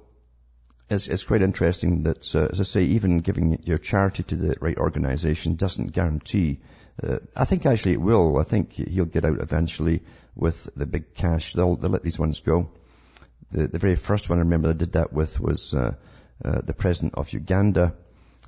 it's, 0.90 1.08
it's 1.08 1.24
quite 1.24 1.42
interesting 1.42 2.04
that, 2.04 2.36
uh, 2.36 2.48
as 2.52 2.60
I 2.60 2.64
say, 2.64 2.84
even 2.84 3.20
giving 3.20 3.64
your 3.64 3.80
charity 3.80 4.24
to 4.24 4.36
the 4.36 4.56
right 4.62 4.78
organization 4.78 5.56
doesn't 5.56 5.94
guarantee. 5.94 6.60
Uh, 7.02 7.18
I 7.36 7.46
think 7.46 7.66
actually 7.66 7.94
it 7.94 8.02
will. 8.02 8.38
I 8.38 8.44
think 8.44 8.74
he'll 8.74 9.06
get 9.06 9.26
out 9.26 9.42
eventually 9.42 10.04
with 10.38 10.70
the 10.76 10.86
big 10.86 11.14
cash. 11.14 11.54
They'll, 11.54 11.76
they'll 11.76 11.92
let 11.92 12.04
these 12.04 12.20
ones 12.20 12.40
go. 12.40 12.70
The, 13.52 13.68
the 13.68 13.80
very 13.80 13.96
first 13.96 14.30
one 14.30 14.40
I 14.40 14.42
remember 14.42 14.70
they 14.70 14.78
did 14.78 14.94
that 14.94 15.12
with 15.12 15.40
was 15.40 15.74
uh, 15.74 15.96
uh, 16.44 16.62
the 16.62 16.74
president 16.74 17.16
of 17.16 17.34
Uganda 17.34 17.96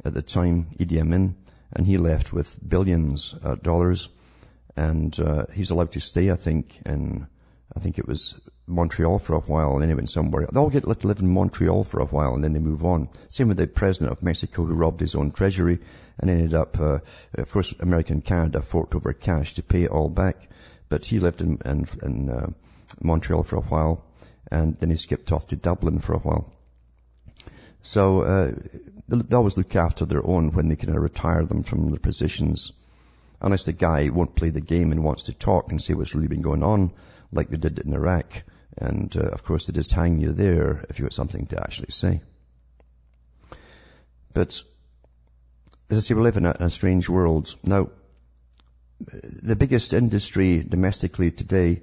at 0.05 0.13
the 0.13 0.21
time, 0.21 0.67
Idi 0.77 0.99
Amin, 0.99 1.35
and 1.73 1.85
he 1.85 1.97
left 1.97 2.31
with 2.31 2.57
billions 2.65 3.33
of 3.33 3.63
dollars, 3.63 4.09
and 4.75 5.17
uh, 5.19 5.45
he's 5.53 5.71
allowed 5.71 5.93
to 5.93 5.99
stay, 5.99 6.31
I 6.31 6.35
think, 6.35 6.79
in 6.85 7.27
I 7.75 7.79
think 7.79 7.99
it 7.99 8.07
was 8.07 8.39
Montreal 8.65 9.19
for 9.19 9.35
a 9.35 9.39
while, 9.39 9.73
and 9.73 9.81
then 9.81 9.89
he 9.89 9.95
went 9.95 10.09
somewhere. 10.09 10.47
They 10.51 10.59
all 10.59 10.69
get 10.69 10.83
to 10.83 11.07
live 11.07 11.19
in 11.19 11.29
Montreal 11.29 11.83
for 11.83 11.99
a 11.99 12.05
while, 12.05 12.33
and 12.33 12.43
then 12.43 12.53
they 12.53 12.59
move 12.59 12.83
on. 12.83 13.09
Same 13.29 13.47
with 13.47 13.57
the 13.57 13.67
president 13.67 14.11
of 14.11 14.23
Mexico, 14.23 14.63
who 14.63 14.73
robbed 14.73 14.99
his 14.99 15.15
own 15.15 15.31
treasury 15.31 15.79
and 16.19 16.29
ended 16.29 16.53
up, 16.53 16.79
uh, 16.79 16.99
of 17.35 17.51
course, 17.51 17.73
American 17.79 18.21
Canada 18.21 18.61
forked 18.61 18.95
over 18.95 19.13
cash 19.13 19.53
to 19.55 19.63
pay 19.63 19.83
it 19.83 19.91
all 19.91 20.09
back. 20.09 20.49
But 20.89 21.05
he 21.05 21.19
lived 21.19 21.41
in, 21.41 21.59
in, 21.63 21.87
in 22.01 22.29
uh, 22.29 22.49
Montreal 23.01 23.43
for 23.43 23.57
a 23.57 23.61
while, 23.61 24.03
and 24.51 24.75
then 24.77 24.89
he 24.89 24.95
skipped 24.95 25.31
off 25.31 25.47
to 25.47 25.55
Dublin 25.55 25.99
for 25.99 26.13
a 26.13 26.19
while. 26.19 26.51
So 27.81 28.21
uh, 28.23 28.51
they 29.07 29.35
always 29.35 29.57
look 29.57 29.75
after 29.75 30.05
their 30.05 30.25
own 30.25 30.51
when 30.51 30.67
they 30.67 30.75
of 30.75 30.95
retire 30.95 31.45
them 31.45 31.63
from 31.63 31.89
their 31.91 31.99
positions. 31.99 32.73
Unless 33.41 33.65
the 33.65 33.73
guy 33.73 34.09
won't 34.09 34.35
play 34.35 34.49
the 34.49 34.61
game 34.61 34.91
and 34.91 35.03
wants 35.03 35.23
to 35.23 35.33
talk 35.33 35.71
and 35.71 35.81
say 35.81 35.93
what's 35.93 36.13
really 36.13 36.27
been 36.27 36.41
going 36.41 36.63
on, 36.63 36.91
like 37.31 37.49
they 37.49 37.57
did 37.57 37.79
in 37.79 37.93
Iraq. 37.93 38.43
And 38.77 39.15
uh, 39.15 39.29
of 39.29 39.43
course 39.43 39.67
they 39.67 39.73
just 39.73 39.91
hang 39.91 40.19
you 40.19 40.33
there 40.33 40.85
if 40.89 40.99
you 40.99 41.05
got 41.05 41.13
something 41.13 41.47
to 41.47 41.61
actually 41.61 41.91
say. 41.91 42.21
But 44.33 44.61
as 45.89 45.97
I 45.97 46.01
say, 46.01 46.13
we 46.13 46.21
live 46.21 46.37
in 46.37 46.45
a, 46.45 46.51
in 46.51 46.61
a 46.61 46.69
strange 46.69 47.09
world. 47.09 47.55
Now, 47.63 47.89
the 48.99 49.55
biggest 49.55 49.93
industry 49.93 50.61
domestically 50.61 51.31
today 51.31 51.81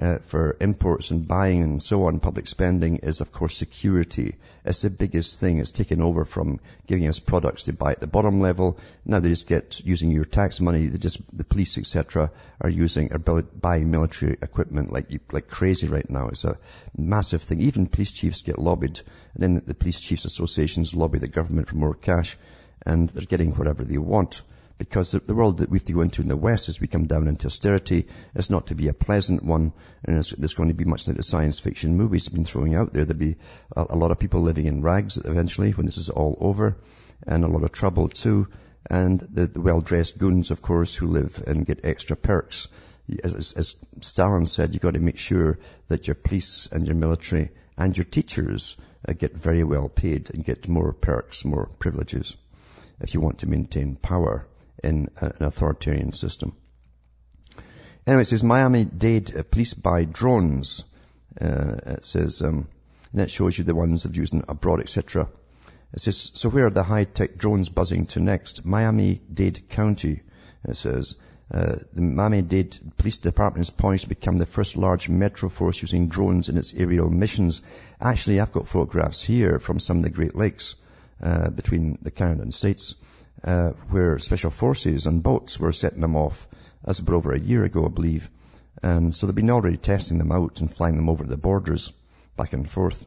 uh, 0.00 0.18
for 0.18 0.56
imports 0.60 1.10
and 1.10 1.26
buying 1.26 1.62
and 1.62 1.82
so 1.82 2.06
on, 2.06 2.20
public 2.20 2.46
spending 2.46 2.98
is 2.98 3.20
of 3.20 3.32
course 3.32 3.56
security. 3.56 4.36
It's 4.64 4.82
the 4.82 4.90
biggest 4.90 5.40
thing. 5.40 5.58
It's 5.58 5.72
taken 5.72 6.00
over 6.00 6.24
from 6.24 6.60
giving 6.86 7.08
us 7.08 7.18
products 7.18 7.64
to 7.64 7.72
buy 7.72 7.92
at 7.92 8.00
the 8.00 8.06
bottom 8.06 8.40
level. 8.40 8.78
Now 9.04 9.18
they 9.18 9.28
just 9.28 9.48
get 9.48 9.80
using 9.84 10.10
your 10.10 10.24
tax 10.24 10.60
money. 10.60 10.86
They 10.86 10.98
just 10.98 11.20
the 11.36 11.44
police 11.44 11.78
etc. 11.78 12.30
are 12.60 12.70
using 12.70 13.12
are 13.12 13.18
buying 13.18 13.90
military 13.90 14.36
equipment 14.40 14.92
like 14.92 15.10
like 15.32 15.48
crazy 15.48 15.88
right 15.88 16.08
now. 16.08 16.28
It's 16.28 16.44
a 16.44 16.58
massive 16.96 17.42
thing. 17.42 17.60
Even 17.60 17.88
police 17.88 18.12
chiefs 18.12 18.42
get 18.42 18.58
lobbied, 18.58 19.00
and 19.34 19.42
then 19.42 19.62
the 19.66 19.74
police 19.74 20.00
chiefs 20.00 20.24
associations 20.24 20.94
lobby 20.94 21.18
the 21.18 21.28
government 21.28 21.68
for 21.68 21.76
more 21.76 21.94
cash, 21.94 22.36
and 22.84 23.08
they're 23.08 23.26
getting 23.26 23.52
whatever 23.52 23.84
they 23.84 23.98
want 23.98 24.42
because 24.78 25.10
the 25.10 25.34
world 25.34 25.58
that 25.58 25.68
we 25.68 25.78
have 25.78 25.84
to 25.84 25.92
go 25.92 26.02
into 26.02 26.22
in 26.22 26.28
the 26.28 26.36
West 26.36 26.68
as 26.68 26.80
we 26.80 26.86
come 26.86 27.06
down 27.06 27.26
into 27.26 27.48
austerity 27.48 28.06
is 28.36 28.48
not 28.48 28.68
to 28.68 28.76
be 28.76 28.86
a 28.86 28.94
pleasant 28.94 29.42
one, 29.42 29.72
and 30.04 30.16
it's 30.16 30.54
going 30.54 30.68
to 30.68 30.74
be 30.74 30.84
much 30.84 31.08
like 31.08 31.16
the 31.16 31.22
science 31.24 31.58
fiction 31.58 31.96
movies 31.96 32.26
have 32.26 32.34
been 32.34 32.44
throwing 32.44 32.76
out 32.76 32.92
there. 32.92 33.04
There'll 33.04 33.18
be 33.18 33.36
a, 33.76 33.86
a 33.90 33.96
lot 33.96 34.12
of 34.12 34.20
people 34.20 34.40
living 34.40 34.66
in 34.66 34.82
rags 34.82 35.16
eventually 35.16 35.72
when 35.72 35.86
this 35.86 35.98
is 35.98 36.10
all 36.10 36.38
over, 36.40 36.76
and 37.26 37.44
a 37.44 37.48
lot 37.48 37.64
of 37.64 37.72
trouble 37.72 38.08
too, 38.08 38.46
and 38.88 39.18
the, 39.20 39.48
the 39.48 39.60
well-dressed 39.60 40.16
goons, 40.16 40.52
of 40.52 40.62
course, 40.62 40.94
who 40.94 41.08
live 41.08 41.42
and 41.44 41.66
get 41.66 41.84
extra 41.84 42.16
perks. 42.16 42.68
As, 43.24 43.52
as 43.52 43.74
Stalin 44.00 44.46
said, 44.46 44.74
you've 44.74 44.82
got 44.82 44.94
to 44.94 45.00
make 45.00 45.18
sure 45.18 45.58
that 45.88 46.06
your 46.06 46.14
police 46.14 46.68
and 46.70 46.86
your 46.86 46.94
military 46.94 47.50
and 47.76 47.96
your 47.96 48.04
teachers 48.04 48.76
uh, 49.08 49.12
get 49.12 49.34
very 49.34 49.64
well 49.64 49.88
paid 49.88 50.30
and 50.32 50.44
get 50.44 50.68
more 50.68 50.92
perks, 50.92 51.44
more 51.44 51.68
privileges 51.80 52.36
if 53.00 53.14
you 53.14 53.20
want 53.20 53.38
to 53.38 53.48
maintain 53.48 53.96
power 53.96 54.46
in 54.82 55.08
an 55.20 55.32
authoritarian 55.40 56.12
system. 56.12 56.56
Anyway, 58.06 58.22
it 58.22 58.26
says 58.26 58.42
Miami-Dade 58.42 59.50
police 59.50 59.74
buy 59.74 60.04
drones. 60.04 60.84
Uh, 61.40 61.76
it 61.86 62.04
says, 62.04 62.42
um, 62.42 62.66
and 63.12 63.20
that 63.20 63.30
shows 63.30 63.56
you 63.56 63.64
the 63.64 63.74
ones 63.74 64.02
they've 64.02 64.16
used 64.16 64.34
abroad, 64.48 64.80
etc. 64.80 65.28
It 65.92 66.00
says, 66.00 66.30
so 66.34 66.48
where 66.48 66.66
are 66.66 66.70
the 66.70 66.82
high-tech 66.82 67.36
drones 67.36 67.68
buzzing 67.68 68.06
to 68.06 68.20
next? 68.20 68.64
Miami-Dade 68.64 69.68
County, 69.68 70.22
it 70.64 70.76
says. 70.76 71.16
Uh, 71.50 71.76
the 71.94 72.02
Miami-Dade 72.02 72.78
Police 72.98 73.18
Department 73.18 73.62
is 73.62 73.70
poised 73.70 74.04
to 74.04 74.08
become 74.08 74.36
the 74.36 74.46
first 74.46 74.76
large 74.76 75.08
metro 75.08 75.48
force 75.48 75.80
using 75.80 76.08
drones 76.08 76.50
in 76.50 76.58
its 76.58 76.74
aerial 76.74 77.08
missions. 77.08 77.62
Actually, 78.00 78.40
I've 78.40 78.52
got 78.52 78.68
photographs 78.68 79.22
here 79.22 79.58
from 79.58 79.80
some 79.80 79.98
of 79.98 80.02
the 80.02 80.10
Great 80.10 80.36
Lakes 80.36 80.74
uh, 81.22 81.48
between 81.48 81.98
the 82.02 82.10
Canada 82.10 82.42
and 82.42 82.54
States 82.54 82.94
uh, 83.44 83.70
where 83.90 84.18
special 84.18 84.50
forces 84.50 85.06
and 85.06 85.22
boats 85.22 85.58
were 85.58 85.72
setting 85.72 86.00
them 86.00 86.16
off. 86.16 86.48
That's 86.84 86.98
about 86.98 87.14
over 87.14 87.32
a 87.32 87.40
year 87.40 87.64
ago, 87.64 87.86
I 87.86 87.88
believe. 87.88 88.30
And 88.82 89.14
so 89.14 89.26
they've 89.26 89.34
been 89.34 89.50
already 89.50 89.76
testing 89.76 90.18
them 90.18 90.32
out 90.32 90.60
and 90.60 90.72
flying 90.72 90.96
them 90.96 91.08
over 91.08 91.24
the 91.24 91.36
borders 91.36 91.92
back 92.36 92.52
and 92.52 92.68
forth. 92.68 93.06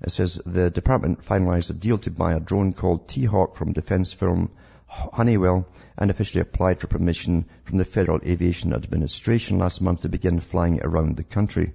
It 0.00 0.10
says 0.10 0.40
the 0.44 0.70
department 0.70 1.20
finalized 1.20 1.70
a 1.70 1.74
deal 1.74 1.98
to 1.98 2.10
buy 2.10 2.34
a 2.34 2.40
drone 2.40 2.72
called 2.72 3.08
T-Hawk 3.08 3.54
from 3.54 3.72
defense 3.72 4.12
firm 4.12 4.50
Honeywell 4.86 5.66
and 5.96 6.10
officially 6.10 6.42
applied 6.42 6.80
for 6.80 6.86
permission 6.86 7.46
from 7.64 7.78
the 7.78 7.84
Federal 7.84 8.20
Aviation 8.26 8.72
Administration 8.72 9.58
last 9.58 9.80
month 9.80 10.02
to 10.02 10.08
begin 10.08 10.40
flying 10.40 10.80
around 10.82 11.16
the 11.16 11.24
country 11.24 11.72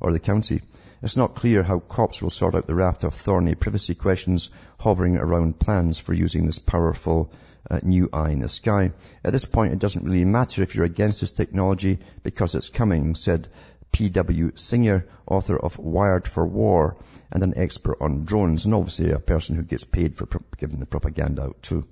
or 0.00 0.12
the 0.12 0.18
county. 0.18 0.62
It's 1.04 1.18
not 1.18 1.34
clear 1.34 1.62
how 1.62 1.80
cops 1.80 2.22
will 2.22 2.30
sort 2.30 2.54
out 2.54 2.66
the 2.66 2.74
raft 2.74 3.04
of 3.04 3.12
thorny 3.12 3.54
privacy 3.54 3.94
questions 3.94 4.48
hovering 4.80 5.18
around 5.18 5.58
plans 5.58 5.98
for 5.98 6.14
using 6.14 6.46
this 6.46 6.58
powerful 6.58 7.30
uh, 7.70 7.80
new 7.82 8.08
eye 8.10 8.30
in 8.30 8.38
the 8.38 8.48
sky. 8.48 8.90
At 9.22 9.34
this 9.34 9.44
point, 9.44 9.74
it 9.74 9.78
doesn't 9.78 10.06
really 10.06 10.24
matter 10.24 10.62
if 10.62 10.74
you're 10.74 10.86
against 10.86 11.20
this 11.20 11.32
technology 11.32 11.98
because 12.22 12.54
it's 12.54 12.70
coming, 12.70 13.14
said 13.16 13.48
P.W. 13.92 14.52
Singer, 14.54 15.06
author 15.26 15.58
of 15.58 15.78
Wired 15.78 16.26
for 16.26 16.46
War 16.46 16.96
and 17.30 17.42
an 17.42 17.52
expert 17.58 17.98
on 18.00 18.24
drones, 18.24 18.64
and 18.64 18.72
obviously 18.72 19.10
a 19.10 19.18
person 19.18 19.56
who 19.56 19.62
gets 19.62 19.84
paid 19.84 20.16
for 20.16 20.24
pro- 20.24 20.40
giving 20.56 20.80
the 20.80 20.86
propaganda 20.86 21.42
out 21.42 21.62
too. 21.62 21.86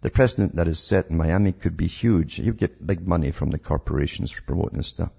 The 0.00 0.08
precedent 0.08 0.56
that 0.56 0.68
is 0.68 0.78
set 0.78 1.10
in 1.10 1.18
Miami 1.18 1.52
could 1.52 1.76
be 1.76 1.86
huge. 1.86 2.38
You 2.38 2.54
get 2.54 2.86
big 2.86 3.06
money 3.06 3.30
from 3.30 3.50
the 3.50 3.58
corporations 3.58 4.30
for 4.30 4.40
promoting 4.40 4.78
this 4.78 4.88
stuff. 4.88 5.10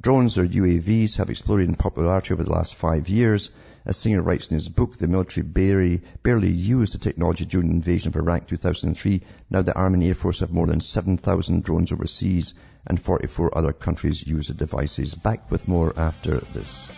Drones 0.00 0.38
or 0.38 0.46
UAVs 0.46 1.16
have 1.16 1.30
exploded 1.30 1.68
in 1.68 1.74
popularity 1.74 2.34
over 2.34 2.44
the 2.44 2.50
last 2.50 2.74
five 2.74 3.08
years. 3.08 3.50
As 3.84 3.96
Singer 3.96 4.20
writes 4.20 4.48
in 4.48 4.54
his 4.54 4.68
book, 4.68 4.98
the 4.98 5.06
military 5.06 5.44
barely, 5.44 6.02
barely 6.22 6.50
used 6.50 6.94
the 6.94 6.98
technology 6.98 7.44
during 7.44 7.68
the 7.68 7.74
invasion 7.74 8.08
of 8.08 8.16
Iraq 8.16 8.46
2003. 8.46 9.22
Now 9.50 9.62
the 9.62 9.74
Army 9.74 9.94
and 9.94 10.04
Air 10.04 10.14
Force 10.14 10.40
have 10.40 10.52
more 10.52 10.66
than 10.66 10.80
7,000 10.80 11.62
drones 11.62 11.92
overseas 11.92 12.54
and 12.86 13.00
44 13.00 13.56
other 13.56 13.72
countries 13.72 14.26
use 14.26 14.48
the 14.48 14.54
devices. 14.54 15.14
Back 15.14 15.50
with 15.50 15.66
more 15.66 15.98
after 15.98 16.40
this. 16.52 16.88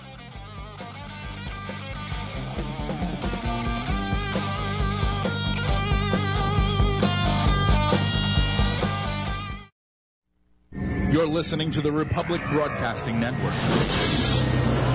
Listening 11.38 11.70
to 11.70 11.80
the 11.80 11.92
Republic 11.92 12.42
Broadcasting 12.50 13.20
Network. 13.20 13.54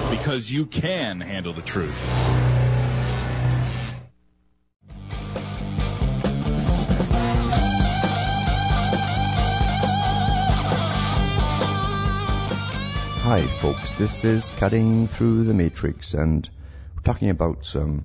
Because 0.09 0.51
you 0.51 0.65
can 0.65 1.21
handle 1.21 1.53
the 1.53 1.61
truth. 1.61 1.97
Hi 13.21 13.41
folks, 13.61 13.93
this 13.93 14.25
is 14.25 14.49
Cutting 14.57 15.07
Through 15.07 15.45
the 15.45 15.53
Matrix 15.53 16.13
and 16.13 16.49
we're 16.93 17.03
talking 17.03 17.29
about 17.29 17.73
um, 17.77 18.03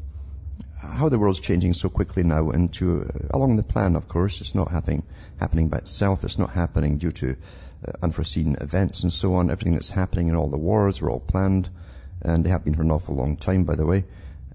how 0.80 1.08
the 1.08 1.18
world's 1.18 1.40
changing 1.40 1.74
so 1.74 1.88
quickly 1.88 2.22
now 2.22 2.50
into 2.50 3.02
uh, 3.02 3.36
along 3.36 3.56
the 3.56 3.64
plan 3.64 3.96
of 3.96 4.06
course. 4.06 4.40
It's 4.40 4.54
not 4.54 4.70
happening 4.70 5.02
happening 5.40 5.68
by 5.68 5.78
itself. 5.78 6.22
It's 6.22 6.38
not 6.38 6.50
happening 6.50 6.98
due 6.98 7.10
to 7.10 7.36
unforeseen 8.02 8.56
events 8.60 9.02
and 9.02 9.12
so 9.12 9.34
on. 9.34 9.50
Everything 9.50 9.74
that's 9.74 9.90
happening 9.90 10.28
in 10.28 10.34
all 10.34 10.48
the 10.48 10.58
wars 10.58 11.00
were 11.00 11.10
all 11.10 11.20
planned, 11.20 11.68
and 12.22 12.44
they 12.44 12.50
have 12.50 12.64
been 12.64 12.74
for 12.74 12.82
an 12.82 12.90
awful 12.90 13.14
long 13.14 13.36
time, 13.36 13.64
by 13.64 13.76
the 13.76 13.86
way. 13.86 14.04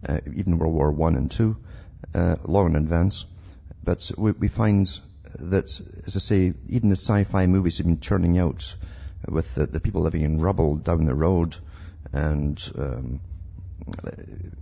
Uh, 0.07 0.19
even 0.35 0.57
World 0.57 0.73
War 0.73 0.91
One 0.91 1.15
and 1.15 1.31
Two, 1.31 1.57
uh, 2.13 2.35
long 2.45 2.71
in 2.71 2.75
advance. 2.75 3.25
But 3.83 4.11
we, 4.17 4.31
we, 4.31 4.47
find 4.47 4.89
that, 5.39 5.79
as 6.05 6.15
I 6.15 6.19
say, 6.19 6.53
even 6.69 6.89
the 6.89 6.95
sci-fi 6.95 7.47
movies 7.47 7.77
have 7.77 7.85
been 7.85 7.99
churning 7.99 8.37
out 8.37 8.75
with 9.27 9.55
the, 9.55 9.65
the 9.65 9.79
people 9.79 10.01
living 10.01 10.21
in 10.21 10.41
rubble 10.41 10.75
down 10.75 11.05
the 11.05 11.15
road 11.15 11.55
and 12.11 12.71
um, 12.77 13.19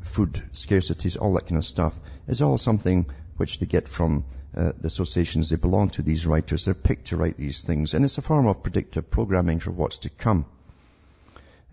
food 0.01 0.41
scarcities, 0.53 1.17
all 1.19 1.33
that 1.33 1.47
kind 1.47 1.57
of 1.57 1.65
stuff, 1.65 1.99
is 2.27 2.41
all 2.41 2.57
something 2.57 3.05
which 3.37 3.59
they 3.59 3.65
get 3.65 3.87
from 3.87 4.23
uh, 4.55 4.71
the 4.79 4.87
associations 4.87 5.49
they 5.49 5.55
belong 5.55 5.89
to, 5.91 6.01
these 6.01 6.27
writers. 6.27 6.65
They're 6.65 6.73
picked 6.73 7.07
to 7.07 7.17
write 7.17 7.37
these 7.37 7.61
things. 7.61 7.93
And 7.93 8.03
it's 8.03 8.17
a 8.17 8.21
form 8.21 8.47
of 8.47 8.63
predictive 8.63 9.09
programming 9.09 9.59
for 9.59 9.71
what's 9.71 9.99
to 9.99 10.09
come. 10.09 10.45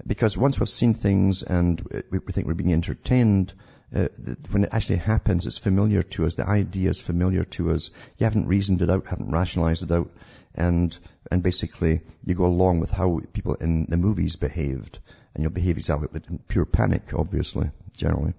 Because 0.06 0.38
once 0.38 0.60
we've 0.60 0.68
seen 0.68 0.94
things 0.94 1.42
and 1.42 1.80
we 2.10 2.20
think 2.20 2.46
we're 2.46 2.54
being 2.54 2.72
entertained 2.72 3.52
uh, 3.94 4.08
when 4.50 4.64
it 4.64 4.70
actually 4.72 4.96
happens, 4.96 5.46
it's 5.46 5.58
familiar 5.58 6.02
to 6.02 6.26
us. 6.26 6.34
The 6.34 6.46
idea 6.46 6.90
is 6.90 7.00
familiar 7.00 7.44
to 7.44 7.72
us. 7.72 7.90
You 8.18 8.24
haven't 8.24 8.46
reasoned 8.46 8.82
it 8.82 8.90
out, 8.90 9.06
haven't 9.06 9.30
rationalized 9.30 9.82
it 9.82 9.92
out, 9.92 10.10
and 10.54 10.96
and 11.30 11.42
basically 11.42 12.02
you 12.24 12.34
go 12.34 12.44
along 12.44 12.80
with 12.80 12.90
how 12.90 13.20
people 13.32 13.54
in 13.54 13.86
the 13.86 13.96
movies 13.96 14.36
behaved, 14.36 14.98
and 15.34 15.42
you'll 15.42 15.52
behave 15.52 15.78
exactly 15.78 16.08
with 16.12 16.48
pure 16.48 16.66
panic, 16.66 17.14
obviously, 17.14 17.70
generally. 17.96 18.34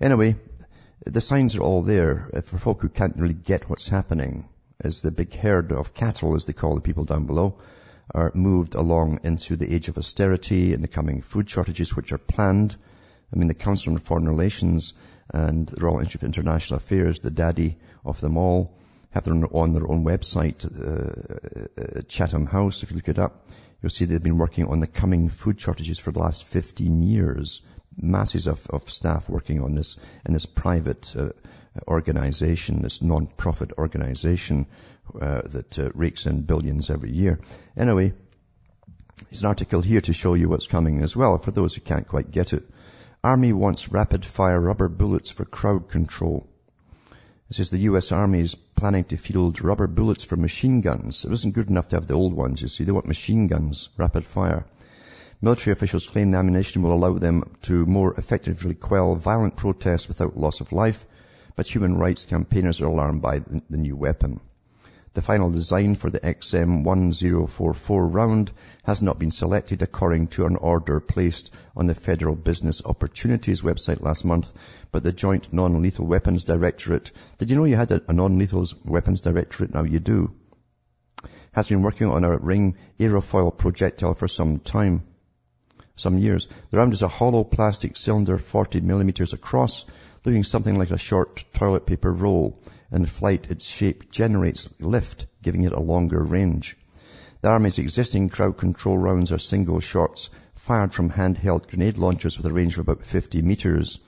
Anyway, 0.00 0.36
the 1.04 1.20
signs 1.20 1.56
are 1.56 1.62
all 1.62 1.82
there 1.82 2.30
uh, 2.32 2.40
for 2.40 2.58
folk 2.58 2.82
who 2.82 2.88
can't 2.88 3.16
really 3.16 3.34
get 3.34 3.68
what's 3.68 3.88
happening. 3.88 4.48
As 4.80 5.02
the 5.02 5.10
big 5.10 5.34
herd 5.34 5.72
of 5.72 5.94
cattle, 5.94 6.34
as 6.34 6.44
they 6.44 6.52
call 6.52 6.74
the 6.74 6.80
people 6.80 7.04
down 7.04 7.26
below, 7.26 7.58
are 8.14 8.32
moved 8.34 8.74
along 8.74 9.20
into 9.24 9.56
the 9.56 9.74
age 9.74 9.88
of 9.88 9.98
austerity 9.98 10.74
and 10.74 10.84
the 10.84 10.88
coming 10.88 11.22
food 11.22 11.48
shortages, 11.48 11.96
which 11.96 12.12
are 12.12 12.18
planned 12.18 12.76
I 13.32 13.36
mean, 13.36 13.48
the 13.48 13.54
Council 13.54 13.92
on 13.92 13.98
Foreign 13.98 14.28
Relations 14.28 14.94
and 15.32 15.66
the 15.66 15.84
Royal 15.84 15.98
Institute 15.98 16.22
of 16.22 16.28
International 16.28 16.76
Affairs, 16.76 17.20
the 17.20 17.30
daddy 17.30 17.76
of 18.04 18.20
them 18.20 18.36
all, 18.36 18.78
have 19.10 19.24
their 19.24 19.34
own, 19.34 19.44
on 19.44 19.72
their 19.72 19.90
own 19.90 20.04
website, 20.04 20.64
uh, 20.64 21.98
uh, 21.98 22.02
Chatham 22.02 22.46
House. 22.46 22.82
If 22.82 22.90
you 22.90 22.96
look 22.96 23.08
it 23.08 23.18
up, 23.18 23.48
you'll 23.82 23.90
see 23.90 24.04
they've 24.04 24.22
been 24.22 24.38
working 24.38 24.66
on 24.66 24.80
the 24.80 24.86
coming 24.86 25.28
food 25.28 25.60
shortages 25.60 25.98
for 25.98 26.12
the 26.12 26.20
last 26.20 26.44
15 26.44 27.02
years. 27.02 27.62
Masses 27.98 28.46
of, 28.46 28.66
of 28.68 28.90
staff 28.90 29.28
working 29.28 29.62
on 29.62 29.74
this 29.74 29.96
in 30.26 30.34
this 30.34 30.46
private 30.46 31.14
uh, 31.16 31.30
organization, 31.88 32.82
this 32.82 33.02
non-profit 33.02 33.72
organization 33.78 34.66
uh, 35.20 35.42
that 35.44 35.78
uh, 35.78 35.90
rakes 35.94 36.26
in 36.26 36.42
billions 36.42 36.90
every 36.90 37.12
year. 37.12 37.40
Anyway, 37.76 38.12
there's 39.30 39.42
an 39.42 39.48
article 39.48 39.80
here 39.80 40.00
to 40.02 40.12
show 40.12 40.34
you 40.34 40.48
what's 40.48 40.66
coming 40.66 41.00
as 41.02 41.16
well 41.16 41.38
for 41.38 41.50
those 41.50 41.74
who 41.74 41.80
can't 41.80 42.06
quite 42.06 42.30
get 42.30 42.52
it. 42.52 42.68
Army 43.24 43.52
wants 43.52 43.88
rapid-fire 43.88 44.60
rubber 44.60 44.88
bullets 44.88 45.30
for 45.30 45.44
crowd 45.44 45.88
control. 45.88 46.46
It 47.48 47.56
says 47.56 47.70
the 47.70 47.86
US 47.90 48.12
Army 48.12 48.40
is 48.40 48.54
planning 48.54 49.04
to 49.04 49.16
field 49.16 49.62
rubber 49.62 49.86
bullets 49.86 50.24
for 50.24 50.36
machine 50.36 50.80
guns. 50.80 51.24
It 51.24 51.30
wasn't 51.30 51.54
good 51.54 51.70
enough 51.70 51.88
to 51.88 51.96
have 51.96 52.06
the 52.06 52.14
old 52.14 52.34
ones, 52.34 52.60
you 52.60 52.68
see. 52.68 52.84
They 52.84 52.92
want 52.92 53.06
machine 53.06 53.46
guns, 53.46 53.88
rapid 53.96 54.24
fire. 54.24 54.66
Military 55.42 55.72
officials 55.72 56.06
claim 56.06 56.30
the 56.30 56.38
ammunition 56.38 56.82
will 56.82 56.94
allow 56.94 57.18
them 57.18 57.44
to 57.60 57.84
more 57.84 58.14
effectively 58.14 58.74
quell 58.74 59.14
violent 59.16 59.54
protests 59.54 60.08
without 60.08 60.38
loss 60.38 60.62
of 60.62 60.72
life, 60.72 61.04
but 61.54 61.66
human 61.66 61.98
rights 61.98 62.24
campaigners 62.24 62.80
are 62.80 62.86
alarmed 62.86 63.20
by 63.20 63.40
the 63.40 63.76
new 63.76 63.94
weapon. 63.94 64.40
The 65.12 65.20
final 65.20 65.50
design 65.50 65.94
for 65.94 66.08
the 66.08 66.20
XM1044 66.20 68.14
round 68.14 68.50
has 68.84 69.02
not 69.02 69.18
been 69.18 69.30
selected 69.30 69.82
according 69.82 70.28
to 70.28 70.46
an 70.46 70.56
order 70.56 71.00
placed 71.00 71.50
on 71.76 71.86
the 71.86 71.94
Federal 71.94 72.34
Business 72.34 72.82
Opportunities 72.82 73.60
website 73.60 74.00
last 74.00 74.24
month, 74.24 74.54
but 74.90 75.04
the 75.04 75.12
Joint 75.12 75.52
Non-Lethal 75.52 76.06
Weapons 76.06 76.44
Directorate, 76.44 77.12
did 77.36 77.50
you 77.50 77.56
know 77.56 77.64
you 77.64 77.76
had 77.76 77.92
a, 77.92 78.12
non-lethal 78.12 78.66
weapons 78.86 79.20
directorate? 79.20 79.74
Now 79.74 79.84
you 79.84 80.00
do. 80.00 80.34
Has 81.52 81.68
been 81.68 81.82
working 81.82 82.08
on 82.08 82.24
a 82.24 82.38
ring 82.38 82.76
aerofoil 82.98 83.56
projectile 83.56 84.14
for 84.14 84.28
some 84.28 84.60
time, 84.60 85.02
some 85.96 86.18
years. 86.18 86.46
The 86.70 86.76
round 86.76 86.92
is 86.92 87.02
a 87.02 87.08
hollow 87.08 87.42
plastic 87.42 87.96
cylinder 87.96 88.38
40 88.38 88.80
millimeters 88.82 89.32
across, 89.32 89.84
looking 90.24 90.44
something 90.44 90.78
like 90.78 90.90
a 90.90 90.98
short 90.98 91.44
toilet 91.52 91.86
paper 91.86 92.12
roll. 92.12 92.60
In 92.92 93.06
flight, 93.06 93.50
its 93.50 93.64
shape 93.64 94.12
generates 94.12 94.68
lift, 94.78 95.26
giving 95.42 95.64
it 95.64 95.72
a 95.72 95.80
longer 95.80 96.22
range. 96.22 96.76
The 97.40 97.48
Army's 97.48 97.78
existing 97.78 98.28
crowd 98.28 98.56
control 98.56 98.98
rounds 98.98 99.32
are 99.32 99.38
single 99.38 99.80
shots 99.80 100.30
fired 100.54 100.92
from 100.92 101.10
handheld 101.10 101.68
grenade 101.68 101.96
launchers 101.96 102.36
with 102.36 102.46
a 102.46 102.52
range 102.52 102.74
of 102.74 102.80
about 102.80 103.04
50 103.04 103.42
meters. 103.42 104.00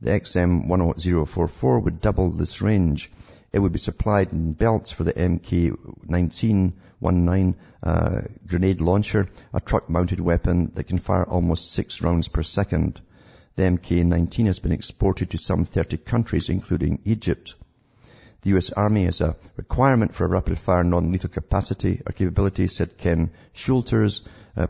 The 0.00 0.10
XM1044 0.10 1.82
would 1.82 2.00
double 2.00 2.30
this 2.30 2.60
range. 2.60 3.10
It 3.52 3.58
would 3.58 3.72
be 3.72 3.78
supplied 3.78 4.32
in 4.32 4.54
belts 4.54 4.92
for 4.92 5.04
the 5.04 5.12
MK1919 5.12 7.54
uh, 7.82 8.22
grenade 8.46 8.80
launcher, 8.80 9.26
a 9.52 9.60
truck-mounted 9.60 10.20
weapon 10.20 10.72
that 10.74 10.84
can 10.84 10.96
fire 10.98 11.28
almost 11.28 11.72
six 11.72 12.00
rounds 12.00 12.28
per 12.28 12.42
second. 12.42 13.02
The 13.56 13.64
MK19 13.64 14.46
has 14.46 14.58
been 14.58 14.72
exported 14.72 15.28
to 15.30 15.38
some 15.38 15.66
30 15.66 15.98
countries, 15.98 16.48
including 16.48 17.00
Egypt. 17.04 17.54
The 18.40 18.48
U.S. 18.50 18.70
Army 18.70 19.04
has 19.04 19.20
a 19.20 19.36
requirement 19.56 20.14
for 20.14 20.24
a 20.24 20.30
rapid-fire 20.30 20.84
non-lethal 20.84 21.28
capacity 21.28 22.00
or 22.06 22.12
capability, 22.12 22.68
said 22.68 22.96
Ken 22.96 23.32
Schulters, 23.52 24.22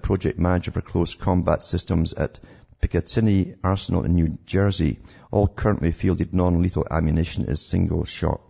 project 0.02 0.40
manager 0.40 0.72
for 0.72 0.80
close 0.80 1.14
combat 1.14 1.62
systems 1.62 2.14
at 2.14 2.40
Picatinny 2.80 3.54
Arsenal 3.62 4.04
in 4.04 4.14
New 4.14 4.38
Jersey. 4.44 4.98
All 5.30 5.46
currently 5.46 5.92
fielded 5.92 6.34
non-lethal 6.34 6.88
ammunition 6.90 7.44
is 7.44 7.64
single 7.64 8.04
shot. 8.04 8.40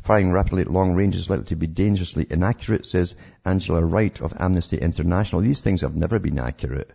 Firing 0.00 0.32
rapidly 0.32 0.62
at 0.62 0.70
long 0.70 0.94
range 0.94 1.14
is 1.14 1.28
likely 1.28 1.44
to 1.46 1.56
be 1.56 1.66
dangerously 1.66 2.26
inaccurate, 2.28 2.86
says 2.86 3.16
Angela 3.44 3.84
Wright 3.84 4.18
of 4.20 4.32
Amnesty 4.38 4.78
International. 4.78 5.42
These 5.42 5.60
things 5.60 5.82
have 5.82 5.94
never 5.94 6.18
been 6.18 6.38
accurate. 6.38 6.90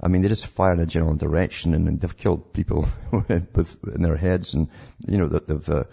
I 0.00 0.08
mean, 0.08 0.22
they 0.22 0.28
just 0.28 0.46
fire 0.46 0.72
in 0.72 0.80
a 0.80 0.86
general 0.86 1.14
direction 1.14 1.72
and 1.74 2.00
they've 2.00 2.16
killed 2.16 2.52
people 2.52 2.88
with, 3.28 3.78
in 3.94 4.02
their 4.02 4.16
heads 4.16 4.54
and, 4.54 4.68
you 5.06 5.18
know, 5.18 5.28
that 5.28 5.46
they've, 5.46 5.68
uh, 5.68 5.84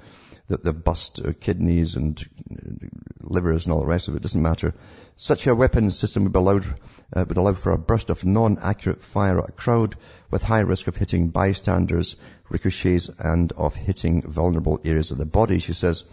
that 0.48 0.64
they've 0.64 0.84
bust 0.84 1.20
uh, 1.24 1.34
kidneys 1.40 1.96
and 1.96 2.24
uh, 2.52 2.88
livers 3.22 3.66
and 3.66 3.74
all 3.74 3.82
the 3.82 3.88
rest 3.88 4.08
of 4.08 4.16
it. 4.16 4.18
It 4.18 4.24
doesn't 4.24 4.42
matter. 4.42 4.74
Such 5.18 5.48
a 5.48 5.56
weapon 5.56 5.92
system 5.92 6.24
would, 6.26 6.36
allowed, 6.36 6.66
uh, 7.14 7.26
would 7.28 7.38
allow 7.38 7.54
for 7.54 7.72
a 7.74 7.78
burst 7.78 8.10
of 8.10 8.26
non-accurate 8.26 9.02
fire 9.02 9.40
at 9.40 9.50
a 9.50 9.54
crowd 9.54 9.96
with 10.30 10.44
high 10.44 10.60
risk 10.60 10.88
of 10.88 10.98
hitting 10.98 11.30
bystanders, 11.30 12.16
ricochets, 12.50 13.10
and 13.20 13.52
of 13.54 13.76
hitting 13.76 14.24
vulnerable 14.24 14.80
areas 14.84 15.12
of 15.12 15.18
the 15.18 15.26
body. 15.26 15.60
She 15.60 15.74
says, 15.74 16.04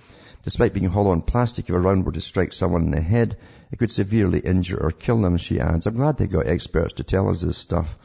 despite 0.43 0.75
being 0.75 0.89
hollow 0.89 1.13
and 1.13 1.27
plastic, 1.27 1.69
if 1.69 1.75
a 1.75 1.79
round 1.79 2.05
were 2.05 2.13
to 2.13 2.21
strike 2.21 2.53
someone 2.53 2.85
in 2.85 2.91
the 2.91 3.01
head, 3.01 3.37
it 3.71 3.79
could 3.79 3.91
severely 3.91 4.41
injure 4.41 4.83
or 4.83 4.91
kill 4.91 5.21
them, 5.21 5.37
she 5.37 5.61
adds. 5.61 5.87
I'm 5.87 5.95
glad 5.95 6.19
they 6.19 6.27
got 6.27 6.47
experts 6.47 6.95
to 6.95 7.05
tell 7.05 7.29
us 7.31 7.41
this 7.41 7.57
stuff. 7.57 7.97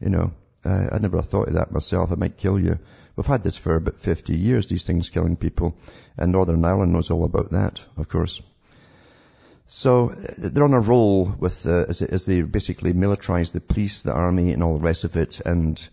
You 0.00 0.10
know, 0.10 0.32
uh, 0.64 0.88
I 0.92 0.98
never 0.98 1.20
thought 1.22 1.48
of 1.48 1.54
that 1.54 1.72
myself. 1.72 2.12
It 2.12 2.18
might 2.18 2.36
kill 2.36 2.58
you. 2.58 2.78
We've 3.16 3.26
had 3.26 3.42
this 3.42 3.56
for 3.56 3.76
about 3.76 3.98
50 3.98 4.36
years, 4.36 4.66
these 4.66 4.84
things 4.84 5.08
killing 5.08 5.36
people. 5.36 5.76
And 6.18 6.32
Northern 6.32 6.64
Ireland 6.64 6.92
knows 6.92 7.10
all 7.10 7.24
about 7.24 7.50
that, 7.52 7.84
of 7.96 8.08
course. 8.08 8.42
So 9.68 10.14
they're 10.38 10.64
on 10.64 10.74
a 10.74 10.80
roll 10.80 11.24
with, 11.24 11.66
uh, 11.66 11.86
as, 11.88 12.02
as, 12.02 12.24
they 12.24 12.42
basically 12.42 12.92
militarize 12.92 13.52
the 13.52 13.60
police, 13.60 14.02
the 14.02 14.12
army, 14.12 14.52
and 14.52 14.62
all 14.62 14.74
the 14.74 14.84
rest 14.84 15.04
of 15.04 15.16
it. 15.16 15.40
And 15.40 15.88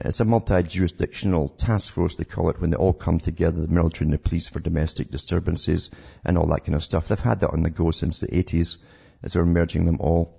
it's 0.00 0.20
a 0.20 0.24
multi-jurisdictional 0.24 1.48
task 1.48 1.92
force, 1.92 2.16
they 2.16 2.24
call 2.24 2.50
it, 2.50 2.60
when 2.60 2.70
they 2.70 2.76
all 2.76 2.92
come 2.92 3.18
together, 3.18 3.62
the 3.62 3.68
military 3.68 4.06
and 4.06 4.12
the 4.12 4.18
police 4.18 4.48
for 4.48 4.60
domestic 4.60 5.10
disturbances 5.10 5.90
and 6.24 6.36
all 6.36 6.46
that 6.48 6.64
kind 6.64 6.74
of 6.74 6.84
stuff. 6.84 7.08
They've 7.08 7.18
had 7.18 7.40
that 7.40 7.50
on 7.50 7.62
the 7.62 7.70
go 7.70 7.90
since 7.90 8.20
the 8.20 8.28
80s 8.28 8.76
as 9.22 9.32
they're 9.32 9.44
merging 9.44 9.86
them 9.86 9.98
all. 10.00 10.38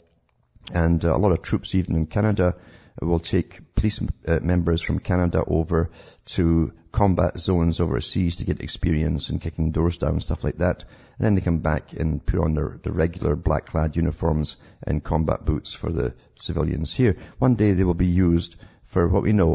And 0.73 1.03
uh, 1.03 1.15
a 1.15 1.17
lot 1.17 1.31
of 1.31 1.41
troops, 1.41 1.73
even 1.75 1.95
in 1.95 2.05
Canada, 2.05 2.55
will 3.01 3.19
take 3.19 3.75
police 3.75 4.01
uh, 4.27 4.39
members 4.41 4.81
from 4.81 4.99
Canada 4.99 5.43
over 5.45 5.91
to 6.25 6.73
combat 6.91 7.39
zones 7.39 7.79
overseas 7.79 8.37
to 8.37 8.43
get 8.43 8.59
experience 8.59 9.29
in 9.29 9.39
kicking 9.39 9.71
doors 9.71 9.97
down, 9.97 10.13
and 10.13 10.23
stuff 10.23 10.43
like 10.43 10.57
that. 10.57 10.83
And 11.17 11.25
then 11.25 11.35
they 11.35 11.41
come 11.41 11.59
back 11.59 11.93
and 11.93 12.25
put 12.25 12.39
on 12.39 12.53
their, 12.53 12.79
their 12.81 12.93
regular 12.93 13.35
black 13.35 13.67
clad 13.67 13.95
uniforms 13.95 14.57
and 14.83 15.03
combat 15.03 15.45
boots 15.45 15.73
for 15.73 15.91
the 15.91 16.15
civilians 16.35 16.93
here. 16.93 17.17
One 17.37 17.55
day 17.55 17.73
they 17.73 17.83
will 17.83 17.93
be 17.93 18.07
used 18.07 18.55
for 18.87 19.07
what 19.09 19.23
we 19.23 19.33
know, 19.33 19.53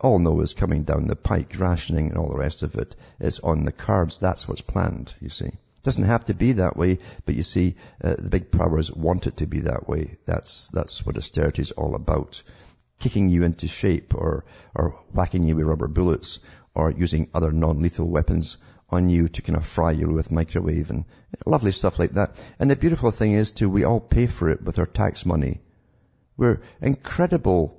all, 0.00 0.18
know 0.20 0.40
is 0.40 0.54
coming 0.54 0.84
down 0.84 1.08
the 1.08 1.16
pike, 1.16 1.58
rationing 1.58 2.10
and 2.10 2.16
all 2.16 2.28
the 2.28 2.38
rest 2.38 2.62
of 2.62 2.76
it 2.76 2.94
is 3.18 3.40
on 3.40 3.64
the 3.64 3.72
cards. 3.72 4.18
That's 4.18 4.48
what's 4.48 4.60
planned, 4.60 5.12
you 5.20 5.28
see. 5.28 5.46
It 5.46 5.82
doesn't 5.82 6.04
have 6.04 6.26
to 6.26 6.34
be 6.34 6.52
that 6.52 6.76
way, 6.76 7.00
but 7.26 7.34
you 7.34 7.42
see, 7.42 7.74
uh, 8.02 8.14
the 8.16 8.30
big 8.30 8.52
powers 8.52 8.92
want 8.92 9.26
it 9.26 9.38
to 9.38 9.46
be 9.46 9.60
that 9.60 9.88
way. 9.88 10.18
That's, 10.26 10.68
that's 10.68 11.04
what 11.04 11.16
austerity 11.16 11.60
is 11.60 11.72
all 11.72 11.96
about 11.96 12.42
kicking 13.00 13.28
you 13.30 13.42
into 13.42 13.66
shape 13.66 14.14
or, 14.14 14.44
or 14.76 14.90
whacking 15.12 15.42
you 15.42 15.56
with 15.56 15.66
rubber 15.66 15.88
bullets 15.88 16.38
or 16.72 16.92
using 16.92 17.30
other 17.34 17.50
non-lethal 17.50 18.06
weapons 18.06 18.58
on 18.90 19.08
you 19.08 19.28
to 19.28 19.42
kind 19.42 19.56
of 19.56 19.66
fry 19.66 19.90
you 19.90 20.08
with 20.08 20.30
microwave 20.30 20.90
and 20.90 21.04
lovely 21.44 21.72
stuff 21.72 21.98
like 21.98 22.12
that. 22.12 22.36
And 22.60 22.70
the 22.70 22.76
beautiful 22.76 23.10
thing 23.10 23.32
is 23.32 23.50
too, 23.50 23.68
we 23.68 23.82
all 23.84 24.00
pay 24.00 24.28
for 24.28 24.48
it 24.50 24.62
with 24.62 24.78
our 24.78 24.86
tax 24.86 25.26
money. 25.26 25.62
We're 26.36 26.62
incredible. 26.80 27.77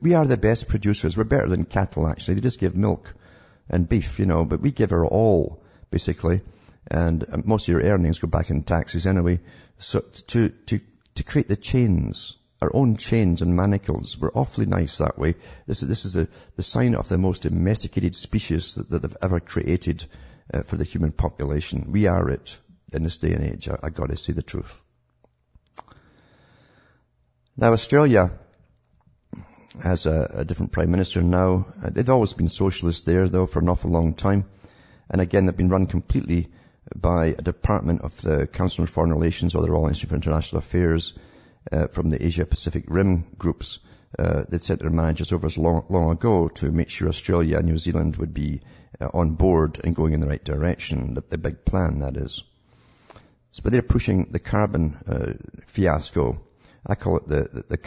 We 0.00 0.14
are 0.14 0.26
the 0.26 0.36
best 0.36 0.68
producers. 0.68 1.16
We're 1.16 1.24
better 1.24 1.48
than 1.48 1.64
cattle 1.64 2.06
actually. 2.06 2.34
They 2.34 2.40
just 2.40 2.60
give 2.60 2.76
milk 2.76 3.12
and 3.68 3.88
beef, 3.88 4.18
you 4.18 4.26
know, 4.26 4.44
but 4.44 4.60
we 4.60 4.72
give 4.72 4.92
our 4.92 5.06
all 5.06 5.62
basically. 5.90 6.42
And 6.90 7.44
most 7.44 7.68
of 7.68 7.72
your 7.72 7.82
earnings 7.82 8.18
go 8.18 8.28
back 8.28 8.50
in 8.50 8.62
taxes 8.62 9.06
anyway. 9.06 9.40
So 9.78 10.00
to, 10.28 10.48
to, 10.48 10.80
to 11.16 11.22
create 11.22 11.48
the 11.48 11.56
chains 11.56 12.36
our 12.62 12.70
own 12.74 12.96
chains 12.96 13.42
and 13.42 13.56
manacles. 13.56 14.18
We're 14.18 14.32
awfully 14.32 14.66
nice 14.66 14.98
that 14.98 15.18
way. 15.18 15.34
This 15.66 15.82
is, 15.82 15.88
this 15.88 16.04
is 16.04 16.16
a, 16.16 16.28
the 16.56 16.62
sign 16.62 16.94
of 16.94 17.08
the 17.08 17.18
most 17.18 17.42
domesticated 17.42 18.14
species 18.14 18.74
that, 18.74 18.90
that 18.90 19.02
they've 19.02 19.16
ever 19.22 19.40
created 19.40 20.04
uh, 20.52 20.62
for 20.62 20.76
the 20.76 20.84
human 20.84 21.12
population. 21.12 21.90
We 21.90 22.06
are 22.06 22.28
it 22.28 22.58
in 22.92 23.02
this 23.02 23.18
day 23.18 23.32
and 23.32 23.44
age. 23.44 23.68
I, 23.68 23.78
I 23.82 23.90
gotta 23.90 24.16
see 24.16 24.32
the 24.32 24.42
truth. 24.42 24.80
Now 27.56 27.72
Australia 27.72 28.32
has 29.82 30.06
a, 30.06 30.30
a 30.34 30.44
different 30.44 30.72
prime 30.72 30.90
minister 30.90 31.22
now. 31.22 31.66
Uh, 31.82 31.90
they've 31.90 32.10
always 32.10 32.32
been 32.32 32.48
socialists 32.48 33.02
there, 33.02 33.28
though, 33.28 33.46
for 33.46 33.60
an 33.60 33.68
awful 33.68 33.90
long 33.90 34.14
time. 34.14 34.44
And 35.08 35.20
again, 35.20 35.46
they've 35.46 35.56
been 35.56 35.68
run 35.68 35.86
completely 35.86 36.48
by 36.94 37.26
a 37.26 37.42
department 37.42 38.02
of 38.02 38.20
the 38.22 38.46
Council 38.46 38.82
on 38.82 38.86
Foreign 38.86 39.12
Relations 39.12 39.54
or 39.54 39.62
the 39.62 39.70
Royal 39.70 39.88
Institute 39.88 40.10
for 40.10 40.16
International 40.16 40.58
Affairs 40.58 41.18
uh, 41.70 41.86
from 41.86 42.10
the 42.10 42.24
Asia 42.24 42.46
Pacific 42.46 42.84
Rim 42.88 43.26
groups. 43.38 43.80
Uh, 44.18 44.44
they 44.48 44.58
sent 44.58 44.80
their 44.80 44.90
managers 44.90 45.32
over 45.32 45.46
as 45.46 45.56
long, 45.56 45.86
long 45.88 46.10
ago 46.10 46.48
to 46.48 46.72
make 46.72 46.90
sure 46.90 47.08
Australia 47.08 47.58
and 47.58 47.66
New 47.66 47.78
Zealand 47.78 48.16
would 48.16 48.34
be 48.34 48.60
uh, 49.00 49.08
on 49.14 49.36
board 49.36 49.80
and 49.84 49.94
going 49.94 50.14
in 50.14 50.20
the 50.20 50.26
right 50.26 50.42
direction. 50.44 51.14
The, 51.14 51.22
the 51.28 51.38
big 51.38 51.64
plan, 51.64 52.00
that 52.00 52.16
is. 52.16 52.42
So, 53.52 53.62
but 53.62 53.72
they're 53.72 53.82
pushing 53.82 54.26
the 54.30 54.40
carbon 54.40 54.96
uh, 55.06 55.32
fiasco. 55.66 56.40
I 56.86 56.94
call 56.96 57.18
it 57.18 57.28
the, 57.28 57.48
the, 57.52 57.62
the. 57.76 57.78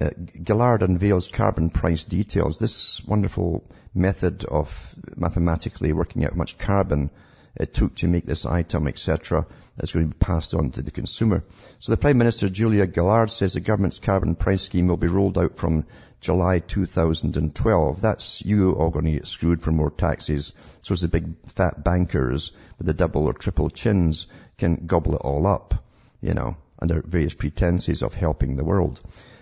Uh, 0.00 0.10
Gillard 0.46 0.82
unveils 0.82 1.28
carbon 1.28 1.70
price 1.70 2.04
details. 2.04 2.58
This 2.58 3.02
wonderful 3.04 3.64
method 3.94 4.44
of 4.44 4.94
mathematically 5.16 5.92
working 5.92 6.24
out 6.24 6.32
how 6.32 6.36
much 6.36 6.58
carbon 6.58 7.10
it 7.58 7.72
took 7.72 7.94
to 7.96 8.08
make 8.08 8.26
this 8.26 8.44
item, 8.44 8.86
etc., 8.86 9.46
that's 9.76 9.92
going 9.92 10.08
to 10.08 10.14
be 10.14 10.18
passed 10.18 10.54
on 10.54 10.70
to 10.70 10.82
the 10.82 10.90
consumer. 10.90 11.44
So 11.78 11.92
the 11.92 11.96
Prime 11.96 12.18
Minister, 12.18 12.48
Julia 12.48 12.86
Gillard, 12.90 13.30
says 13.30 13.54
the 13.54 13.60
government's 13.60 13.98
carbon 13.98 14.34
price 14.34 14.62
scheme 14.62 14.88
will 14.88 14.96
be 14.96 15.06
rolled 15.06 15.38
out 15.38 15.56
from 15.56 15.86
July 16.20 16.58
2012. 16.58 18.00
That's 18.00 18.44
you 18.44 18.72
all 18.72 18.90
going 18.90 19.04
to 19.06 19.12
get 19.12 19.26
screwed 19.26 19.62
for 19.62 19.72
more 19.72 19.90
taxes. 19.90 20.52
So 20.82 20.92
it's 20.92 21.02
the 21.02 21.08
big 21.08 21.48
fat 21.48 21.82
bankers 21.82 22.52
with 22.78 22.86
the 22.86 22.94
double 22.94 23.24
or 23.26 23.32
triple 23.32 23.70
chins 23.70 24.26
can 24.58 24.86
gobble 24.86 25.14
it 25.14 25.22
all 25.22 25.46
up, 25.46 25.74
you 26.20 26.34
know, 26.34 26.56
under 26.86 27.02
various 27.02 27.34
pretenses 27.34 28.02
of 28.02 28.14
helping 28.14 28.54
the 28.54 28.64
world. 28.64 29.00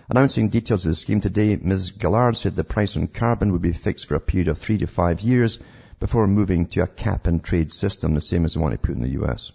Announcing 0.09 0.49
details 0.49 0.85
of 0.85 0.91
the 0.91 0.95
scheme 0.95 1.21
today, 1.21 1.55
Ms. 1.55 1.93
Gillard 1.99 2.37
said 2.37 2.55
the 2.55 2.63
price 2.63 2.97
on 2.97 3.07
carbon 3.07 3.51
would 3.51 3.61
be 3.61 3.73
fixed 3.73 4.07
for 4.07 4.15
a 4.15 4.19
period 4.19 4.47
of 4.47 4.57
three 4.57 4.79
to 4.79 4.87
five 4.87 5.21
years 5.21 5.59
before 5.99 6.27
moving 6.27 6.65
to 6.67 6.81
a 6.81 6.87
cap 6.87 7.27
and 7.27 7.43
trade 7.43 7.71
system, 7.71 8.13
the 8.13 8.21
same 8.21 8.45
as 8.45 8.53
the 8.53 8.59
one 8.59 8.73
I 8.73 8.77
put 8.77 8.95
in 8.95 9.01
the 9.01 9.21
US. 9.21 9.51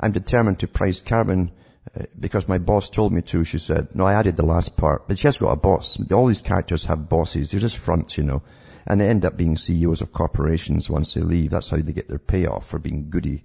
I'm 0.00 0.12
determined 0.12 0.60
to 0.60 0.68
price 0.68 0.98
carbon 1.00 1.52
uh, 1.96 2.04
because 2.18 2.48
my 2.48 2.58
boss 2.58 2.90
told 2.90 3.12
me 3.12 3.22
to, 3.22 3.44
she 3.44 3.58
said. 3.58 3.94
No, 3.94 4.04
I 4.04 4.14
added 4.14 4.36
the 4.36 4.46
last 4.46 4.76
part. 4.76 5.06
But 5.06 5.18
she 5.18 5.28
has 5.28 5.38
got 5.38 5.52
a 5.52 5.56
boss. 5.56 5.98
All 6.12 6.26
these 6.26 6.40
characters 6.40 6.84
have 6.86 7.08
bosses. 7.08 7.50
They're 7.50 7.60
just 7.60 7.78
fronts, 7.78 8.18
you 8.18 8.24
know. 8.24 8.42
And 8.86 9.00
they 9.00 9.08
end 9.08 9.24
up 9.24 9.36
being 9.36 9.56
CEOs 9.56 10.00
of 10.00 10.12
corporations 10.12 10.90
once 10.90 11.14
they 11.14 11.20
leave. 11.20 11.50
That's 11.50 11.70
how 11.70 11.76
they 11.76 11.92
get 11.92 12.08
their 12.08 12.18
payoff 12.18 12.66
for 12.66 12.78
being 12.78 13.10
goody, 13.10 13.44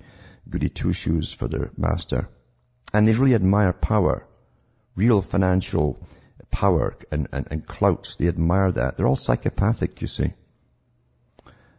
goody 0.50 0.70
two-shoes 0.70 1.34
for 1.34 1.48
their 1.48 1.72
master. 1.78 2.30
And 2.94 3.08
they 3.08 3.14
really 3.14 3.36
admire 3.36 3.74
power 3.74 4.28
real 4.96 5.22
financial 5.22 6.00
power 6.52 6.98
and, 7.12 7.28
and, 7.32 7.48
and 7.52 7.68
clout. 7.68 8.16
They 8.18 8.28
admire 8.28 8.72
that. 8.72 8.98
They're 8.98 9.08
all 9.08 9.16
psychopathic, 9.16 10.02
you 10.02 10.08
see. 10.08 10.34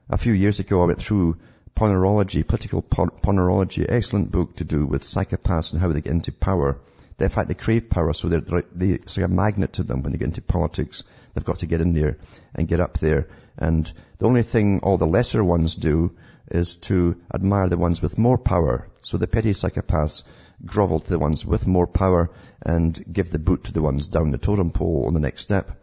A 0.09 0.19
few 0.19 0.33
years 0.33 0.61
ago, 0.61 0.83
I 0.83 0.87
went 0.87 1.03
through 1.03 1.39
Ponerology, 1.75 2.47
Political 2.47 2.83
Ponerology, 2.83 3.87
excellent 3.89 4.31
book 4.31 4.57
to 4.57 4.65
do 4.65 4.87
with 4.87 5.03
psychopaths 5.03 5.73
and 5.73 5.83
how 5.83 5.89
they 5.89 6.01
get 6.01 6.13
into 6.13 6.33
power. 6.33 6.79
They, 7.19 7.25
in 7.25 7.31
fact, 7.31 7.49
they 7.49 7.55
crave 7.55 7.89
power, 7.89 8.13
so 8.13 8.29
they're, 8.29 8.63
they, 8.75 8.93
like 8.93 9.17
a 9.17 9.29
magnet 9.29 9.75
to 9.75 9.83
them 9.83 10.03
when 10.03 10.13
they 10.13 10.19
get 10.19 10.27
into 10.27 10.43
politics. 10.43 11.03
They've 11.35 11.45
got 11.45 11.59
to 11.59 11.67
get 11.67 11.81
in 11.81 11.93
there 11.93 12.19
and 12.55 12.69
get 12.69 12.81
up 12.81 12.99
there. 12.99 13.29
And 13.59 13.91
the 14.19 14.27
only 14.27 14.43
thing 14.43 14.81
all 14.83 14.99
the 14.99 15.07
lesser 15.07 15.43
ones 15.43 15.77
do 15.77 16.15
is 16.51 16.77
to 16.77 17.21
admire 17.35 17.69
the 17.69 17.79
ones 17.79 18.03
with 18.03 18.19
more 18.19 18.39
power. 18.39 18.89
So 19.03 19.17
the 19.17 19.27
petty 19.27 19.51
psychopaths 19.51 20.23
grovel 20.65 21.01
to 21.01 21.11
the 21.11 21.19
ones 21.19 21.45
with 21.45 21.67
more 21.67 21.87
power 21.87 22.31
and 22.63 23.05
give 23.13 23.31
the 23.31 23.39
boot 23.39 23.65
to 23.65 23.73
the 23.73 23.83
ones 23.83 24.09
down 24.09 24.31
the 24.31 24.39
totem 24.39 24.71
pole 24.71 25.05
on 25.07 25.15
the 25.15 25.21
next 25.21 25.43
step. 25.43 25.83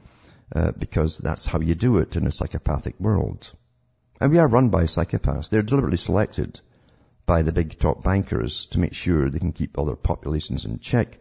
Uh, 0.56 0.72
because 0.72 1.18
that's 1.18 1.48
how 1.48 1.60
you 1.60 1.74
do 1.74 1.98
it 1.98 2.16
in 2.16 2.28
a 2.28 2.32
psychopathic 2.32 3.00
world. 3.00 3.52
And 4.22 4.32
we 4.32 4.38
are 4.38 4.48
run 4.48 4.70
by 4.70 4.84
psychopaths. 4.84 5.50
They're 5.50 5.64
deliberately 5.64 5.98
selected 5.98 6.60
by 7.26 7.42
the 7.42 7.52
big 7.52 7.80
top 7.80 8.04
bankers 8.04 8.68
to 8.68 8.80
make 8.80 8.94
sure 8.94 9.30
they 9.30 9.40
can 9.40 9.52
keep 9.52 9.78
all 9.78 9.86
their 9.86 9.96
populations 9.96 10.66
in 10.66 10.80
check 10.80 11.18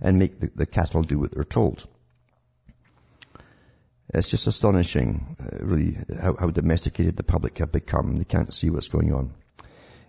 and 0.00 0.18
make 0.18 0.38
the, 0.38 0.50
the 0.54 0.66
cattle 0.66 1.02
do 1.02 1.18
what 1.18 1.32
they're 1.32 1.44
told. 1.44 1.86
It's 4.12 4.28
just 4.28 4.46
astonishing, 4.46 5.36
uh, 5.40 5.64
really, 5.64 5.96
how, 6.20 6.36
how 6.38 6.50
domesticated 6.50 7.16
the 7.16 7.22
public 7.22 7.58
have 7.58 7.72
become. 7.72 8.16
They 8.16 8.24
can't 8.24 8.52
see 8.52 8.70
what's 8.70 8.88
going 8.88 9.14
on. 9.14 9.32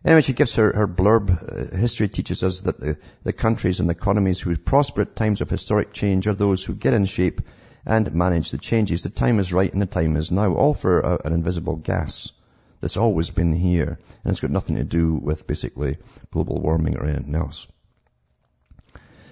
Anyway, 0.06 0.22
she 0.22 0.34
gives 0.34 0.54
her, 0.54 0.72
her 0.72 0.88
blurb. 0.88 1.32
Uh, 1.32 1.76
history 1.76 2.08
teaches 2.08 2.44
us 2.44 2.60
that 2.60 2.80
the, 2.80 2.96
the 3.24 3.34
countries 3.34 3.80
and 3.80 3.90
economies 3.90 4.40
who 4.40 4.56
prosper 4.56 5.02
at 5.02 5.16
times 5.16 5.42
of 5.42 5.50
historic 5.50 5.94
change 5.94 6.28
are 6.28 6.36
those 6.36 6.64
who 6.64 6.76
get 6.76 6.94
in 6.94 7.06
shape 7.06 7.42
and 7.88 8.14
manage 8.14 8.52
the 8.52 8.60
changes. 8.60 9.02
The 9.02 9.10
time 9.10 9.40
is 9.40 9.52
right 9.52 9.74
and 9.74 9.82
the 9.82 9.88
time 9.88 10.16
is 10.16 10.32
now, 10.32 10.54
all 10.54 10.76
for 10.76 11.00
a, 11.00 11.20
an 11.26 11.34
invisible 11.34 11.76
gas 11.76 12.32
that's 12.82 12.98
always 12.98 13.32
been 13.32 13.54
here. 13.54 13.98
And 14.24 14.32
it's 14.32 14.42
got 14.42 14.52
nothing 14.52 14.76
to 14.76 14.84
do 14.84 15.16
with 15.16 15.48
basically 15.48 15.98
global 16.30 16.62
warming 16.62 16.98
or 16.98 17.06
anything 17.08 17.34
else. 17.34 17.66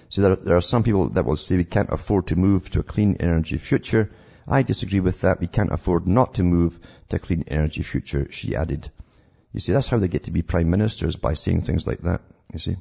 So 0.08 0.22
there, 0.22 0.36
there 0.36 0.56
are 0.56 0.60
some 0.60 0.82
people 0.82 1.10
that 1.10 1.24
will 1.24 1.36
say 1.36 1.56
we 1.56 1.64
can't 1.64 1.92
afford 1.92 2.28
to 2.28 2.36
move 2.36 2.68
to 2.70 2.80
a 2.80 2.84
clean 2.84 3.18
energy 3.20 3.58
future. 3.58 4.10
I 4.48 4.64
disagree 4.64 5.00
with 5.00 5.20
that. 5.20 5.38
We 5.38 5.46
can't 5.46 5.72
afford 5.72 6.08
not 6.08 6.34
to 6.34 6.42
move 6.42 6.80
to 7.10 7.16
a 7.16 7.20
clean 7.20 7.44
energy 7.46 7.84
future, 7.84 8.26
she 8.32 8.56
added. 8.56 8.90
You 9.54 9.60
see, 9.60 9.72
that's 9.72 9.88
how 9.88 9.98
they 9.98 10.08
get 10.08 10.24
to 10.24 10.32
be 10.32 10.42
prime 10.42 10.68
ministers, 10.68 11.14
by 11.14 11.34
saying 11.34 11.62
things 11.62 11.86
like 11.86 12.00
that, 12.00 12.22
you 12.52 12.58
see. 12.58 12.76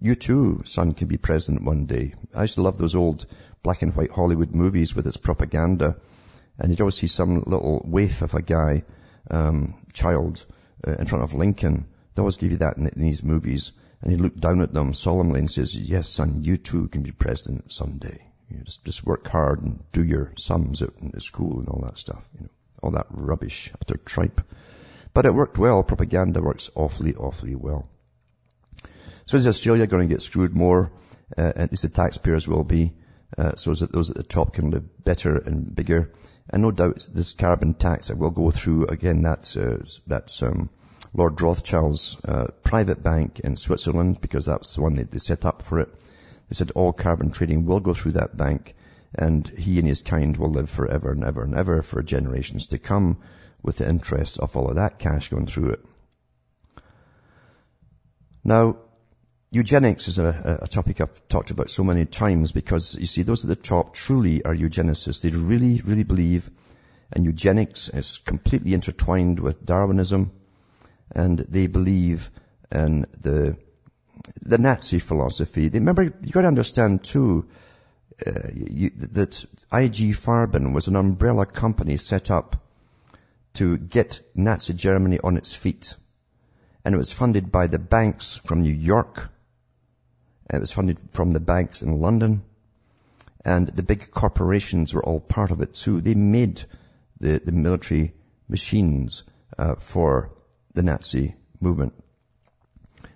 You 0.00 0.16
too, 0.16 0.62
son, 0.64 0.94
can 0.94 1.06
be 1.06 1.16
president 1.16 1.64
one 1.64 1.86
day. 1.86 2.14
I 2.34 2.42
used 2.42 2.56
to 2.56 2.62
love 2.62 2.76
those 2.76 2.96
old 2.96 3.24
black 3.62 3.82
and 3.82 3.94
white 3.94 4.10
Hollywood 4.10 4.52
movies 4.52 4.96
with 4.96 5.06
its 5.06 5.16
propaganda. 5.16 5.96
And 6.58 6.70
you'd 6.70 6.80
always 6.80 6.96
see 6.96 7.06
some 7.06 7.36
little 7.36 7.82
waif 7.86 8.22
of 8.22 8.34
a 8.34 8.42
guy, 8.42 8.82
um, 9.30 9.74
child, 9.92 10.44
uh, 10.86 10.96
in 10.98 11.06
front 11.06 11.22
of 11.22 11.34
Lincoln. 11.34 11.86
They 12.14 12.20
always 12.20 12.36
give 12.36 12.50
you 12.50 12.56
that 12.58 12.76
in, 12.76 12.88
in 12.88 13.00
these 13.00 13.22
movies. 13.22 13.72
And 14.00 14.10
he 14.10 14.18
looked 14.18 14.40
down 14.40 14.60
at 14.60 14.74
them 14.74 14.92
solemnly 14.92 15.38
and 15.38 15.48
says, 15.48 15.76
yes, 15.76 16.08
son, 16.08 16.42
you 16.42 16.56
too 16.56 16.88
can 16.88 17.02
be 17.02 17.12
president 17.12 17.72
someday. 17.72 18.26
You 18.50 18.56
know, 18.56 18.64
just, 18.64 18.84
just 18.84 19.06
work 19.06 19.28
hard 19.28 19.62
and 19.62 19.84
do 19.92 20.02
your 20.02 20.32
sums 20.36 20.82
at, 20.82 20.90
at 21.14 21.22
school 21.22 21.60
and 21.60 21.68
all 21.68 21.82
that 21.84 21.96
stuff. 21.98 22.24
You 22.34 22.44
know, 22.44 22.50
all 22.82 22.90
that 22.90 23.06
rubbish, 23.10 23.70
utter 23.80 23.98
tripe. 23.98 24.40
But 25.14 25.26
it 25.26 25.34
worked 25.34 25.58
well. 25.58 25.82
Propaganda 25.82 26.40
works 26.40 26.70
awfully, 26.74 27.14
awfully 27.14 27.54
well. 27.54 27.88
So 29.26 29.36
is 29.36 29.46
Australia 29.46 29.86
going 29.86 30.08
to 30.08 30.14
get 30.14 30.22
screwed 30.22 30.54
more? 30.54 30.92
Uh, 31.36 31.52
at 31.56 31.70
least 31.70 31.82
the 31.82 31.88
taxpayers 31.88 32.48
will 32.48 32.64
be. 32.64 32.92
Uh, 33.36 33.54
so 33.56 33.74
that 33.74 33.92
those 33.92 34.10
at 34.10 34.16
the 34.16 34.22
top 34.22 34.54
can 34.54 34.70
live 34.70 35.04
better 35.04 35.36
and 35.36 35.74
bigger. 35.74 36.12
And 36.50 36.62
no 36.62 36.70
doubt 36.70 37.08
this 37.12 37.32
carbon 37.32 37.74
tax 37.74 38.08
that 38.08 38.18
will 38.18 38.30
go 38.30 38.50
through, 38.50 38.86
again, 38.86 39.22
that's, 39.22 39.56
uh, 39.56 39.82
that's 40.06 40.42
um, 40.42 40.68
Lord 41.14 41.40
Rothschild's 41.40 42.18
uh, 42.24 42.48
private 42.62 43.02
bank 43.02 43.40
in 43.40 43.56
Switzerland 43.56 44.20
because 44.20 44.46
that's 44.46 44.74
the 44.74 44.82
one 44.82 44.96
that 44.96 45.10
they 45.10 45.18
set 45.18 45.44
up 45.44 45.62
for 45.62 45.80
it. 45.80 45.88
They 46.48 46.54
said 46.54 46.72
all 46.72 46.92
carbon 46.92 47.30
trading 47.30 47.64
will 47.64 47.80
go 47.80 47.94
through 47.94 48.12
that 48.12 48.36
bank 48.36 48.74
and 49.14 49.46
he 49.48 49.78
and 49.78 49.86
his 49.86 50.00
kind 50.00 50.36
will 50.36 50.50
live 50.50 50.70
forever 50.70 51.12
and 51.12 51.24
ever 51.24 51.42
and 51.42 51.54
ever 51.54 51.82
for 51.82 52.02
generations 52.02 52.68
to 52.68 52.78
come 52.78 53.18
with 53.62 53.78
the 53.78 53.88
interest 53.88 54.38
of 54.38 54.56
all 54.56 54.68
of 54.68 54.76
that 54.76 54.98
cash 54.98 55.28
going 55.28 55.46
through 55.46 55.70
it. 55.70 55.84
Now, 58.44 58.78
eugenics 59.50 60.08
is 60.08 60.18
a, 60.18 60.58
a, 60.62 60.66
topic 60.66 61.00
I've 61.00 61.28
talked 61.28 61.50
about 61.50 61.70
so 61.70 61.84
many 61.84 62.06
times 62.06 62.50
because 62.50 62.96
you 62.96 63.06
see, 63.06 63.22
those 63.22 63.44
at 63.44 63.48
the 63.48 63.56
top 63.56 63.94
truly 63.94 64.44
are 64.44 64.54
eugenicists. 64.54 65.22
They 65.22 65.30
really, 65.30 65.80
really 65.84 66.02
believe 66.02 66.50
and 67.12 67.24
eugenics 67.24 67.88
is 67.88 68.18
completely 68.18 68.74
intertwined 68.74 69.38
with 69.38 69.64
Darwinism 69.64 70.32
and 71.14 71.38
they 71.38 71.66
believe 71.66 72.30
in 72.70 73.06
the, 73.20 73.56
the 74.40 74.58
Nazi 74.58 74.98
philosophy. 74.98 75.68
They, 75.68 75.78
remember, 75.78 76.02
you 76.04 76.32
gotta 76.32 76.48
understand 76.48 77.04
too, 77.04 77.48
uh, 78.26 78.48
you, 78.54 78.90
that 79.12 79.44
IG 79.72 80.14
Farben 80.14 80.74
was 80.74 80.88
an 80.88 80.96
umbrella 80.96 81.46
company 81.46 81.96
set 81.96 82.30
up 82.30 82.56
to 83.54 83.76
get 83.76 84.20
Nazi 84.34 84.74
Germany 84.74 85.18
on 85.22 85.36
its 85.36 85.54
feet. 85.54 85.94
And 86.84 86.94
it 86.94 86.98
was 86.98 87.12
funded 87.12 87.52
by 87.52 87.66
the 87.66 87.78
banks 87.78 88.38
from 88.38 88.62
New 88.62 88.74
York. 88.74 89.30
It 90.52 90.60
was 90.60 90.72
funded 90.72 90.98
from 91.12 91.32
the 91.32 91.40
banks 91.40 91.82
in 91.82 92.00
London. 92.00 92.42
And 93.44 93.68
the 93.68 93.82
big 93.82 94.10
corporations 94.10 94.94
were 94.94 95.04
all 95.04 95.20
part 95.20 95.50
of 95.50 95.60
it 95.60 95.74
too. 95.74 96.00
They 96.00 96.14
made 96.14 96.64
the, 97.20 97.38
the 97.38 97.52
military 97.52 98.14
machines 98.48 99.22
uh, 99.58 99.76
for 99.76 100.32
the 100.74 100.82
Nazi 100.82 101.34
movement. 101.60 101.94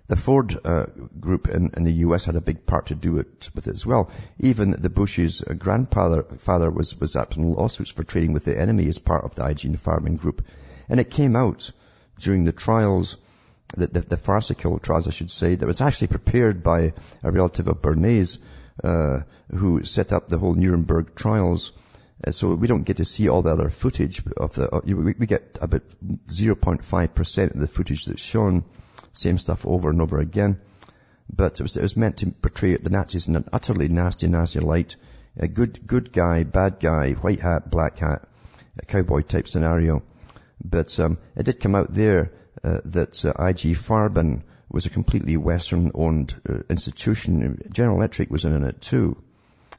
The 0.09 0.15
Ford 0.15 0.57
uh, 0.63 0.85
group 1.19 1.49
in, 1.49 1.71
in, 1.75 1.83
the 1.83 1.91
U.S. 2.07 2.23
had 2.23 2.37
a 2.37 2.41
big 2.41 2.65
part 2.65 2.87
to 2.87 2.95
do 2.95 3.17
it 3.17 3.49
with 3.53 3.67
it 3.67 3.73
as 3.73 3.85
well. 3.85 4.09
Even 4.39 4.71
the 4.71 4.89
Bush's 4.89 5.41
grandfather 5.41 6.23
father 6.23 6.71
was 6.71 6.97
was 6.97 7.17
up 7.17 7.35
in 7.35 7.51
lawsuits 7.51 7.91
for 7.91 8.03
trading 8.03 8.31
with 8.31 8.45
the 8.45 8.57
enemy 8.57 8.87
as 8.87 8.99
part 8.99 9.25
of 9.25 9.35
the 9.35 9.45
IG 9.45 9.75
Farben 9.77 10.17
group, 10.17 10.45
and 10.87 11.01
it 11.01 11.11
came 11.11 11.35
out 11.35 11.71
during 12.19 12.45
the 12.45 12.51
trials, 12.51 13.17
the, 13.75 13.87
the, 13.87 14.01
the 14.01 14.17
farcical 14.17 14.79
trials, 14.79 15.07
I 15.07 15.11
should 15.11 15.31
say, 15.31 15.55
that 15.55 15.65
was 15.65 15.81
actually 15.81 16.07
prepared 16.07 16.63
by 16.63 16.93
a 17.23 17.31
relative 17.31 17.67
of 17.67 17.81
Bernays, 17.81 18.39
uh, 18.83 19.21
who 19.51 19.83
set 19.83 20.13
up 20.13 20.29
the 20.29 20.37
whole 20.37 20.53
Nuremberg 20.53 21.15
trials. 21.15 21.71
Uh, 22.25 22.31
so 22.31 22.55
we 22.55 22.67
don't 22.67 22.83
get 22.83 22.97
to 22.97 23.05
see 23.05 23.29
all 23.29 23.41
the 23.41 23.51
other 23.51 23.69
footage 23.69 24.23
of 24.37 24.53
the, 24.53 24.73
uh, 24.73 24.81
we, 24.83 25.13
we 25.19 25.25
get 25.27 25.59
about 25.61 25.83
0.5% 26.27 27.53
of 27.53 27.59
the 27.59 27.67
footage 27.67 28.05
that's 28.05 28.21
shown. 28.21 28.63
Same 29.13 29.37
stuff 29.37 29.65
over 29.65 29.89
and 29.89 30.01
over 30.01 30.19
again. 30.19 30.59
But 31.29 31.59
it 31.59 31.63
was, 31.63 31.77
it 31.77 31.81
was 31.81 31.97
meant 31.97 32.17
to 32.17 32.31
portray 32.31 32.75
the 32.75 32.89
Nazis 32.89 33.27
in 33.27 33.35
an 33.35 33.49
utterly 33.51 33.87
nasty, 33.87 34.27
nasty 34.27 34.59
light. 34.59 34.95
A 35.37 35.47
good, 35.47 35.85
good 35.85 36.11
guy, 36.11 36.43
bad 36.43 36.79
guy, 36.79 37.13
white 37.13 37.41
hat, 37.41 37.69
black 37.69 37.99
hat, 37.99 38.27
a 38.79 38.85
cowboy 38.85 39.21
type 39.21 39.47
scenario. 39.47 40.03
But 40.63 40.99
um, 40.99 41.17
it 41.35 41.43
did 41.43 41.59
come 41.59 41.75
out 41.75 41.93
there 41.93 42.31
uh, 42.63 42.79
that 42.85 43.23
uh, 43.25 43.29
IG 43.29 43.75
Farben 43.75 44.43
was 44.69 44.85
a 44.85 44.89
completely 44.89 45.37
Western-owned 45.37 46.41
uh, 46.49 46.59
institution. 46.69 47.69
General 47.71 47.97
Electric 47.97 48.29
was 48.29 48.45
in 48.45 48.63
it 48.63 48.81
too. 48.81 49.17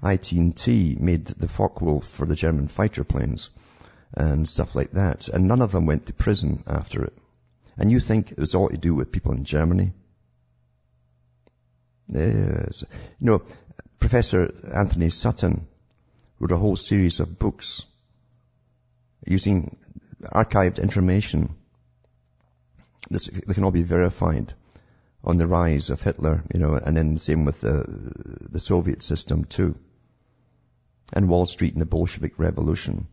IT&T 0.03 0.97
made 1.01 1.27
the 1.27 1.49
Focke-Wulf 1.49 2.07
for 2.07 2.27
the 2.27 2.37
German 2.37 2.69
fighter 2.69 3.05
planes 3.05 3.51
and 4.15 4.49
stuff 4.49 4.75
like 4.75 4.93
that. 4.93 5.29
And 5.29 5.49
none 5.49 5.61
of 5.61 5.73
them 5.73 5.87
went 5.87 6.07
to 6.07 6.13
prison 6.13 6.63
after 6.67 7.05
it. 7.05 7.19
And 7.79 7.93
you 7.93 8.01
think 8.01 8.33
it 8.33 8.39
was 8.39 8.57
all 8.57 8.69
to 8.69 8.77
do 8.77 8.95
with 8.95 9.13
people 9.13 9.33
in 9.33 9.45
Germany? 9.45 9.93
Yes. 12.09 12.85
You 13.21 13.27
know, 13.27 13.43
Professor 14.01 14.53
Anthony 14.75 15.11
Sutton 15.11 15.69
wrote 16.41 16.51
a 16.51 16.57
whole 16.57 16.77
series 16.77 17.21
of 17.21 17.39
books 17.39 17.87
using 19.25 19.77
archived 20.23 20.83
information. 20.83 21.55
This, 23.11 23.27
they 23.27 23.55
can 23.55 23.65
all 23.65 23.71
be 23.71 23.85
verified 23.85 24.53
on 25.23 25.37
the 25.37 25.47
rise 25.47 25.91
of 25.91 26.03
Hitler, 26.03 26.43
you 26.53 26.59
know, 26.59 26.75
and 26.75 26.97
then 26.97 27.15
the 27.15 27.21
same 27.21 27.45
with 27.45 27.61
the, 27.61 27.85
the 28.51 28.61
Soviet 28.61 29.03
system 29.03 29.45
too. 29.45 29.77
And 31.13 31.29
Wall 31.29 31.47
Street 31.47 31.75
and 31.75 31.81
the 31.81 31.87
Bolshevik 31.87 32.39
Revolution. 32.39 33.07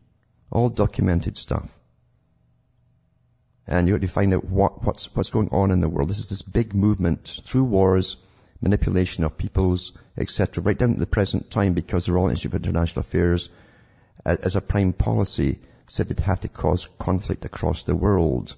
All 0.50 0.68
documented 0.70 1.36
stuff. 1.36 1.70
And 3.66 3.88
you 3.88 3.94
have 3.94 4.02
to 4.02 4.08
find 4.08 4.32
out 4.32 4.44
what, 4.44 4.84
what's, 4.84 5.14
what's 5.14 5.30
going 5.30 5.48
on 5.50 5.70
in 5.70 5.80
the 5.80 5.88
world. 5.88 6.08
This 6.08 6.20
is 6.20 6.28
this 6.28 6.42
big 6.42 6.74
movement 6.74 7.40
through 7.44 7.64
wars, 7.64 8.16
manipulation 8.60 9.24
of 9.24 9.36
peoples, 9.36 9.92
etc., 10.16 10.62
right 10.62 10.78
down 10.78 10.94
to 10.94 11.00
the 11.00 11.06
present 11.06 11.50
time 11.50 11.74
because 11.74 12.06
the 12.06 12.12
Royal 12.12 12.28
Institute 12.28 12.54
of 12.54 12.64
International 12.64 13.00
Affairs, 13.00 13.48
as 14.24 14.54
a 14.54 14.60
prime 14.60 14.92
policy, 14.92 15.58
said 15.88 16.08
they'd 16.08 16.20
have 16.20 16.40
to 16.40 16.48
cause 16.48 16.88
conflict 16.98 17.44
across 17.44 17.82
the 17.82 17.96
world. 17.96 18.54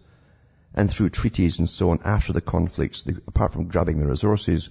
And 0.75 0.91
through 0.91 1.11
treaties 1.11 1.59
and 1.59 1.69
so 1.69 1.91
on, 1.91 2.01
after 2.05 2.33
the 2.33 2.41
conflicts, 2.43 3.05
apart 3.27 3.53
from 3.53 3.69
grabbing 3.69 3.99
the 3.99 4.07
resources, 4.07 4.69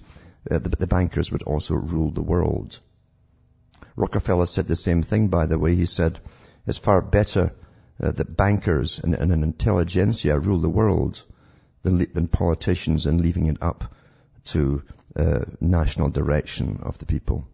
uh, 0.50 0.58
the, 0.58 0.70
the 0.70 0.86
bankers 0.86 1.32
would 1.32 1.42
also 1.42 1.74
rule 1.74 2.10
the 2.10 2.22
world. 2.22 2.78
Rockefeller 3.96 4.46
said 4.46 4.68
the 4.68 4.76
same 4.76 5.02
thing, 5.02 5.28
by 5.28 5.46
the 5.46 5.58
way. 5.58 5.74
He 5.74 5.86
said, 5.86 6.20
it's 6.66 6.78
far 6.78 7.02
better 7.02 7.52
uh, 8.02 8.12
that 8.12 8.36
bankers 8.36 8.98
and, 8.98 9.14
and, 9.14 9.32
an 9.32 9.42
intelligentsia 9.42 10.38
rule 10.38 10.60
the 10.60 10.68
world 10.68 11.24
than, 11.82 11.98
than 12.12 12.28
politicians 12.28 13.06
and 13.06 13.20
leaving 13.20 13.46
it 13.46 13.62
up 13.62 13.92
to 14.44 14.82
uh, 15.16 15.44
national 15.60 16.10
direction 16.10 16.80
of 16.82 16.98
the 16.98 17.06
people. 17.06 17.46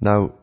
Now, 0.00 0.34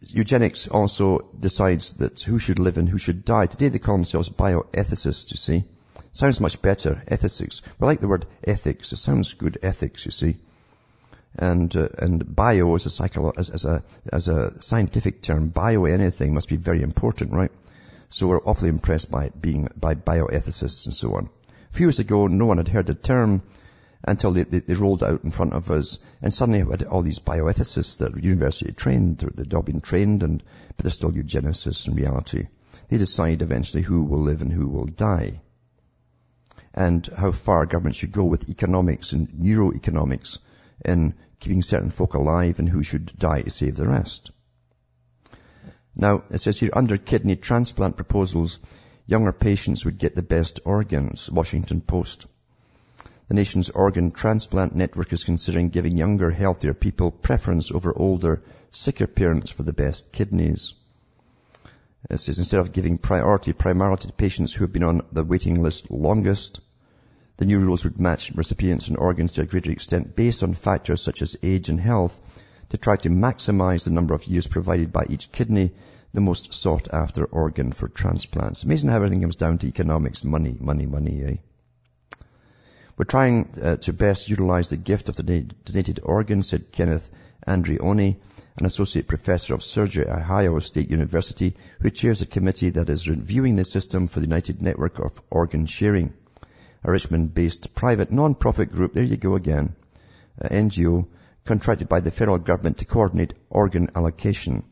eugenics 0.00 0.66
also 0.66 1.30
decides 1.38 1.92
that 1.94 2.20
who 2.20 2.38
should 2.38 2.58
live 2.58 2.76
and 2.76 2.88
who 2.88 2.98
should 2.98 3.24
die. 3.24 3.46
Today 3.46 3.68
they 3.68 3.78
call 3.78 3.96
themselves 3.96 4.28
bioethicists, 4.28 5.30
you 5.30 5.36
see. 5.36 5.64
Sounds 6.12 6.40
much 6.40 6.60
better, 6.60 7.02
ethics. 7.06 7.62
We 7.78 7.86
like 7.86 8.00
the 8.00 8.08
word 8.08 8.26
ethics. 8.42 8.92
It 8.92 8.96
sounds 8.96 9.34
good, 9.34 9.58
ethics, 9.62 10.06
you 10.06 10.12
see. 10.12 10.38
And, 11.38 11.74
uh, 11.76 11.88
and 11.98 12.34
bio 12.34 12.74
as 12.74 12.86
a 12.86 12.88
psycholo- 12.88 13.38
as, 13.38 13.50
as 13.50 13.64
a, 13.66 13.84
as 14.10 14.28
a 14.28 14.60
scientific 14.60 15.22
term, 15.22 15.48
bio 15.48 15.84
anything 15.84 16.32
must 16.32 16.48
be 16.48 16.56
very 16.56 16.82
important, 16.82 17.32
right? 17.32 17.52
So 18.08 18.28
we're 18.28 18.42
awfully 18.42 18.70
impressed 18.70 19.10
by 19.10 19.30
being, 19.30 19.68
by 19.76 19.94
bioethicists 19.94 20.86
and 20.86 20.94
so 20.94 21.14
on. 21.14 21.28
A 21.70 21.72
few 21.74 21.86
years 21.86 21.98
ago, 21.98 22.26
no 22.26 22.46
one 22.46 22.56
had 22.56 22.68
heard 22.68 22.86
the 22.86 22.94
term 22.94 23.42
until 24.04 24.32
they, 24.32 24.44
they, 24.44 24.60
they, 24.60 24.74
rolled 24.74 25.02
out 25.02 25.24
in 25.24 25.30
front 25.30 25.52
of 25.52 25.70
us. 25.70 25.98
And 26.22 26.32
suddenly 26.32 26.62
we 26.62 26.70
had 26.70 26.84
all 26.84 27.02
these 27.02 27.18
bioethicists 27.18 27.98
that 27.98 28.14
are 28.14 28.20
university 28.20 28.72
trained, 28.72 29.18
they'd 29.18 29.52
all 29.52 29.62
been 29.62 29.80
trained, 29.80 30.22
and, 30.22 30.42
but 30.76 30.84
they're 30.84 30.90
still 30.90 31.12
eugenicists 31.12 31.88
in 31.88 31.94
reality. 31.94 32.46
They 32.88 32.98
decide 32.98 33.42
eventually 33.42 33.82
who 33.82 34.04
will 34.04 34.22
live 34.22 34.42
and 34.42 34.52
who 34.52 34.68
will 34.68 34.86
die. 34.86 35.40
And 36.72 37.06
how 37.16 37.32
far 37.32 37.66
government 37.66 37.96
should 37.96 38.12
go 38.12 38.24
with 38.24 38.48
economics 38.48 39.12
and 39.12 39.28
neuroeconomics 39.28 40.38
in 40.84 41.14
keeping 41.40 41.62
certain 41.62 41.90
folk 41.90 42.14
alive 42.14 42.58
and 42.58 42.68
who 42.68 42.82
should 42.82 43.18
die 43.18 43.42
to 43.42 43.50
save 43.50 43.76
the 43.76 43.86
rest. 43.86 44.30
Now, 45.94 46.24
it 46.30 46.38
says 46.38 46.60
here, 46.60 46.70
under 46.72 46.98
kidney 46.98 47.36
transplant 47.36 47.96
proposals, 47.96 48.58
younger 49.06 49.32
patients 49.32 49.84
would 49.84 49.98
get 49.98 50.14
the 50.14 50.22
best 50.22 50.60
organs, 50.64 51.30
Washington 51.30 51.80
Post. 51.80 52.26
The 53.28 53.34
nation's 53.34 53.70
organ 53.70 54.12
transplant 54.12 54.76
network 54.76 55.12
is 55.12 55.24
considering 55.24 55.70
giving 55.70 55.96
younger, 55.96 56.30
healthier 56.30 56.74
people 56.74 57.10
preference 57.10 57.72
over 57.72 57.96
older, 57.96 58.42
sicker 58.70 59.06
parents 59.06 59.50
for 59.50 59.62
the 59.62 59.72
best 59.72 60.12
kidneys. 60.12 60.74
It 62.08 62.18
says 62.18 62.38
instead 62.38 62.60
of 62.60 62.72
giving 62.72 62.98
priority 62.98 63.52
primarily 63.52 63.96
to 63.98 64.12
patients 64.12 64.52
who 64.52 64.64
have 64.64 64.72
been 64.72 64.84
on 64.84 65.00
the 65.10 65.24
waiting 65.24 65.62
list 65.62 65.90
longest, 65.90 66.60
the 67.38 67.44
new 67.44 67.58
rules 67.58 67.84
would 67.84 68.00
match 68.00 68.32
recipients 68.34 68.88
and 68.88 68.96
organs 68.96 69.32
to 69.32 69.42
a 69.42 69.46
greater 69.46 69.70
extent 69.70 70.16
based 70.16 70.42
on 70.42 70.54
factors 70.54 71.02
such 71.02 71.20
as 71.22 71.36
age 71.42 71.68
and 71.68 71.80
health 71.80 72.18
to 72.70 72.78
try 72.78 72.96
to 72.96 73.10
maximize 73.10 73.84
the 73.84 73.90
number 73.90 74.14
of 74.14 74.26
years 74.26 74.46
provided 74.46 74.92
by 74.92 75.04
each 75.08 75.30
kidney, 75.30 75.72
the 76.14 76.20
most 76.20 76.54
sought 76.54 76.88
after 76.92 77.24
organ 77.24 77.72
for 77.72 77.88
transplants. 77.88 78.62
Amazing 78.62 78.90
how 78.90 78.96
everything 78.96 79.20
comes 79.20 79.36
down 79.36 79.58
to 79.58 79.66
economics, 79.66 80.24
money, 80.24 80.56
money, 80.58 80.86
money, 80.86 81.22
eh? 81.24 81.36
We're 82.96 83.04
trying 83.04 83.50
uh, 83.62 83.76
to 83.76 83.92
best 83.92 84.30
utilize 84.30 84.70
the 84.70 84.78
gift 84.78 85.10
of 85.10 85.16
the 85.16 85.22
donated 85.22 86.00
organs, 86.02 86.48
said 86.48 86.72
Kenneth 86.72 87.10
Andreoni, 87.46 88.16
an 88.56 88.64
associate 88.64 89.06
professor 89.06 89.52
of 89.52 89.62
surgery 89.62 90.06
at 90.06 90.18
Ohio 90.18 90.58
State 90.60 90.90
University, 90.90 91.54
who 91.80 91.90
chairs 91.90 92.22
a 92.22 92.26
committee 92.26 92.70
that 92.70 92.88
is 92.88 93.06
reviewing 93.06 93.56
the 93.56 93.66
system 93.66 94.08
for 94.08 94.20
the 94.20 94.26
United 94.26 94.62
Network 94.62 94.98
of 94.98 95.20
Organ 95.30 95.66
Sharing, 95.66 96.14
a 96.84 96.90
Richmond-based 96.90 97.74
private 97.74 98.12
non-profit 98.12 98.72
group, 98.72 98.94
there 98.94 99.04
you 99.04 99.16
go 99.16 99.34
again, 99.34 99.74
NGO, 100.42 101.06
contracted 101.44 101.88
by 101.88 102.00
the 102.00 102.10
federal 102.10 102.38
government 102.38 102.78
to 102.78 102.84
coordinate 102.84 103.34
organ 103.50 103.90
allocation. 103.94 104.64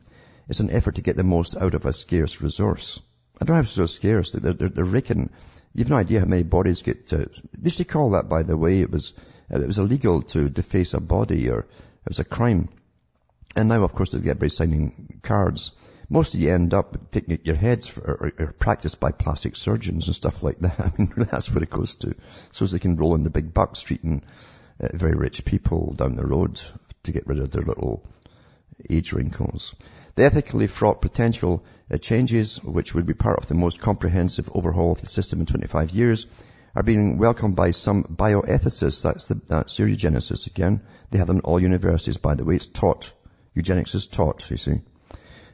It's 0.47 0.59
an 0.59 0.69
effort 0.69 0.95
to 0.95 1.01
get 1.01 1.15
the 1.15 1.23
most 1.23 1.55
out 1.55 1.73
of 1.73 1.85
a 1.85 1.93
scarce 1.93 2.41
resource. 2.41 2.99
I 3.41 3.45
don't 3.45 3.57
know 3.57 3.63
so 3.63 3.85
scarce. 3.85 4.31
They're, 4.31 4.53
they're, 4.53 4.69
they're 4.69 5.29
You've 5.73 5.89
no 5.89 5.97
idea 5.97 6.21
how 6.21 6.25
many 6.25 6.43
bodies 6.43 6.83
get, 6.83 7.11
uh, 7.11 7.25
they 7.57 7.69
to 7.69 7.83
call 7.83 8.11
that, 8.11 8.29
by 8.29 8.43
the 8.43 8.55
way, 8.55 8.79
it 8.79 8.89
was, 8.89 9.13
uh, 9.53 9.59
it 9.59 9.67
was 9.67 9.77
illegal 9.77 10.21
to 10.21 10.49
deface 10.49 10.93
a 10.93 11.01
body 11.01 11.49
or 11.49 11.59
it 11.59 12.07
was 12.07 12.19
a 12.19 12.23
crime. 12.23 12.69
And 13.57 13.67
now, 13.67 13.83
of 13.83 13.93
course, 13.93 14.11
they 14.11 14.19
get 14.19 14.31
everybody 14.31 14.49
signing 14.49 15.19
cards. 15.21 15.73
Most 16.09 16.33
of 16.33 16.39
you 16.39 16.53
end 16.53 16.73
up 16.73 17.11
taking 17.11 17.39
your 17.43 17.55
heads 17.55 17.87
for, 17.87 18.01
or, 18.01 18.33
or 18.37 18.51
practiced 18.51 18.99
by 18.99 19.11
plastic 19.11 19.55
surgeons 19.55 20.07
and 20.07 20.15
stuff 20.15 20.43
like 20.43 20.59
that. 20.59 20.79
I 20.79 20.91
mean, 20.97 21.13
that's 21.17 21.51
what 21.51 21.63
it 21.63 21.69
goes 21.69 21.95
to. 21.95 22.15
So 22.51 22.65
as 22.65 22.71
they 22.71 22.79
can 22.79 22.97
roll 22.97 23.15
in 23.15 23.23
the 23.23 23.29
big 23.29 23.53
bucks 23.53 23.81
treating 23.81 24.21
uh, 24.79 24.89
very 24.93 25.15
rich 25.15 25.45
people 25.45 25.93
down 25.93 26.15
the 26.15 26.25
road 26.25 26.61
to 27.03 27.11
get 27.11 27.27
rid 27.27 27.39
of 27.39 27.51
their 27.51 27.63
little 27.63 28.03
age 28.89 29.13
wrinkles. 29.13 29.75
The 30.15 30.25
ethically 30.25 30.67
fraught 30.67 31.01
potential 31.01 31.65
uh, 31.91 31.97
changes, 31.97 32.63
which 32.63 32.93
would 32.93 33.05
be 33.05 33.13
part 33.13 33.39
of 33.39 33.47
the 33.47 33.55
most 33.55 33.79
comprehensive 33.79 34.49
overhaul 34.53 34.91
of 34.91 35.01
the 35.01 35.07
system 35.07 35.39
in 35.39 35.45
25 35.45 35.91
years, 35.91 36.27
are 36.75 36.83
being 36.83 37.17
welcomed 37.17 37.55
by 37.55 37.71
some 37.71 38.03
bioethicists. 38.03 39.01
That's, 39.01 39.27
the, 39.27 39.35
that's 39.47 39.79
eugenesis 39.79 40.47
again. 40.47 40.81
They 41.09 41.17
have 41.19 41.27
them 41.27 41.37
in 41.37 41.43
all 41.43 41.59
universities, 41.59 42.17
by 42.17 42.35
the 42.35 42.43
way. 42.43 42.55
It's 42.55 42.67
taught. 42.67 43.13
Eugenics 43.53 43.95
is 43.95 44.07
taught, 44.07 44.49
you 44.51 44.57
see. 44.57 44.81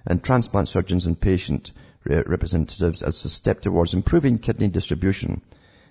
And 0.06 0.24
transplant 0.24 0.68
surgeons 0.68 1.06
and 1.06 1.20
patient 1.20 1.72
representatives 2.04 3.04
as 3.04 3.24
a 3.26 3.30
step 3.30 3.62
towards 3.62 3.94
improving 3.94 4.40
kidney 4.40 4.68
distribution. 4.68 5.42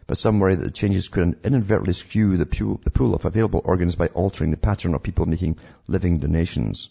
But 0.07 0.19
some 0.19 0.41
worry 0.41 0.57
that 0.57 0.65
the 0.65 0.71
changes 0.73 1.09
could 1.09 1.39
inadvertently 1.45 1.93
skew 1.93 2.37
the 2.37 2.47
pool, 2.47 3.15
of 3.15 3.25
available 3.25 3.63
organs 3.65 3.95
by 3.95 4.09
altering 4.09 4.51
the 4.51 4.57
pattern 4.57 4.95
of 4.95 5.05
people 5.05 5.27
making 5.27 5.59
living 5.87 6.19
donations. 6.19 6.91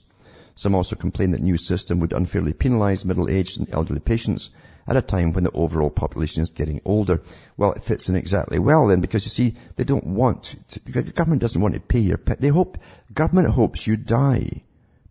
Some 0.56 0.76
also 0.76 0.96
complain 0.96 1.32
that 1.32 1.42
new 1.42 1.58
system 1.58 2.00
would 2.00 2.14
unfairly 2.14 2.54
penalise 2.54 3.04
middle-aged 3.04 3.60
and 3.60 3.70
elderly 3.74 4.00
patients 4.00 4.52
at 4.88 4.96
a 4.96 5.02
time 5.02 5.34
when 5.34 5.44
the 5.44 5.52
overall 5.52 5.90
population 5.90 6.42
is 6.42 6.52
getting 6.52 6.82
older. 6.86 7.22
Well, 7.58 7.74
it 7.74 7.84
fits 7.84 8.08
in 8.08 8.16
exactly 8.16 8.60
well 8.60 8.88
then 8.88 9.02
because 9.02 9.26
you 9.26 9.30
see, 9.30 9.58
they 9.76 9.84
don't 9.84 10.08
want, 10.08 10.56
to, 10.70 10.80
the 10.80 11.04
government 11.12 11.42
doesn't 11.42 11.62
want 11.62 11.76
to 11.76 11.82
pay 11.82 12.00
your, 12.00 12.20
they 12.40 12.48
hope, 12.48 12.78
government 13.14 13.50
hopes 13.50 13.86
you 13.86 13.98
die 13.98 14.64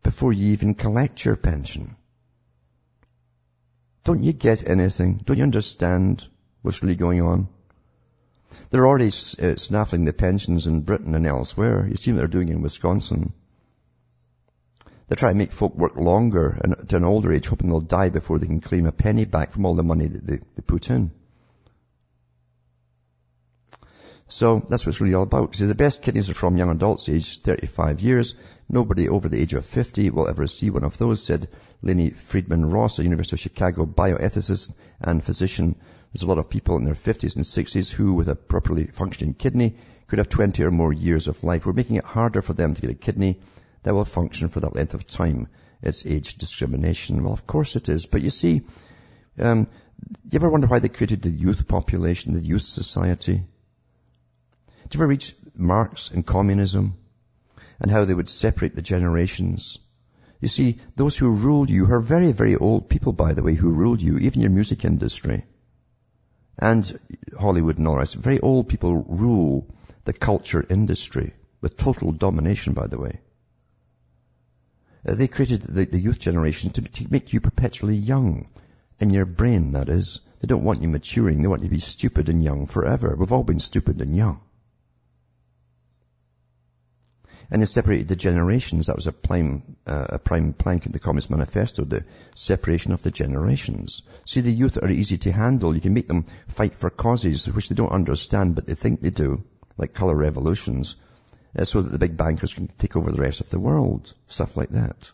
before 0.02 0.32
you 0.32 0.52
even 0.52 0.74
collect 0.74 1.24
your 1.24 1.36
pension. 1.36 1.94
Don't 4.04 4.22
you 4.22 4.32
get 4.32 4.68
anything? 4.68 5.20
Don't 5.24 5.36
you 5.36 5.42
understand 5.42 6.26
what's 6.62 6.82
really 6.82 6.96
going 6.96 7.22
on? 7.22 7.48
They're 8.70 8.86
already 8.86 9.08
uh, 9.08 9.56
snaffling 9.56 10.04
the 10.04 10.12
pensions 10.12 10.66
in 10.66 10.80
Britain 10.80 11.14
and 11.14 11.26
elsewhere. 11.26 11.86
You 11.86 11.96
see 11.96 12.12
what 12.12 12.18
they're 12.18 12.26
doing 12.26 12.48
in 12.48 12.62
Wisconsin. 12.62 13.32
They 15.08 15.16
try 15.16 15.32
to 15.32 15.38
make 15.38 15.52
folk 15.52 15.74
work 15.74 15.96
longer 15.96 16.58
and 16.62 16.88
to 16.88 16.96
an 16.96 17.04
older 17.04 17.32
age, 17.32 17.46
hoping 17.46 17.68
they'll 17.68 17.80
die 17.80 18.10
before 18.10 18.38
they 18.38 18.46
can 18.46 18.60
claim 18.60 18.86
a 18.86 18.92
penny 18.92 19.24
back 19.24 19.52
from 19.52 19.64
all 19.64 19.74
the 19.74 19.82
money 19.82 20.06
that 20.06 20.26
they, 20.26 20.36
they 20.36 20.62
put 20.66 20.90
in. 20.90 21.10
So 24.28 24.62
that's 24.68 24.84
what 24.84 24.90
it's 24.90 25.00
really 25.00 25.14
all 25.14 25.22
about. 25.22 25.56
See, 25.56 25.64
the 25.64 25.74
best 25.74 26.02
kidneys 26.02 26.28
are 26.28 26.34
from 26.34 26.58
young 26.58 26.70
adults 26.70 27.08
aged 27.08 27.42
35 27.42 28.02
years. 28.02 28.34
Nobody 28.70 29.08
over 29.08 29.30
the 29.30 29.40
age 29.40 29.54
of 29.54 29.64
50 29.64 30.10
will 30.10 30.28
ever 30.28 30.46
see 30.46 30.68
one 30.68 30.84
of 30.84 30.98
those, 30.98 31.22
said 31.22 31.48
Lainie 31.82 32.10
Friedman 32.14 32.68
Ross, 32.68 32.98
a 32.98 33.02
University 33.02 33.36
of 33.36 33.40
Chicago 33.40 33.86
bioethicist 33.86 34.76
and 35.00 35.24
physician. 35.24 35.74
There's 36.12 36.22
a 36.22 36.26
lot 36.26 36.36
of 36.36 36.50
people 36.50 36.76
in 36.76 36.84
their 36.84 36.94
50s 36.94 37.36
and 37.36 37.44
60s 37.44 37.90
who, 37.90 38.12
with 38.12 38.28
a 38.28 38.36
properly 38.36 38.86
functioning 38.86 39.32
kidney, 39.32 39.76
could 40.06 40.18
have 40.18 40.28
20 40.28 40.62
or 40.64 40.70
more 40.70 40.92
years 40.92 41.28
of 41.28 41.44
life. 41.44 41.64
We're 41.64 41.72
making 41.72 41.96
it 41.96 42.04
harder 42.04 42.42
for 42.42 42.52
them 42.52 42.74
to 42.74 42.80
get 42.82 42.90
a 42.90 42.94
kidney 42.94 43.40
that 43.84 43.94
will 43.94 44.04
function 44.04 44.50
for 44.50 44.60
that 44.60 44.74
length 44.74 44.92
of 44.92 45.06
time. 45.06 45.48
It's 45.82 46.04
age 46.04 46.36
discrimination. 46.36 47.22
Well, 47.22 47.32
of 47.32 47.46
course 47.46 47.74
it 47.74 47.88
is. 47.88 48.04
But 48.04 48.20
you 48.20 48.30
see, 48.30 48.62
um, 49.38 49.66
you 50.30 50.36
ever 50.36 50.50
wonder 50.50 50.66
why 50.66 50.80
they 50.80 50.90
created 50.90 51.22
the 51.22 51.30
youth 51.30 51.68
population, 51.68 52.34
the 52.34 52.40
youth 52.40 52.62
society? 52.62 53.42
Do 54.88 54.98
you 54.98 55.00
ever 55.00 55.06
read 55.06 55.24
Marx 55.54 56.10
and 56.10 56.26
communism 56.26 56.98
and 57.80 57.90
how 57.90 58.04
they 58.04 58.14
would 58.14 58.28
separate 58.28 58.74
the 58.74 58.82
generations? 58.82 59.78
You 60.40 60.48
see, 60.48 60.78
those 60.94 61.16
who 61.16 61.30
ruled 61.30 61.70
you 61.70 61.86
are 61.92 62.00
very, 62.00 62.32
very 62.32 62.56
old 62.56 62.88
people, 62.88 63.12
by 63.12 63.34
the 63.34 63.42
way, 63.42 63.54
who 63.54 63.70
ruled 63.70 64.00
you, 64.00 64.18
even 64.18 64.40
your 64.40 64.50
music 64.50 64.84
industry 64.84 65.44
and 66.58 66.98
Hollywood 67.38 67.78
and. 67.78 68.14
Very 68.14 68.40
old 68.40 68.68
people 68.68 69.04
rule 69.08 69.66
the 70.04 70.12
culture 70.12 70.64
industry 70.68 71.34
with 71.60 71.76
total 71.76 72.12
domination, 72.12 72.72
by 72.72 72.86
the 72.86 72.98
way. 72.98 73.20
Uh, 75.06 75.14
they 75.14 75.28
created 75.28 75.62
the, 75.62 75.84
the 75.84 76.00
youth 76.00 76.18
generation 76.18 76.70
to, 76.70 76.82
to, 76.82 77.10
make 77.10 77.32
you 77.32 77.40
perpetually 77.40 77.96
young 77.96 78.48
in 78.98 79.10
your 79.10 79.24
brain, 79.24 79.72
that 79.72 79.88
is. 79.88 80.20
They 80.40 80.46
don't 80.46 80.64
want 80.64 80.82
you 80.82 80.88
maturing. 80.88 81.42
They 81.42 81.48
want 81.48 81.62
you 81.62 81.68
to 81.68 81.74
be 81.74 81.80
stupid 81.80 82.28
and 82.28 82.42
young 82.42 82.66
forever. 82.66 83.14
We've 83.16 83.32
all 83.32 83.44
been 83.44 83.60
stupid 83.60 84.00
and 84.00 84.16
young 84.16 84.40
and 87.50 87.62
they 87.62 87.66
separated 87.66 88.08
the 88.08 88.16
generations. 88.16 88.86
That 88.86 88.96
was 88.96 89.06
a 89.06 89.12
prime, 89.12 89.76
uh, 89.86 90.06
a 90.10 90.18
prime 90.18 90.52
plank 90.52 90.86
in 90.86 90.92
the 90.92 90.98
Communist 90.98 91.30
Manifesto, 91.30 91.84
the 91.84 92.04
separation 92.34 92.92
of 92.92 93.02
the 93.02 93.10
generations. 93.10 94.02
See, 94.26 94.40
the 94.40 94.52
youth 94.52 94.78
are 94.82 94.90
easy 94.90 95.18
to 95.18 95.32
handle. 95.32 95.74
You 95.74 95.80
can 95.80 95.94
make 95.94 96.08
them 96.08 96.26
fight 96.48 96.74
for 96.74 96.90
causes 96.90 97.46
which 97.46 97.68
they 97.68 97.74
don't 97.74 97.92
understand, 97.92 98.54
but 98.54 98.66
they 98.66 98.74
think 98.74 99.00
they 99.00 99.10
do, 99.10 99.44
like 99.76 99.94
color 99.94 100.14
revolutions, 100.14 100.96
uh, 101.58 101.64
so 101.64 101.80
that 101.80 101.90
the 101.90 101.98
big 101.98 102.16
bankers 102.16 102.52
can 102.52 102.68
take 102.68 102.96
over 102.96 103.10
the 103.10 103.22
rest 103.22 103.40
of 103.40 103.50
the 103.50 103.60
world, 103.60 104.12
stuff 104.26 104.56
like 104.56 104.70
that. 104.70 105.10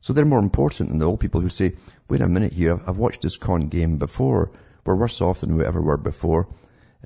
So 0.00 0.12
they're 0.12 0.24
more 0.24 0.38
important 0.38 0.90
than 0.90 0.98
the 0.98 1.06
old 1.06 1.20
people 1.20 1.40
who 1.40 1.48
say, 1.48 1.74
wait 2.08 2.20
a 2.20 2.28
minute 2.28 2.52
here, 2.52 2.80
I've 2.86 2.96
watched 2.96 3.22
this 3.22 3.36
con 3.36 3.68
game 3.68 3.98
before. 3.98 4.52
We're 4.84 4.94
worse 4.94 5.20
off 5.20 5.40
than 5.40 5.56
we 5.56 5.64
ever 5.64 5.82
were 5.82 5.96
before, 5.96 6.48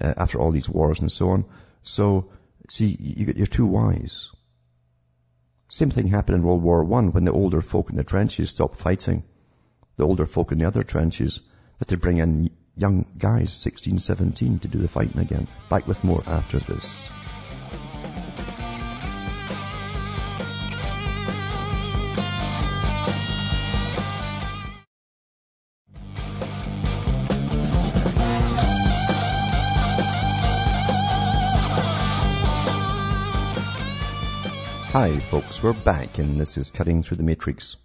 uh, 0.00 0.12
after 0.16 0.38
all 0.38 0.52
these 0.52 0.68
wars 0.68 1.00
and 1.00 1.10
so 1.10 1.30
on. 1.30 1.46
So 1.82 2.30
See, 2.68 2.96
you, 2.98 3.42
are 3.42 3.46
too 3.46 3.66
wise. 3.66 4.30
Same 5.68 5.90
thing 5.90 6.08
happened 6.08 6.36
in 6.36 6.42
World 6.42 6.62
War 6.62 6.84
One 6.84 7.10
when 7.10 7.24
the 7.24 7.32
older 7.32 7.60
folk 7.60 7.90
in 7.90 7.96
the 7.96 8.04
trenches 8.04 8.50
stopped 8.50 8.78
fighting. 8.78 9.24
The 9.96 10.06
older 10.06 10.26
folk 10.26 10.52
in 10.52 10.58
the 10.58 10.66
other 10.66 10.82
trenches 10.82 11.40
had 11.78 11.88
to 11.88 11.96
bring 11.96 12.18
in 12.18 12.50
young 12.76 13.06
guys, 13.18 13.52
16, 13.52 13.98
17, 13.98 14.60
to 14.60 14.68
do 14.68 14.78
the 14.78 14.88
fighting 14.88 15.18
again. 15.18 15.48
Back 15.68 15.86
with 15.86 16.04
more 16.04 16.22
after 16.26 16.58
this. 16.60 17.08
Hi 34.92 35.18
folks, 35.20 35.62
we're 35.62 35.72
back 35.72 36.18
and 36.18 36.38
this 36.38 36.58
is 36.58 36.68
Cutting 36.68 37.02
Through 37.02 37.16
the 37.16 37.22
Matrix. 37.22 37.78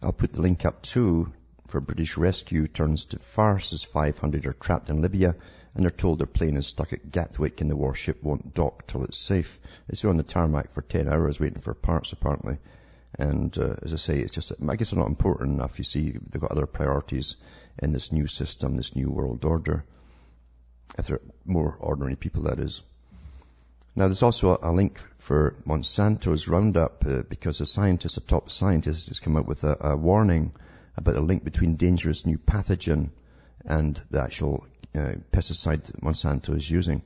I'll 0.00 0.12
put 0.12 0.32
the 0.32 0.40
link 0.40 0.64
up 0.64 0.80
too 0.80 1.32
for 1.66 1.80
British 1.80 2.16
rescue 2.16 2.68
turns 2.68 3.06
to 3.06 3.18
farce 3.18 3.72
as 3.72 3.82
500 3.82 4.46
are 4.46 4.52
trapped 4.52 4.90
in 4.90 5.02
Libya 5.02 5.34
and 5.74 5.82
they're 5.82 5.90
told 5.90 6.20
their 6.20 6.28
plane 6.28 6.56
is 6.56 6.68
stuck 6.68 6.92
at 6.92 7.10
Gatwick 7.10 7.60
and 7.60 7.68
the 7.68 7.74
warship 7.74 8.22
won't 8.22 8.54
dock 8.54 8.86
till 8.86 9.02
it's 9.02 9.18
safe. 9.18 9.58
It's 9.88 10.04
on 10.04 10.18
the 10.18 10.22
tarmac 10.22 10.70
for 10.70 10.82
10 10.82 11.08
hours 11.08 11.40
waiting 11.40 11.58
for 11.58 11.74
parts 11.74 12.12
apparently. 12.12 12.58
And 13.18 13.58
uh, 13.58 13.74
as 13.82 13.92
I 13.92 13.96
say, 13.96 14.20
it's 14.20 14.32
just, 14.32 14.52
I 14.68 14.76
guess 14.76 14.90
they're 14.90 15.00
not 15.00 15.08
important 15.08 15.54
enough. 15.54 15.78
You 15.78 15.84
see, 15.84 16.10
they've 16.12 16.40
got 16.40 16.52
other 16.52 16.66
priorities 16.66 17.34
in 17.82 17.92
this 17.92 18.12
new 18.12 18.28
system, 18.28 18.76
this 18.76 18.94
new 18.94 19.10
world 19.10 19.44
order. 19.44 19.84
If 20.96 21.08
they're 21.08 21.22
more 21.44 21.76
ordinary 21.80 22.14
people, 22.14 22.44
that 22.44 22.60
is. 22.60 22.84
Now 24.00 24.06
there's 24.06 24.22
also 24.22 24.58
a, 24.62 24.72
link 24.72 24.98
for 25.18 25.56
Monsanto's 25.66 26.48
Roundup 26.48 27.04
uh, 27.06 27.20
because 27.28 27.60
a 27.60 27.66
scientist, 27.66 28.16
a 28.16 28.22
top 28.22 28.50
scientist, 28.50 29.08
has 29.08 29.20
come 29.20 29.36
out 29.36 29.44
with 29.44 29.62
a, 29.62 29.76
a, 29.78 29.94
warning 29.94 30.52
about 30.96 31.16
a 31.16 31.20
link 31.20 31.44
between 31.44 31.76
dangerous 31.76 32.24
new 32.24 32.38
pathogen 32.38 33.10
and 33.66 34.00
the 34.10 34.22
actual 34.22 34.66
uh, 34.94 35.16
pesticide 35.30 35.82
Monsanto 36.00 36.56
is 36.56 36.70
using. 36.70 37.02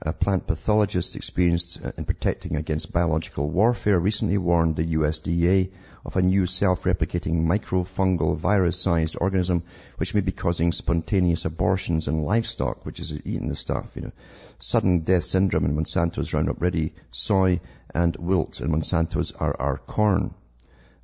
A 0.00 0.12
plant 0.12 0.46
pathologist 0.46 1.16
experienced 1.16 1.80
in 1.96 2.04
protecting 2.04 2.54
against 2.54 2.92
biological 2.92 3.50
warfare 3.50 3.98
recently 3.98 4.38
warned 4.38 4.76
the 4.76 4.94
USDA 4.94 5.72
of 6.04 6.14
a 6.14 6.22
new 6.22 6.46
self-replicating 6.46 7.44
microfungal 7.44 8.36
virus-sized 8.36 9.16
organism 9.20 9.64
which 9.96 10.14
may 10.14 10.20
be 10.20 10.30
causing 10.30 10.70
spontaneous 10.70 11.44
abortions 11.44 12.06
in 12.06 12.22
livestock, 12.22 12.86
which 12.86 13.00
is 13.00 13.12
eating 13.12 13.48
the 13.48 13.56
stuff, 13.56 13.96
you 13.96 14.02
know. 14.02 14.12
Sudden 14.60 15.00
death 15.00 15.24
syndrome 15.24 15.64
in 15.64 15.74
Monsanto's 15.74 16.32
Roundup 16.32 16.62
Ready 16.62 16.94
soy 17.10 17.60
and 17.92 18.14
wilt 18.16 18.60
in 18.60 18.70
Monsanto's 18.70 19.32
RR 19.40 19.80
corn. 19.84 20.32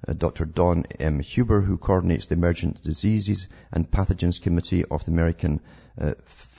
Uh, 0.06 0.12
Dr. 0.12 0.44
Don 0.44 0.84
M. 1.00 1.18
Huber, 1.18 1.62
who 1.62 1.78
coordinates 1.78 2.26
the 2.26 2.34
Emergent 2.34 2.82
Diseases 2.82 3.48
and 3.72 3.90
Pathogens 3.90 4.40
Committee 4.40 4.84
of 4.84 5.04
the 5.04 5.10
American 5.10 5.60
uh, 5.98 6.14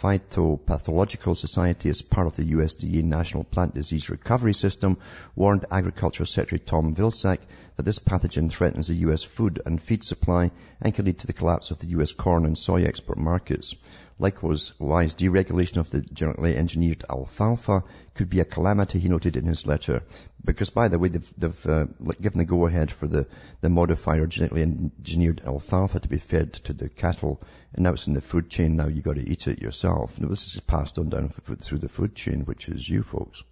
Phytopathological 0.06 1.36
Society 1.36 1.90
as 1.90 2.04
part 2.04 2.28
of 2.28 2.36
the 2.36 2.52
USDA 2.52 3.04
National 3.04 3.44
Plant 3.44 3.74
Disease 3.74 4.08
Recovery 4.12 4.54
System, 4.54 5.00
warned 5.36 5.66
Agriculture 5.72 6.26
Secretary 6.26 6.60
Tom 6.60 6.94
Vilsack 6.94 7.40
that 7.76 7.84
this 7.84 7.98
pathogen 7.98 8.52
threatens 8.52 8.88
the 8.88 8.94
U.S. 9.06 9.24
food 9.24 9.64
and 9.66 9.82
feed 9.82 10.04
supply 10.04 10.52
and 10.80 10.94
can 10.94 11.06
lead 11.06 11.18
to 11.20 11.28
the 11.28 11.34
collapse 11.34 11.72
of 11.72 11.80
the 11.80 11.88
U.S. 11.88 12.12
corn 12.12 12.46
and 12.46 12.56
soy 12.56 12.84
export 12.84 13.18
markets. 13.18 13.76
Likewise, 14.18 14.74
wise 14.80 15.16
deregulation 15.16 15.78
of 15.78 15.90
the 15.90 16.02
genetically 16.02 16.56
engineered 16.56 17.04
alfalfa 17.10 17.84
could 18.14 18.30
be 18.30 18.40
a 18.40 18.46
calamity, 18.46 19.00
he 19.00 19.10
noted 19.10 19.36
in 19.36 19.46
his 19.46 19.66
letter. 19.66 20.04
Because, 20.44 20.70
by 20.70 20.88
the 20.88 21.00
way, 21.00 21.10
they've, 21.10 21.34
they've 21.38 21.66
uh, 21.68 21.86
given 22.22 22.38
the 22.38 22.46
go-ahead 22.46 22.92
for 22.92 23.08
the, 23.08 23.28
the 23.60 23.70
modified 23.70 24.30
genetically 24.30 24.62
engineered 24.62 25.42
alfalfa 25.46 26.00
to 26.00 26.08
be 26.08 26.18
fed 26.18 26.54
to 26.54 26.74
the 26.74 26.88
cattle, 26.88 27.42
and 27.76 27.84
now 27.84 27.92
it's 27.92 28.08
in 28.08 28.14
the 28.14 28.22
food 28.22 28.50
chain. 28.50 28.78
Now 28.78 28.88
you 28.88 29.02
got 29.02 29.16
to 29.16 29.30
eat 29.30 29.48
it 29.48 29.62
yourself. 29.62 30.20
Now, 30.20 30.30
this 30.30 30.56
is 30.56 30.62
passed 30.62 30.98
on 30.98 31.10
down 31.10 31.30
through 31.30 31.80
the 31.80 31.90
food 31.90 32.16
chain, 32.16 32.46
which 32.46 32.70
is 32.70 32.90
you 32.90 33.04
folks. 33.04 33.44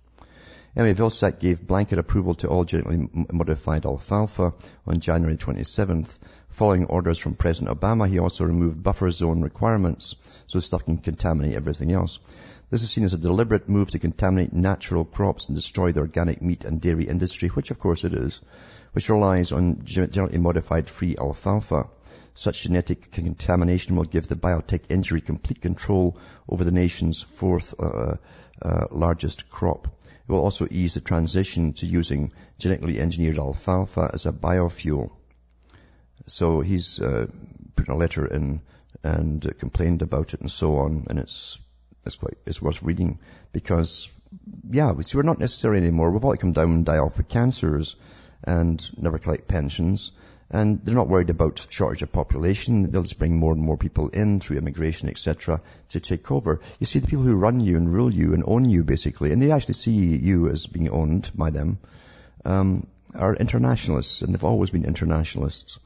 Anyway, 0.75 0.95
Vilsack 0.95 1.39
gave 1.39 1.67
blanket 1.67 1.99
approval 1.99 2.33
to 2.35 2.47
all 2.47 2.63
genetically 2.63 3.07
modified 3.31 3.85
alfalfa 3.85 4.53
on 4.87 5.01
January 5.01 5.35
27th. 5.35 6.17
Following 6.49 6.85
orders 6.85 7.19
from 7.19 7.35
President 7.35 7.79
Obama, 7.79 8.09
he 8.09 8.17
also 8.17 8.45
removed 8.45 8.81
buffer 8.81 9.11
zone 9.11 9.41
requirements 9.41 10.15
so 10.47 10.59
stuff 10.59 10.85
can 10.85 10.97
contaminate 10.97 11.55
everything 11.55 11.91
else. 11.91 12.19
This 12.71 12.81
is 12.81 12.89
seen 12.89 13.03
as 13.03 13.13
a 13.13 13.19
deliberate 13.19 13.69
move 13.69 13.91
to 13.91 13.99
contaminate 13.99 14.53
natural 14.53 15.05
crops 15.05 15.47
and 15.47 15.55
destroy 15.55 15.91
the 15.91 15.99
organic 15.99 16.41
meat 16.41 16.63
and 16.63 16.81
dairy 16.81 17.03
industry, 17.03 17.49
which 17.49 17.69
of 17.69 17.77
course 17.77 18.03
it 18.03 18.13
is, 18.13 18.41
which 18.93 19.09
relies 19.09 19.51
on 19.51 19.81
genetically 19.83 20.39
modified 20.39 20.89
free 20.89 21.15
alfalfa. 21.19 21.89
Such 22.35 22.63
genetic 22.63 23.11
contamination 23.11 23.95
will 23.95 24.05
give 24.05 24.27
the 24.27 24.35
biotech 24.35 24.85
industry 24.89 25.21
complete 25.21 25.61
control 25.61 26.17
over 26.49 26.63
the 26.63 26.71
nation's 26.71 27.21
fourth 27.21 27.75
uh, 27.79 28.15
uh, 28.61 28.85
largest 28.91 29.49
crop. 29.49 29.87
It 30.03 30.31
will 30.31 30.39
also 30.41 30.67
ease 30.69 30.95
the 30.95 31.01
transition 31.01 31.73
to 31.73 31.85
using 31.85 32.31
genetically 32.57 32.99
engineered 32.99 33.37
alfalfa 33.37 34.09
as 34.13 34.25
a 34.25 34.31
biofuel. 34.31 35.11
So 36.27 36.61
he's 36.61 36.99
uh, 36.99 37.27
put 37.75 37.89
a 37.89 37.95
letter 37.95 38.25
in 38.25 38.61
and 39.03 39.45
uh, 39.45 39.51
complained 39.59 40.01
about 40.01 40.33
it 40.33 40.41
and 40.41 40.49
so 40.49 40.77
on, 40.77 41.07
and 41.09 41.19
it's 41.19 41.59
it's 42.05 42.15
quite 42.15 42.37
it's 42.45 42.61
worth 42.61 42.81
reading 42.81 43.19
because 43.51 44.11
yeah, 44.69 44.91
we 44.91 45.03
see 45.03 45.17
we're 45.17 45.23
not 45.23 45.39
necessary 45.39 45.77
anymore. 45.77 46.11
We've 46.11 46.23
all 46.23 46.35
come 46.37 46.53
down 46.53 46.71
and 46.71 46.85
die 46.85 46.97
off 46.97 47.17
with 47.17 47.27
cancers 47.27 47.95
and 48.43 48.81
never 49.01 49.19
collect 49.19 49.47
pensions 49.47 50.11
And 50.53 50.85
they're 50.85 50.93
not 50.93 51.09
worried 51.09 51.31
about 51.31 51.65
shortage 51.69 52.03
of 52.03 52.11
population. 52.11 52.91
They'll 52.91 53.01
just 53.01 53.17
bring 53.17 53.39
more 53.39 53.53
and 53.53 53.61
more 53.61 53.75
people 53.75 54.09
in 54.09 54.39
through 54.39 54.57
immigration, 54.57 55.09
etc., 55.09 55.61
to 55.89 55.99
take 55.99 56.31
over. 56.31 56.61
You 56.79 56.85
see, 56.85 56.99
the 56.99 57.07
people 57.07 57.23
who 57.23 57.33
run 57.33 57.59
you 57.59 57.75
and 57.75 57.91
rule 57.91 58.13
you 58.13 58.35
and 58.35 58.43
own 58.45 58.65
you, 58.65 58.83
basically, 58.83 59.31
and 59.31 59.41
they 59.41 59.49
actually 59.49 59.73
see 59.73 59.93
you 59.93 60.49
as 60.49 60.67
being 60.67 60.89
owned 60.89 61.31
by 61.33 61.49
them, 61.49 61.79
um, 62.45 62.85
are 63.15 63.35
internationalists, 63.35 64.21
and 64.21 64.31
they've 64.31 64.43
always 64.43 64.69
been 64.69 64.85
internationalists. 64.85 65.79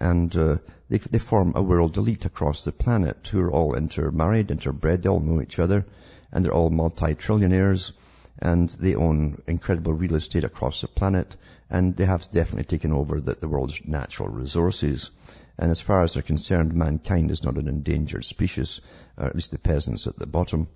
And 0.00 0.36
uh, 0.36 0.56
they, 0.88 0.98
they 0.98 1.20
form 1.20 1.52
a 1.54 1.62
world 1.62 1.96
elite 1.96 2.24
across 2.24 2.64
the 2.64 2.72
planet 2.72 3.28
who 3.28 3.40
are 3.40 3.52
all 3.52 3.76
intermarried, 3.76 4.48
interbred, 4.48 5.02
they 5.02 5.08
all 5.08 5.20
know 5.20 5.40
each 5.40 5.60
other, 5.60 5.86
and 6.32 6.44
they're 6.44 6.52
all 6.52 6.70
multi-trillionaires, 6.70 7.92
and 8.40 8.68
they 8.68 8.96
own 8.96 9.40
incredible 9.46 9.92
real 9.92 10.16
estate 10.16 10.42
across 10.44 10.80
the 10.80 10.88
planet, 10.88 11.36
and 11.70 11.96
they 11.96 12.04
have 12.04 12.30
definitely 12.30 12.64
taken 12.64 12.92
over 12.92 13.20
the, 13.20 13.34
the 13.34 13.48
world's 13.48 13.84
natural 13.86 14.28
resources. 14.28 15.10
And 15.58 15.70
as 15.70 15.80
far 15.80 16.02
as 16.02 16.14
they're 16.14 16.22
concerned, 16.22 16.74
mankind 16.74 17.30
is 17.30 17.44
not 17.44 17.56
an 17.56 17.68
endangered 17.68 18.24
species, 18.24 18.80
or 19.16 19.26
at 19.26 19.34
least 19.34 19.50
the 19.50 19.58
peasants 19.58 20.06
at 20.06 20.16
the 20.16 20.26
bottom. 20.26 20.68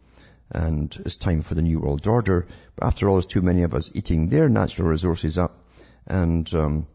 And 0.51 0.95
it's 1.07 1.17
time 1.17 1.43
for 1.43 1.55
the 1.55 1.63
New 1.63 1.81
World 1.81 2.07
Order. 2.07 2.47
But 2.77 2.87
after 2.87 3.09
all, 3.09 3.15
there's 3.15 3.27
too 3.27 3.43
many 3.43 3.63
of 3.63 3.75
us 3.75 3.91
eating 3.95 4.29
their 4.29 4.49
natural 4.49 4.89
resources 4.89 5.39
up. 5.39 5.59
And 6.07 6.53
um, 6.53 6.87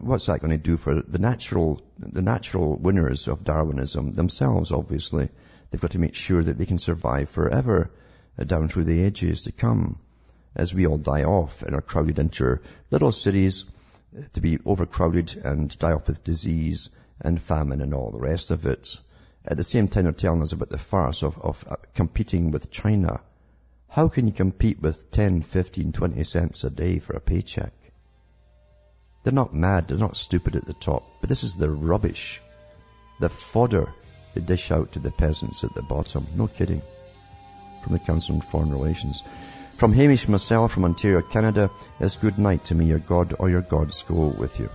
what's 0.00 0.26
that 0.26 0.40
going 0.40 0.50
to 0.50 0.56
do 0.56 0.76
for 0.76 1.02
the 1.02 1.18
natural, 1.18 1.80
the 1.98 2.22
natural 2.22 2.76
winners 2.76 3.28
of 3.28 3.44
Darwinism 3.44 4.14
themselves, 4.14 4.72
obviously? 4.72 5.28
They've 5.70 5.80
got 5.80 5.92
to 5.92 5.98
make 5.98 6.14
sure 6.14 6.42
that 6.42 6.58
they 6.58 6.66
can 6.66 6.78
survive 6.78 7.28
forever 7.28 7.90
uh, 8.38 8.44
down 8.44 8.68
through 8.68 8.84
the 8.84 9.02
ages 9.02 9.42
to 9.42 9.52
come 9.52 10.00
as 10.54 10.74
we 10.74 10.86
all 10.86 10.98
die 10.98 11.24
off 11.24 11.62
and 11.62 11.74
are 11.74 11.80
crowded 11.82 12.18
into 12.18 12.60
little 12.90 13.12
cities 13.12 13.64
to 14.32 14.40
be 14.40 14.58
overcrowded 14.64 15.36
and 15.44 15.76
die 15.78 15.92
off 15.92 16.06
with 16.06 16.24
disease 16.24 16.90
and 17.20 17.40
famine 17.40 17.80
and 17.80 17.94
all 17.94 18.10
the 18.10 18.20
rest 18.20 18.50
of 18.50 18.66
it. 18.66 19.00
At 19.44 19.56
the 19.56 19.64
same 19.64 19.88
time, 19.88 20.04
they're 20.04 20.12
telling 20.12 20.42
us 20.42 20.52
about 20.52 20.70
the 20.70 20.78
farce 20.78 21.22
of, 21.22 21.38
of 21.38 21.64
uh, 21.68 21.76
competing 21.94 22.50
with 22.50 22.70
China. 22.70 23.20
How 23.88 24.08
can 24.08 24.26
you 24.26 24.32
compete 24.32 24.80
with 24.80 25.10
10, 25.10 25.42
15, 25.42 25.92
20 25.92 26.24
cents 26.24 26.64
a 26.64 26.70
day 26.70 26.98
for 26.98 27.14
a 27.14 27.20
paycheck? 27.20 27.72
They're 29.22 29.32
not 29.32 29.54
mad, 29.54 29.88
they're 29.88 29.98
not 29.98 30.16
stupid 30.16 30.56
at 30.56 30.66
the 30.66 30.74
top, 30.74 31.04
but 31.20 31.28
this 31.28 31.44
is 31.44 31.56
the 31.56 31.70
rubbish, 31.70 32.40
the 33.20 33.28
fodder 33.28 33.92
they 34.34 34.40
dish 34.40 34.70
out 34.70 34.92
to 34.92 34.98
the 34.98 35.12
peasants 35.12 35.62
at 35.62 35.74
the 35.74 35.82
bottom. 35.82 36.26
No 36.34 36.48
kidding. 36.48 36.82
From 37.82 37.92
the 37.92 38.00
Council 38.00 38.34
on 38.34 38.40
Foreign 38.40 38.72
Relations. 38.72 39.22
From 39.76 39.92
Hamish 39.92 40.28
myself 40.28 40.72
from 40.72 40.84
Ontario, 40.84 41.20
Canada, 41.20 41.68
it's 41.98 42.16
good 42.16 42.38
night 42.38 42.64
to 42.66 42.76
me. 42.76 42.86
Your 42.86 43.00
God 43.00 43.34
or 43.38 43.50
your 43.50 43.60
gods 43.60 44.04
go 44.04 44.28
with 44.28 44.60
you. 44.60 44.70